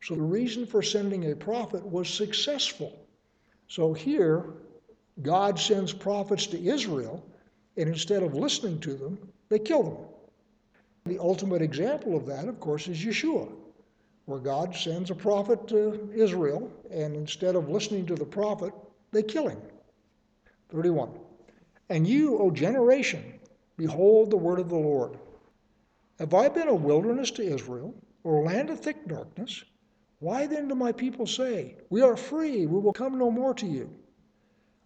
So 0.03 0.15
the 0.15 0.21
reason 0.21 0.65
for 0.65 0.81
sending 0.81 1.31
a 1.31 1.35
prophet 1.35 1.85
was 1.85 2.07
successful. 2.07 3.05
So 3.67 3.93
here, 3.93 4.45
God 5.21 5.59
sends 5.59 5.91
prophets 5.93 6.47
to 6.47 6.63
Israel, 6.63 7.25
and 7.77 7.89
instead 7.89 8.23
of 8.23 8.33
listening 8.33 8.79
to 8.81 8.93
them, 8.93 9.30
they 9.51 9.59
kill 9.59 9.83
them. 9.83 9.97
The 11.05 11.19
ultimate 11.19 11.61
example 11.61 12.15
of 12.15 12.25
that, 12.27 12.47
of 12.47 12.61
course, 12.61 12.87
is 12.87 13.03
Yeshua, 13.03 13.51
where 14.23 14.39
God 14.39 14.73
sends 14.73 15.11
a 15.11 15.15
prophet 15.15 15.67
to 15.67 16.09
Israel, 16.15 16.71
and 16.89 17.17
instead 17.17 17.57
of 17.57 17.67
listening 17.67 18.05
to 18.05 18.15
the 18.15 18.25
prophet, 18.25 18.73
they 19.11 19.21
kill 19.21 19.49
him. 19.49 19.59
31. 20.69 21.09
And 21.89 22.07
you, 22.07 22.37
O 22.37 22.49
generation, 22.49 23.41
behold 23.75 24.29
the 24.29 24.37
word 24.37 24.59
of 24.59 24.69
the 24.69 24.75
Lord. 24.75 25.17
Have 26.17 26.33
I 26.33 26.47
been 26.47 26.69
a 26.69 26.73
wilderness 26.73 27.29
to 27.31 27.43
Israel, 27.43 27.93
or 28.23 28.37
a 28.37 28.45
land 28.45 28.69
of 28.69 28.79
thick 28.79 29.05
darkness? 29.05 29.65
Why 30.19 30.47
then 30.47 30.69
do 30.69 30.75
my 30.75 30.93
people 30.93 31.27
say, 31.27 31.75
We 31.89 32.01
are 32.01 32.15
free, 32.15 32.67
we 32.67 32.79
will 32.79 32.93
come 32.93 33.17
no 33.17 33.29
more 33.29 33.53
to 33.55 33.65
you? 33.65 33.89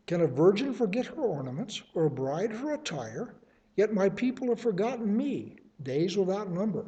Can 0.08 0.22
a 0.22 0.28
virgin 0.28 0.74
forget 0.74 1.06
her 1.06 1.22
ornaments, 1.22 1.84
or 1.94 2.06
a 2.06 2.10
bride 2.10 2.52
her 2.52 2.74
attire? 2.74 3.36
Yet 3.76 3.94
my 3.94 4.10
people 4.10 4.48
have 4.50 4.60
forgotten 4.60 5.16
me, 5.16 5.58
days 5.84 6.18
without 6.18 6.52
number. 6.52 6.86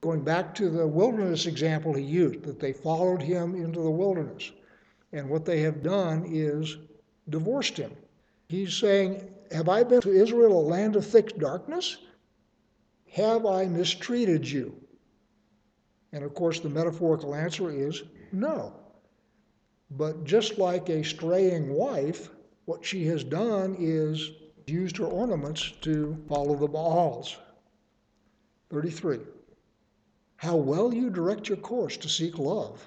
Going 0.00 0.22
back 0.22 0.54
to 0.56 0.68
the 0.68 0.86
wilderness 0.86 1.46
example 1.46 1.94
he 1.94 2.02
used, 2.02 2.42
that 2.42 2.58
they 2.60 2.72
followed 2.72 3.22
him 3.22 3.54
into 3.54 3.80
the 3.80 3.90
wilderness. 3.90 4.50
And 5.12 5.28
what 5.28 5.44
they 5.44 5.60
have 5.60 5.82
done 5.82 6.24
is 6.26 6.76
divorced 7.28 7.76
him. 7.76 7.92
He's 8.48 8.74
saying, 8.74 9.30
Have 9.52 9.68
I 9.68 9.84
been 9.84 10.00
to 10.02 10.12
Israel 10.12 10.58
a 10.58 10.68
land 10.68 10.96
of 10.96 11.06
thick 11.06 11.38
darkness? 11.38 11.98
Have 13.12 13.46
I 13.46 13.66
mistreated 13.66 14.48
you? 14.48 14.74
And 16.12 16.24
of 16.24 16.34
course, 16.34 16.60
the 16.60 16.68
metaphorical 16.68 17.34
answer 17.34 17.70
is 17.70 18.02
no. 18.32 18.74
But 19.90 20.24
just 20.24 20.58
like 20.58 20.88
a 20.88 21.04
straying 21.04 21.72
wife, 21.72 22.30
what 22.64 22.84
she 22.84 23.06
has 23.06 23.24
done 23.24 23.76
is 23.78 24.30
used 24.66 24.96
her 24.96 25.06
ornaments 25.06 25.72
to 25.82 26.16
follow 26.28 26.54
the 26.56 26.68
Baals. 26.68 27.36
33. 28.70 29.20
How 30.36 30.56
well 30.56 30.92
you 30.92 31.10
direct 31.10 31.48
your 31.48 31.58
course 31.58 31.96
to 31.98 32.08
seek 32.08 32.38
love, 32.38 32.84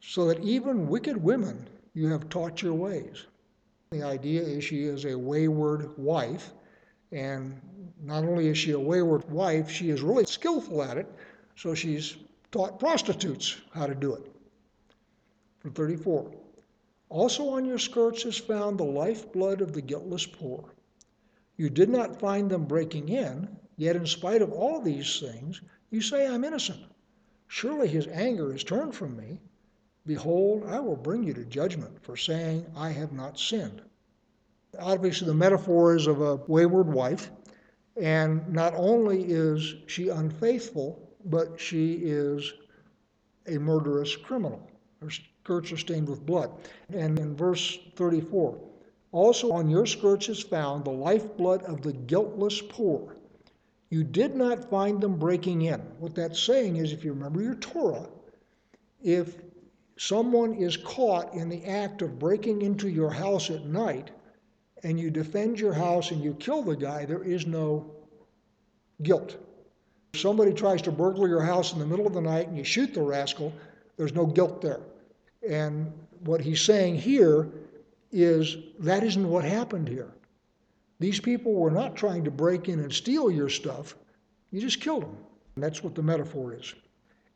so 0.00 0.26
that 0.28 0.40
even 0.40 0.88
wicked 0.88 1.16
women 1.16 1.68
you 1.94 2.08
have 2.08 2.28
taught 2.28 2.62
your 2.62 2.74
ways. 2.74 3.26
The 3.90 4.02
idea 4.02 4.42
is 4.42 4.64
she 4.64 4.84
is 4.84 5.04
a 5.04 5.18
wayward 5.18 5.96
wife, 5.98 6.52
and 7.10 7.60
not 8.02 8.24
only 8.24 8.48
is 8.48 8.56
she 8.56 8.70
a 8.70 8.78
wayward 8.78 9.28
wife, 9.30 9.70
she 9.70 9.90
is 9.90 10.00
really 10.00 10.24
skillful 10.24 10.82
at 10.82 10.96
it, 10.96 11.06
so 11.56 11.74
she's 11.74 12.16
taught 12.50 12.78
prostitutes 12.78 13.60
how 13.74 13.86
to 13.86 13.94
do 13.94 14.14
it. 14.14 14.30
For 15.60 15.70
34. 15.70 16.30
Also 17.12 17.50
on 17.50 17.66
your 17.66 17.78
skirts 17.78 18.24
is 18.24 18.38
found 18.38 18.78
the 18.78 18.84
lifeblood 18.84 19.60
of 19.60 19.74
the 19.74 19.82
guiltless 19.82 20.24
poor. 20.24 20.72
You 21.58 21.68
did 21.68 21.90
not 21.90 22.18
find 22.18 22.50
them 22.50 22.64
breaking 22.64 23.10
in, 23.10 23.54
yet 23.76 23.96
in 23.96 24.06
spite 24.06 24.40
of 24.40 24.50
all 24.50 24.80
these 24.80 25.20
things, 25.20 25.60
you 25.90 26.00
say, 26.00 26.26
I'm 26.26 26.42
innocent. 26.42 26.80
Surely 27.48 27.86
his 27.86 28.06
anger 28.06 28.54
is 28.54 28.64
turned 28.64 28.94
from 28.94 29.14
me. 29.14 29.42
Behold, 30.06 30.64
I 30.66 30.80
will 30.80 30.96
bring 30.96 31.22
you 31.22 31.34
to 31.34 31.44
judgment 31.44 32.02
for 32.02 32.16
saying, 32.16 32.64
I 32.74 32.88
have 32.88 33.12
not 33.12 33.38
sinned. 33.38 33.82
Obviously, 34.78 35.26
the 35.26 35.34
metaphor 35.34 35.94
is 35.94 36.06
of 36.06 36.22
a 36.22 36.36
wayward 36.46 36.90
wife, 36.90 37.30
and 38.00 38.50
not 38.50 38.72
only 38.74 39.24
is 39.24 39.74
she 39.86 40.08
unfaithful, 40.08 41.14
but 41.26 41.60
she 41.60 41.96
is 41.96 42.54
a 43.46 43.58
murderous 43.58 44.16
criminal. 44.16 44.66
Skirts 45.44 45.72
are 45.72 45.76
stained 45.76 46.08
with 46.08 46.24
blood. 46.24 46.50
And 46.92 47.18
in 47.18 47.34
verse 47.34 47.78
34, 47.96 48.58
also 49.10 49.50
on 49.52 49.68
your 49.68 49.86
skirts 49.86 50.28
is 50.28 50.40
found 50.40 50.84
the 50.84 50.90
lifeblood 50.90 51.62
of 51.64 51.82
the 51.82 51.92
guiltless 51.92 52.60
poor. 52.60 53.16
You 53.90 54.04
did 54.04 54.36
not 54.36 54.70
find 54.70 55.00
them 55.00 55.18
breaking 55.18 55.62
in. 55.62 55.80
What 55.98 56.14
that's 56.14 56.40
saying 56.40 56.76
is, 56.76 56.92
if 56.92 57.04
you 57.04 57.12
remember 57.12 57.42
your 57.42 57.56
Torah, 57.56 58.08
if 59.02 59.34
someone 59.98 60.54
is 60.54 60.76
caught 60.76 61.34
in 61.34 61.48
the 61.48 61.64
act 61.66 62.02
of 62.02 62.18
breaking 62.18 62.62
into 62.62 62.88
your 62.88 63.10
house 63.10 63.50
at 63.50 63.66
night 63.66 64.12
and 64.84 64.98
you 64.98 65.10
defend 65.10 65.58
your 65.58 65.74
house 65.74 66.12
and 66.12 66.22
you 66.22 66.34
kill 66.34 66.62
the 66.62 66.76
guy, 66.76 67.04
there 67.04 67.24
is 67.24 67.46
no 67.46 67.96
guilt. 69.02 69.36
If 70.14 70.20
somebody 70.20 70.52
tries 70.52 70.82
to 70.82 70.92
burgle 70.92 71.28
your 71.28 71.42
house 71.42 71.72
in 71.72 71.80
the 71.80 71.86
middle 71.86 72.06
of 72.06 72.14
the 72.14 72.20
night 72.20 72.46
and 72.46 72.56
you 72.56 72.64
shoot 72.64 72.94
the 72.94 73.02
rascal, 73.02 73.52
there's 73.96 74.14
no 74.14 74.24
guilt 74.24 74.62
there. 74.62 74.80
And 75.48 75.92
what 76.20 76.40
he's 76.40 76.60
saying 76.60 76.96
here 76.96 77.48
is 78.12 78.56
that 78.78 79.02
isn't 79.02 79.28
what 79.28 79.44
happened 79.44 79.88
here. 79.88 80.12
These 81.00 81.20
people 81.20 81.54
were 81.54 81.70
not 81.70 81.96
trying 81.96 82.24
to 82.24 82.30
break 82.30 82.68
in 82.68 82.78
and 82.78 82.92
steal 82.92 83.30
your 83.30 83.48
stuff, 83.48 83.96
you 84.50 84.60
just 84.60 84.80
killed 84.80 85.02
them. 85.02 85.16
And 85.56 85.64
that's 85.64 85.82
what 85.82 85.94
the 85.94 86.02
metaphor 86.02 86.54
is. 86.54 86.74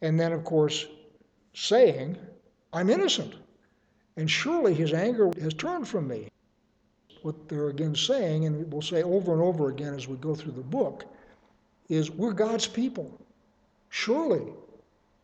And 0.02 0.20
then, 0.20 0.32
of 0.32 0.44
course, 0.44 0.86
saying, 1.54 2.16
I'm 2.72 2.90
innocent. 2.90 3.34
And 4.16 4.30
surely 4.30 4.72
his 4.72 4.92
anger 4.92 5.30
has 5.40 5.54
turned 5.54 5.88
from 5.88 6.08
me. 6.08 6.28
What 7.22 7.48
they're 7.48 7.68
again 7.68 7.94
saying, 7.94 8.46
and 8.46 8.72
we'll 8.72 8.82
say 8.82 9.02
over 9.02 9.32
and 9.32 9.42
over 9.42 9.68
again 9.68 9.94
as 9.94 10.06
we 10.06 10.16
go 10.16 10.34
through 10.34 10.52
the 10.52 10.60
book, 10.60 11.04
is 11.88 12.10
we're 12.10 12.32
God's 12.32 12.66
people. 12.66 13.18
Surely 13.88 14.42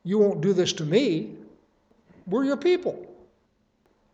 you 0.05 0.19
won't 0.19 0.41
do 0.41 0.53
this 0.53 0.73
to 0.75 0.85
me. 0.85 1.37
We're 2.27 2.45
your 2.45 2.57
people. 2.57 3.09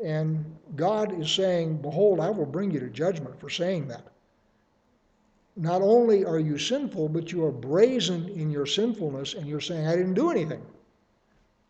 And 0.05 0.57
God 0.77 1.21
is 1.21 1.31
saying, 1.31 1.79
Behold, 1.83 2.21
I 2.21 2.31
will 2.31 2.47
bring 2.47 2.71
you 2.71 2.81
to 2.81 2.89
judgment 2.89 3.39
for 3.41 3.51
saying 3.51 3.89
that. 3.89 4.07
Not 5.57 5.83
only 5.83 6.25
are 6.25 6.39
you 6.39 6.57
sinful, 6.57 7.09
but 7.09 7.33
you 7.33 7.45
are 7.45 7.51
brazen 7.51 8.29
in 8.29 8.51
your 8.51 8.67
sinfulness, 8.67 9.35
and 9.35 9.47
you're 9.47 9.61
saying, 9.61 9.89
I 9.89 9.97
didn't 9.97 10.15
do 10.15 10.31
anything. 10.31 10.65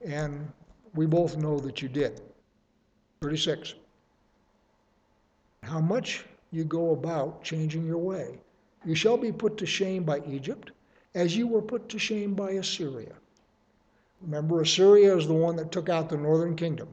And 0.04 0.52
we 0.94 1.06
both 1.06 1.38
know 1.38 1.58
that 1.60 1.80
you 1.80 1.88
did. 1.88 2.20
36. 3.22 3.74
How 5.62 5.80
much 5.80 6.24
you 6.50 6.64
go 6.64 6.92
about 6.92 7.42
changing 7.42 7.86
your 7.86 7.98
way. 7.98 8.38
You 8.84 8.94
shall 8.94 9.16
be 9.16 9.32
put 9.32 9.56
to 9.58 9.66
shame 9.66 10.04
by 10.04 10.20
Egypt, 10.26 10.70
as 11.14 11.36
you 11.36 11.46
were 11.46 11.62
put 11.62 11.88
to 11.90 11.98
shame 11.98 12.34
by 12.34 12.52
Assyria. 12.52 13.14
Remember, 14.22 14.60
Assyria 14.60 15.16
is 15.16 15.26
the 15.26 15.34
one 15.34 15.56
that 15.56 15.72
took 15.72 15.88
out 15.88 16.08
the 16.08 16.16
northern 16.16 16.56
kingdom. 16.56 16.88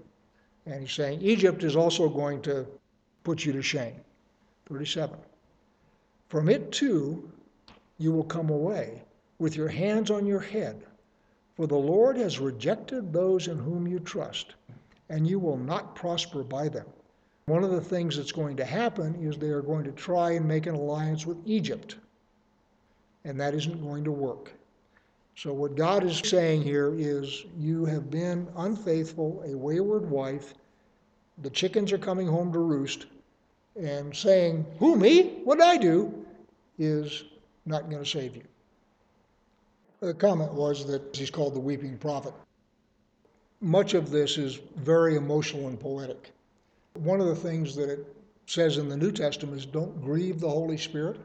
And 0.65 0.81
he's 0.81 0.91
saying 0.91 1.21
Egypt 1.21 1.63
is 1.63 1.75
also 1.75 2.09
going 2.09 2.41
to 2.43 2.67
put 3.23 3.45
you 3.45 3.51
to 3.53 3.61
shame. 3.61 3.95
37. 4.67 5.17
From 6.29 6.49
it 6.49 6.71
too 6.71 7.31
you 7.97 8.11
will 8.11 8.23
come 8.23 8.49
away 8.49 9.03
with 9.39 9.55
your 9.55 9.67
hands 9.67 10.11
on 10.11 10.25
your 10.25 10.39
head, 10.39 10.83
for 11.55 11.67
the 11.67 11.75
Lord 11.75 12.17
has 12.17 12.39
rejected 12.39 13.11
those 13.11 13.47
in 13.47 13.57
whom 13.57 13.87
you 13.87 13.99
trust, 13.99 14.55
and 15.09 15.27
you 15.27 15.39
will 15.39 15.57
not 15.57 15.95
prosper 15.95 16.43
by 16.43 16.67
them. 16.67 16.85
One 17.45 17.63
of 17.63 17.71
the 17.71 17.81
things 17.81 18.17
that's 18.17 18.31
going 18.31 18.57
to 18.57 18.65
happen 18.65 19.15
is 19.15 19.37
they 19.37 19.49
are 19.49 19.61
going 19.61 19.83
to 19.83 19.91
try 19.91 20.31
and 20.31 20.47
make 20.47 20.65
an 20.65 20.75
alliance 20.75 21.25
with 21.25 21.37
Egypt. 21.45 21.95
And 23.23 23.39
that 23.39 23.53
isn't 23.53 23.83
going 23.83 24.03
to 24.03 24.11
work. 24.11 24.51
So, 25.37 25.51
what 25.51 25.75
God 25.75 26.03
is 26.05 26.19
saying 26.19 26.63
here 26.63 26.93
is, 26.97 27.45
You 27.57 27.85
have 27.85 28.09
been 28.09 28.47
unfaithful, 28.55 29.43
a 29.45 29.55
wayward 29.55 30.09
wife, 30.09 30.53
the 31.39 31.49
chickens 31.49 31.91
are 31.91 31.97
coming 31.97 32.27
home 32.27 32.53
to 32.53 32.59
roost, 32.59 33.05
and 33.75 34.15
saying, 34.15 34.65
Who, 34.79 34.95
me? 34.95 35.41
What 35.43 35.59
did 35.59 35.67
I 35.67 35.77
do? 35.77 36.25
is 36.77 37.23
not 37.65 37.89
going 37.89 38.03
to 38.03 38.09
save 38.09 38.35
you. 38.35 38.43
The 40.01 40.13
comment 40.13 40.53
was 40.53 40.85
that 40.87 41.15
he's 41.15 41.29
called 41.29 41.55
the 41.55 41.59
weeping 41.59 41.97
prophet. 41.97 42.33
Much 43.61 43.93
of 43.93 44.11
this 44.11 44.37
is 44.37 44.59
very 44.75 45.15
emotional 45.15 45.67
and 45.67 45.79
poetic. 45.79 46.31
One 46.95 47.21
of 47.21 47.27
the 47.27 47.35
things 47.35 47.75
that 47.75 47.89
it 47.89 48.15
says 48.45 48.77
in 48.77 48.89
the 48.89 48.97
New 48.97 49.11
Testament 49.11 49.57
is 49.57 49.65
don't 49.65 50.01
grieve 50.01 50.39
the 50.39 50.49
Holy 50.49 50.77
Spirit. 50.77 51.19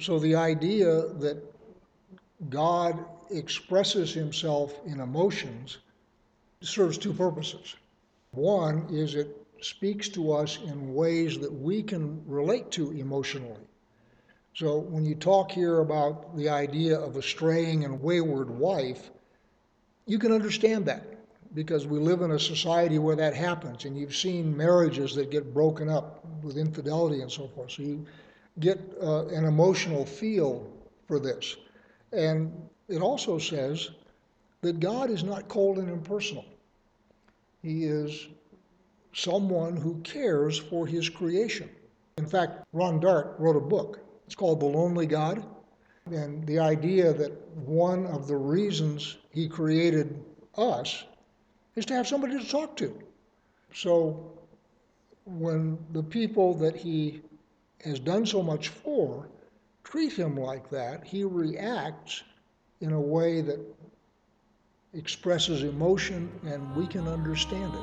So 0.00 0.18
the 0.18 0.34
idea 0.34 1.02
that 1.20 1.42
God 2.50 3.04
expresses 3.30 4.12
himself 4.12 4.78
in 4.86 5.00
emotions 5.00 5.78
serves 6.62 6.98
two 6.98 7.12
purposes. 7.12 7.76
One 8.32 8.86
is 8.90 9.14
it 9.14 9.46
speaks 9.60 10.08
to 10.10 10.32
us 10.32 10.58
in 10.62 10.94
ways 10.94 11.38
that 11.38 11.52
we 11.52 11.82
can 11.82 12.22
relate 12.26 12.70
to 12.72 12.92
emotionally. 12.92 13.66
So 14.54 14.78
when 14.78 15.04
you 15.04 15.14
talk 15.14 15.50
here 15.50 15.80
about 15.80 16.36
the 16.36 16.48
idea 16.48 16.98
of 16.98 17.16
a 17.16 17.22
straying 17.22 17.84
and 17.84 18.02
wayward 18.02 18.50
wife, 18.50 19.10
you 20.06 20.18
can 20.18 20.32
understand 20.32 20.86
that 20.86 21.04
because 21.54 21.86
we 21.86 21.98
live 21.98 22.22
in 22.22 22.32
a 22.32 22.38
society 22.38 22.98
where 22.98 23.16
that 23.16 23.34
happens 23.34 23.84
and 23.84 23.98
you've 23.98 24.16
seen 24.16 24.56
marriages 24.56 25.14
that 25.14 25.30
get 25.30 25.54
broken 25.54 25.88
up 25.88 26.24
with 26.42 26.56
infidelity 26.56 27.22
and 27.22 27.30
so 27.30 27.48
forth. 27.48 27.70
So 27.70 27.82
you 27.82 28.06
get 28.60 28.78
uh, 29.02 29.26
an 29.28 29.44
emotional 29.44 30.04
feel 30.04 30.70
for 31.06 31.18
this. 31.18 31.56
And 32.12 32.52
it 32.88 33.02
also 33.02 33.38
says 33.38 33.90
that 34.60 34.80
God 34.80 35.10
is 35.10 35.24
not 35.24 35.48
cold 35.48 35.78
and 35.78 35.88
impersonal. 35.88 36.44
He 37.62 37.84
is 37.84 38.28
someone 39.12 39.76
who 39.76 40.00
cares 40.02 40.58
for 40.58 40.86
his 40.86 41.08
creation. 41.08 41.68
In 42.18 42.26
fact, 42.26 42.64
Ron 42.72 43.00
Dart 43.00 43.34
wrote 43.38 43.56
a 43.56 43.60
book. 43.60 43.98
It's 44.26 44.34
called 44.34 44.60
The 44.60 44.66
Lonely 44.66 45.06
God. 45.06 45.44
And 46.06 46.46
the 46.46 46.60
idea 46.60 47.12
that 47.12 47.32
one 47.56 48.06
of 48.06 48.28
the 48.28 48.36
reasons 48.36 49.16
he 49.30 49.48
created 49.48 50.22
us 50.56 51.04
is 51.74 51.84
to 51.86 51.94
have 51.94 52.06
somebody 52.06 52.38
to 52.38 52.48
talk 52.48 52.76
to. 52.76 52.96
So 53.74 54.32
when 55.24 55.78
the 55.92 56.02
people 56.02 56.54
that 56.54 56.76
he 56.76 57.22
has 57.84 57.98
done 57.98 58.24
so 58.24 58.42
much 58.42 58.68
for 58.68 59.28
treat 59.82 60.12
him 60.12 60.36
like 60.36 60.70
that, 60.70 61.04
he 61.04 61.24
reacts 61.24 62.22
in 62.80 62.92
a 62.92 63.00
way 63.00 63.40
that 63.40 63.58
expresses 64.94 65.62
emotion 65.62 66.30
and 66.46 66.74
we 66.76 66.86
can 66.86 67.06
understand 67.08 67.74
it. 67.74 67.80